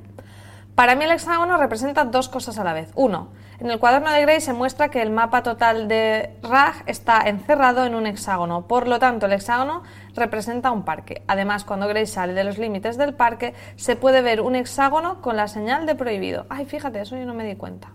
para 0.74 0.96
mí 0.96 1.04
el 1.04 1.12
hexágono 1.12 1.58
representa 1.58 2.06
dos 2.06 2.30
cosas 2.30 2.58
a 2.60 2.64
la 2.64 2.72
vez. 2.72 2.93
Uno, 2.96 3.34
en 3.60 3.70
el 3.72 3.78
cuaderno 3.78 4.10
de 4.10 4.22
Gray 4.22 4.39
se 4.39 4.54
muestra 4.54 4.88
que 4.88 5.02
el 5.02 5.12
mapa 5.12 5.43
total 5.43 5.89
de 5.89 6.38
Raj 6.41 6.84
está 6.86 7.28
encerrado 7.28 7.86
en 7.86 7.93
un 7.93 8.08
hexágono, 8.08 8.66
por 8.66 8.88
lo 8.88 8.98
tanto 8.98 9.26
el 9.26 9.34
hexágono 9.34 9.84
representa 10.16 10.72
un 10.72 10.86
parque. 10.86 11.24
Además, 11.28 11.66
cuando 11.66 11.89
Gray 11.89 12.08
sale 12.08 12.32
de 12.32 12.46
los 12.46 12.58
límites 12.58 12.98
del 12.98 13.16
parque, 13.16 13.54
se 13.76 13.98
puede 13.98 14.22
ver 14.22 14.39
un 14.39 14.56
hexágono 14.56 15.22
con 15.22 15.36
la 15.36 15.50
señal 15.50 15.88
de 15.88 15.96
prohibido. 15.96 16.46
Ay, 16.48 16.66
fíjate, 16.66 17.02
eso 17.02 17.18
yo 17.18 17.26
no 17.26 17.34
me 17.34 17.43
di 17.43 17.58
cuenta. 17.58 17.89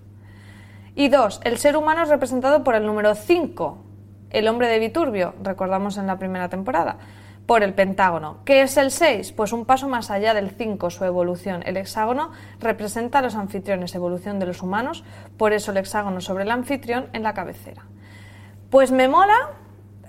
Y 0.95 1.09
dos, 1.09 1.41
el 1.45 1.59
ser 1.59 1.77
humano 1.77 2.03
es 2.03 2.09
representado 2.09 2.65
por 2.65 2.75
el 2.75 2.85
número 2.85 3.15
5, 3.15 3.85
el 4.31 4.49
hombre 4.49 4.69
de 4.69 4.79
Viturbio, 4.79 5.35
recordamos 5.43 5.97
en 5.97 6.07
la 6.07 6.19
primera 6.19 6.49
temporada, 6.49 6.99
por 7.47 7.63
el 7.65 7.75
pentágono. 7.75 8.39
¿Qué 8.45 8.63
es 8.63 8.77
el 8.77 8.91
6? 8.93 9.33
Pues 9.33 9.53
un 9.53 9.65
paso 9.65 9.89
más 9.89 10.11
allá 10.11 10.35
del 10.35 10.51
5, 10.51 10.91
su 10.91 11.05
evolución. 11.05 11.63
El 11.67 11.77
hexágono 11.77 12.31
representa 12.61 13.19
a 13.19 13.23
los 13.23 13.35
anfitriones, 13.35 13.95
evolución 13.95 14.39
de 14.39 14.47
los 14.47 14.63
humanos, 14.63 15.05
por 15.37 15.53
eso 15.53 15.73
el 15.73 15.79
hexágono 15.79 16.21
sobre 16.21 16.45
el 16.45 16.51
anfitrión 16.51 17.09
en 17.13 17.25
la 17.25 17.35
cabecera. 17.35 17.87
Pues 18.71 18.93
me 18.93 19.09
mola. 19.09 19.35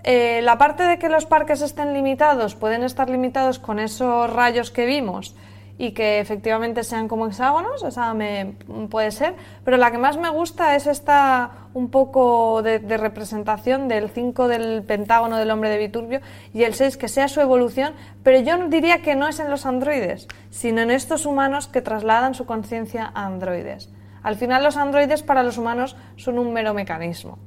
eh, 0.03 0.41
la 0.43 0.57
parte 0.57 0.83
de 0.83 0.97
que 0.97 1.09
los 1.09 1.25
parques 1.25 1.61
estén 1.61 1.93
limitados, 1.93 2.55
pueden 2.55 2.83
estar 2.83 3.09
limitados 3.09 3.59
con 3.59 3.79
esos 3.79 4.31
rayos 4.31 4.71
que 4.71 4.85
vimos 4.85 5.35
y 5.81 5.93
que 5.93 6.19
efectivamente 6.19 6.83
sean 6.83 7.07
como 7.07 7.25
hexágonos, 7.25 7.83
esa 7.83 8.13
me 8.13 8.53
puede 8.91 9.09
ser, 9.09 9.33
pero 9.65 9.77
la 9.77 9.89
que 9.89 9.97
más 9.97 10.15
me 10.15 10.29
gusta 10.29 10.75
es 10.75 10.85
esta 10.85 11.69
un 11.73 11.89
poco 11.89 12.61
de, 12.61 12.77
de 12.77 12.97
representación 12.97 13.87
del 13.87 14.11
5 14.11 14.47
del 14.47 14.83
pentágono 14.83 15.37
del 15.37 15.49
hombre 15.49 15.71
de 15.71 15.79
Viturbio 15.79 16.21
y 16.53 16.65
el 16.65 16.75
6 16.75 16.97
que 16.97 17.07
sea 17.07 17.27
su 17.27 17.41
evolución, 17.41 17.95
pero 18.21 18.39
yo 18.41 18.67
diría 18.67 19.01
que 19.01 19.15
no 19.15 19.27
es 19.27 19.39
en 19.39 19.49
los 19.49 19.65
androides, 19.65 20.27
sino 20.51 20.81
en 20.81 20.91
estos 20.91 21.25
humanos 21.25 21.67
que 21.67 21.81
trasladan 21.81 22.35
su 22.35 22.45
conciencia 22.45 23.11
a 23.15 23.25
androides. 23.25 23.89
Al 24.21 24.35
final 24.35 24.63
los 24.63 24.77
androides 24.77 25.23
para 25.23 25.41
los 25.41 25.57
humanos 25.57 25.95
son 26.15 26.37
un 26.37 26.53
mero 26.53 26.75
mecanismo 26.75 27.39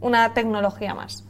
una 0.00 0.32
tecnología 0.34 0.94
más. 0.94 1.27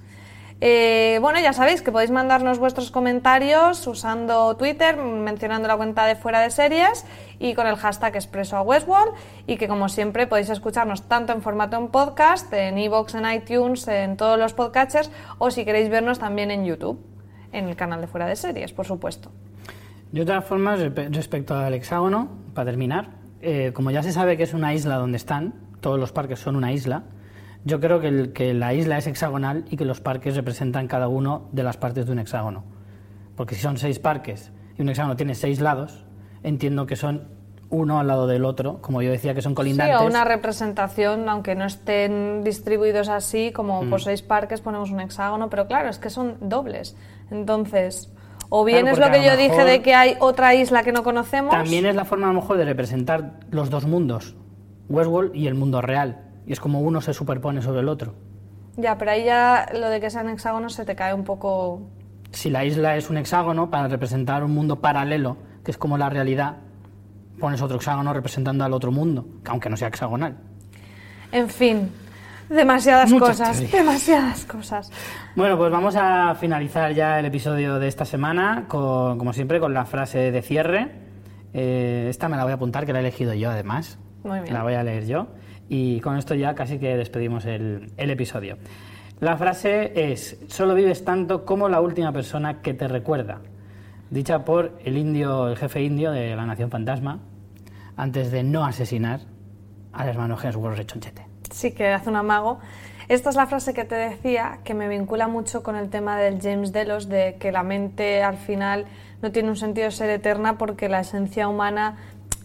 Eh, 0.61 1.19
bueno, 1.21 1.39
ya 1.39 1.53
sabéis 1.53 1.83
que 1.83 1.93
podéis 1.93 2.11
mandarnos 2.11 2.59
vuestros 2.59 2.91
comentarios 2.91 3.87
usando 3.87 4.57
Twitter, 4.57 4.97
mencionando 4.97 5.69
la 5.69 5.77
cuenta 5.77 6.05
de 6.05 6.17
fuera 6.17 6.41
de 6.41 6.51
series 6.51 7.05
y 7.39 7.55
con 7.55 7.69
el 7.69 7.77
hashtag 7.77 8.17
expreso 8.17 8.57
a 8.57 8.63
Westworld 8.63 9.13
y 9.47 9.57
que 9.57 9.69
como 9.69 9.89
siempre 9.89 10.27
podéis 10.27 10.51
escucharnos 10.51 11.03
tanto 11.03 11.33
en 11.33 11.43
formato 11.43 11.77
en 11.77 11.89
podcast, 11.89 12.53
en 12.53 12.77
iVoox, 12.77 13.15
en 13.15 13.33
iTunes, 13.33 13.87
en 13.87 14.17
todos 14.17 14.37
los 14.37 14.53
podcatchers 14.53 15.13
o 15.39 15.53
si 15.53 15.65
queréis 15.65 15.91
vernos 15.91 16.19
también 16.19 16.51
en 16.51 16.65
YouTube, 16.65 16.99
en 17.53 17.69
el 17.69 17.77
canal 17.77 18.01
de 18.01 18.09
fuera 18.09 18.27
de 18.27 18.35
series, 18.35 18.73
por 18.73 18.87
supuesto. 18.87 19.31
De 20.11 20.25
todas 20.25 20.45
formas, 20.45 20.81
respecto 20.81 21.55
al 21.55 21.75
hexágono, 21.75 22.31
para 22.55 22.71
terminar, 22.71 23.11
eh, 23.43 23.71
como 23.75 23.93
ya 23.93 24.03
se 24.03 24.11
sabe 24.11 24.37
que 24.37 24.43
es 24.43 24.55
una 24.55 24.75
isla 24.75 24.97
donde 24.97 25.19
están, 25.19 25.55
todos 25.81 26.01
los 26.01 26.11
parques 26.11 26.41
son 26.41 26.57
una 26.57 26.73
isla, 26.73 27.05
yo 27.65 27.81
creo 27.81 28.01
que, 28.01 28.33
que, 28.33 28.55
la 28.55 28.75
isla 28.75 28.99
es 28.99 29.07
hexagonal 29.07 29.65
y 29.71 29.77
que 29.77 29.85
los 29.85 30.01
parques 30.01 30.37
representan 30.37 30.87
cada 30.89 31.09
uno 31.09 31.49
de 31.53 31.63
las 31.63 31.77
partes 31.77 32.07
de 32.07 32.13
un 32.13 32.19
hexágono. 32.19 32.65
Porque 33.37 33.55
si 33.55 33.61
son 33.61 33.77
seis 33.79 33.99
parques 33.99 34.51
y 34.77 34.83
un 34.83 34.89
hexágono 34.89 35.17
tiene 35.17 35.35
seis 35.35 35.61
lados, 35.61 36.07
entiendo 36.43 36.87
que 36.87 36.97
son 36.97 37.29
uno 37.71 38.01
al 38.01 38.07
lado 38.07 38.27
del 38.27 38.45
otro, 38.45 38.81
como 38.81 39.03
yo 39.03 39.11
decía, 39.11 39.35
que 39.35 39.43
son 39.43 39.55
colindantes. 39.55 39.99
Sí, 39.99 40.05
o 40.05 40.07
una 40.07 40.25
representación, 40.25 41.29
aunque 41.29 41.55
no 41.55 41.67
estén 41.67 42.43
distribuidos 42.43 43.09
así, 43.09 43.53
como 43.53 43.81
por 43.81 44.01
mm. 44.01 44.05
seis 44.05 44.23
parques 44.23 44.61
ponemos 44.61 44.91
un 44.91 45.01
hexágono, 45.01 45.51
pero 45.51 45.67
claro, 45.67 45.89
es 45.89 45.99
que 45.99 46.11
son 46.11 46.37
dobles. 46.41 46.97
Entonces, 47.31 48.11
o 48.49 48.65
bien 48.65 48.89
es 48.89 48.99
lo 48.99 49.11
que 49.11 49.23
yo 49.23 49.37
dije 49.37 49.65
de 49.65 49.83
que 49.83 49.95
hay 49.95 50.17
otra 50.21 50.55
isla 50.55 50.83
que 50.83 50.93
no 50.93 51.03
conocemos. 51.03 51.51
También 51.51 51.85
es 51.85 51.95
la 51.95 52.05
forma 52.05 52.31
a 52.31 52.33
lo 52.33 52.41
mejor 52.41 52.57
de 52.57 52.65
representar 52.65 53.41
los 53.51 53.69
dos 53.69 53.87
mundos, 53.87 54.35
Westworld 54.89 55.35
y 55.37 55.47
el 55.47 55.55
mundo 55.55 55.83
real 55.83 56.28
y 56.49 56.53
es 56.53 56.61
como 56.61 56.81
uno 56.81 57.01
se 57.03 57.13
superpone 57.13 57.61
sobre 57.61 57.81
el 57.81 57.89
otro. 57.89 58.15
Ya, 58.77 58.97
pero 58.97 59.11
ahí 59.11 59.25
ya 59.25 59.69
lo 59.75 59.91
de 59.91 60.01
que 60.01 60.09
sean 60.09 60.31
hexágonos 60.31 60.73
se 60.73 60.85
te 60.85 60.97
cae 60.97 61.13
un 61.13 61.25
poco... 61.25 61.83
Si 62.31 62.49
la 62.49 62.65
isla 62.65 62.97
es 62.97 63.11
un 63.11 63.19
hexágono, 63.19 63.71
para 63.71 63.87
representar 63.89 64.43
un 64.43 64.55
mundo 64.55 64.81
paralelo, 64.81 65.37
que 65.63 65.71
es 65.71 65.79
como 65.79 65.99
la 65.99 66.09
realidad, 66.09 66.57
pones 67.39 67.61
otro 67.61 67.77
hexágono 67.77 68.15
representando 68.15 68.65
al 68.65 68.73
otro 68.73 68.91
mundo, 68.91 69.27
aunque 69.47 69.69
no 69.69 69.77
sea 69.77 69.89
hexagonal. 69.89 70.39
En 71.33 71.51
fin, 71.51 71.91
demasiadas 72.49 73.13
cosas, 73.13 73.71
demasiadas 73.71 74.47
cosas. 74.47 74.91
Bueno, 75.37 75.59
pues 75.59 75.71
vamos 75.71 75.97
a 75.97 76.35
finalizar 76.35 76.93
ya 76.95 77.19
el 77.19 77.27
episodio 77.27 77.79
de 77.79 77.89
esta 77.89 78.07
semana, 78.07 78.65
como 78.69 79.33
siempre, 79.35 79.61
con 79.61 79.75
la 79.75 79.85
frase 79.85 80.31
de 80.31 80.41
cierre. 80.41 80.93
Eh, 81.53 82.07
esta 82.09 82.29
me 82.29 82.39
la 82.39 82.45
voy 82.45 82.53
a 82.53 82.55
apuntar, 82.55 82.87
que 82.87 82.95
la 82.95 83.01
he 83.01 83.03
elegido 83.03 83.35
yo 83.35 83.51
además. 83.51 83.99
Muy 84.25 84.41
bien. 84.41 84.55
La 84.55 84.63
voy 84.63 84.75
a 84.75 84.83
leer 84.83 85.07
yo. 85.07 85.29
Y 85.69 86.01
con 86.01 86.17
esto 86.17 86.35
ya 86.35 86.55
casi 86.55 86.79
que 86.79 86.97
despedimos 86.97 87.45
el, 87.45 87.93
episodio. 87.97 88.57
La 89.21 89.37
frase 89.37 89.93
es, 90.13 90.39
solo 90.49 90.75
vives 90.75 91.05
tanto 91.05 91.45
como 91.45 91.69
la 91.69 91.81
última 91.81 92.13
persona 92.13 92.63
que 92.63 92.73
te 92.75 92.89
recuerda, 92.89 93.41
dicha 94.11 94.45
por 94.45 94.79
el 94.85 94.97
indio, 94.97 95.49
el 95.49 95.57
jefe 95.57 95.83
indio 95.83 96.13
de 96.13 96.35
la 96.37 96.47
Nación 96.47 96.71
Fantasma, 96.71 97.19
antes 97.97 98.31
de 98.31 98.45
no 98.45 98.65
asesinar 98.65 99.21
al 99.93 100.09
hermano 100.09 100.39
Hemsworth 100.41 100.77
Rechonchete. 100.77 101.27
Sí, 101.51 101.73
que 101.73 101.89
hace 101.89 102.09
un 102.09 102.17
amago. 102.17 102.61
Esta 103.09 103.31
es 103.31 103.37
la 103.37 103.47
frase 103.47 103.73
que 103.73 103.85
te 103.85 103.95
decía, 103.95 104.61
que 104.65 104.75
me 104.75 104.87
vincula 104.87 105.29
mucho 105.29 105.63
con 105.63 105.77
el 105.77 105.89
tema 105.89 106.19
del 106.19 106.41
James 106.41 106.73
Delos, 106.73 107.09
de 107.09 107.37
que 107.41 107.53
la 107.53 107.63
mente 107.63 108.23
al 108.23 108.37
final 108.37 108.85
no 109.23 109.33
tiene 109.33 109.49
un 109.49 109.57
sentido 109.57 109.87
de 109.87 109.93
ser 109.93 110.11
eterna 110.11 110.59
porque 110.59 110.89
la 110.89 111.01
esencia 111.01 111.49
humana 111.49 111.97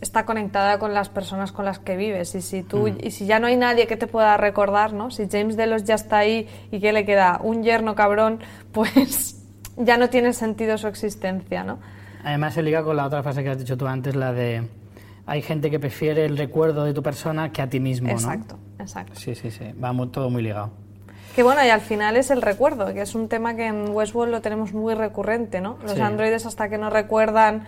está 0.04 0.26
conectada 0.26 0.78
con 0.80 0.93
las 0.93 1.10
personas 1.10 1.51
con 1.51 1.66
las 1.66 1.80
que 1.80 1.97
vives 1.97 2.36
y 2.36 2.41
si 2.41 2.64
tú 2.64 2.88
mm. 2.88 2.97
y 3.01 3.12
si 3.12 3.26
ya 3.26 3.39
no 3.39 3.47
hay 3.47 3.56
nadie 3.56 3.88
que 3.88 3.97
te 3.97 4.08
pueda 4.08 4.38
recordar, 4.38 4.93
¿no? 4.93 5.12
Si 5.12 5.28
James 5.30 5.58
Delos 5.58 5.84
ya 5.84 5.95
está 5.95 6.20
ahí 6.20 6.47
y 6.72 6.80
que 6.80 6.93
le 6.93 7.06
queda 7.06 7.39
un 7.41 7.64
yerno 7.64 7.95
cabrón, 7.95 8.39
pues 8.72 9.43
ya 9.78 9.97
no 9.97 10.10
tiene 10.10 10.34
sentido 10.34 10.78
su 10.78 10.88
existencia, 10.88 11.64
¿no? 11.64 11.80
Además 12.24 12.54
se 12.54 12.62
liga 12.62 12.84
con 12.84 12.95
la 12.95 13.06
otra 13.06 13.24
frase 13.24 13.43
que 13.43 13.49
has 13.49 13.58
dicho 13.58 13.78
tú 13.78 13.88
antes, 13.88 14.16
la 14.16 14.32
de 14.32 14.68
hay 15.26 15.41
gente 15.41 15.72
que 15.72 15.80
prefiere 15.80 16.26
el 16.26 16.38
recuerdo 16.38 16.84
de 16.84 16.93
tu 16.93 17.01
persona 17.01 17.51
que 17.51 17.62
a 17.62 17.70
ti 17.70 17.80
mismo, 17.80 18.10
exacto, 18.10 18.58
Exacto, 18.80 19.20
Sí, 19.20 19.36
sí, 19.36 19.51
sí, 19.51 19.72
va 19.82 19.93
todo 20.08 20.30
muy 20.30 20.43
ligado. 20.43 20.72
Que 21.36 21.41
bueno, 21.41 21.66
y 21.66 21.70
al 21.70 21.82
final 21.82 22.16
es 22.18 22.30
el 22.30 22.41
recuerdo, 22.41 22.93
que 22.93 23.01
es 23.01 23.16
un 23.16 23.28
tema 23.28 23.56
que 23.56 23.66
en 23.66 23.89
Westworld 23.89 24.32
lo 24.32 24.41
tenemos 24.41 24.74
muy 24.74 24.93
recurrente, 24.93 25.62
¿no? 25.62 25.80
Los 25.82 25.99
androides 25.99 26.45
hasta 26.45 26.70
que 26.70 26.78
no 26.78 26.91
recuerdan 26.91 27.64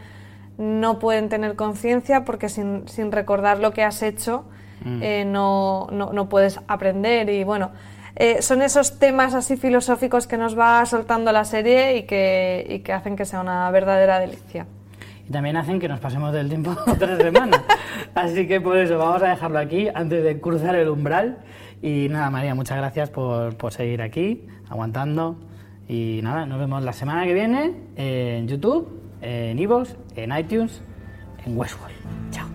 no 0.58 1.00
pueden 1.00 1.30
tener 1.30 1.56
conciencia 1.56 2.26
porque 2.26 2.50
sin, 2.50 2.88
sin, 2.88 3.12
recordar 3.12 3.60
lo 3.60 3.72
que 3.72 3.84
has 3.84 4.02
hecho 4.02 4.46
mm. 4.84 5.04
eh, 5.04 5.26
no, 5.26 5.88
no, 5.92 6.14
no, 6.14 6.30
puedes 6.30 6.60
aprender 6.68 7.30
y 7.30 7.44
bueno, 7.44 7.72
eh, 8.16 8.42
son 8.42 8.62
esos 8.62 8.98
temas 8.98 9.34
así 9.34 9.58
filosóficos 9.58 10.28
que 10.28 10.38
nos 10.38 10.58
va 10.58 10.86
soltando 10.86 11.32
la 11.32 11.44
serie 11.44 11.98
y 11.98 12.04
que, 12.04 12.66
y 12.70 12.80
que 12.80 12.94
hacen 12.94 13.16
que 13.16 13.26
sea 13.26 13.42
una 13.42 13.70
verdadera 13.72 14.20
delicia. 14.20 14.66
Y 15.28 15.32
también 15.32 15.58
hacen 15.58 15.80
que 15.80 15.88
nos 15.90 16.00
pasemos 16.00 16.32
del 16.32 16.48
tiempo 16.48 16.76
otra 16.88 17.18
semana. 17.18 17.64
Así 18.14 18.48
que 18.48 18.62
por 18.62 18.78
eso 18.78 18.98
vamos 18.98 19.22
a 19.24 19.30
dejarlo 19.30 19.60
aquí 19.60 19.90
antes 19.94 20.24
de 20.24 20.40
cruzar 20.40 20.76
el 20.76 20.88
umbral. 20.88 21.40
Y 21.82 22.08
nada, 22.10 22.30
María, 22.30 22.56
muchas 22.56 22.78
gracias 22.78 23.10
por, 23.10 23.58
por 23.58 23.74
seguir 23.74 24.02
aquí, 24.02 24.48
aguantando. 24.70 25.36
Y 25.88 26.22
nada, 26.24 26.46
nos 26.46 26.58
vemos 26.60 26.84
la 26.84 26.94
semana 26.94 27.26
que 27.26 27.34
viene 27.34 27.74
en 27.98 28.48
YouTube 28.48 29.05
en 29.22 29.60
iVoox, 29.60 29.96
en 30.16 30.38
iTunes, 30.38 30.82
en 31.46 31.58
Westworld. 31.58 31.96
Chao. 32.32 32.55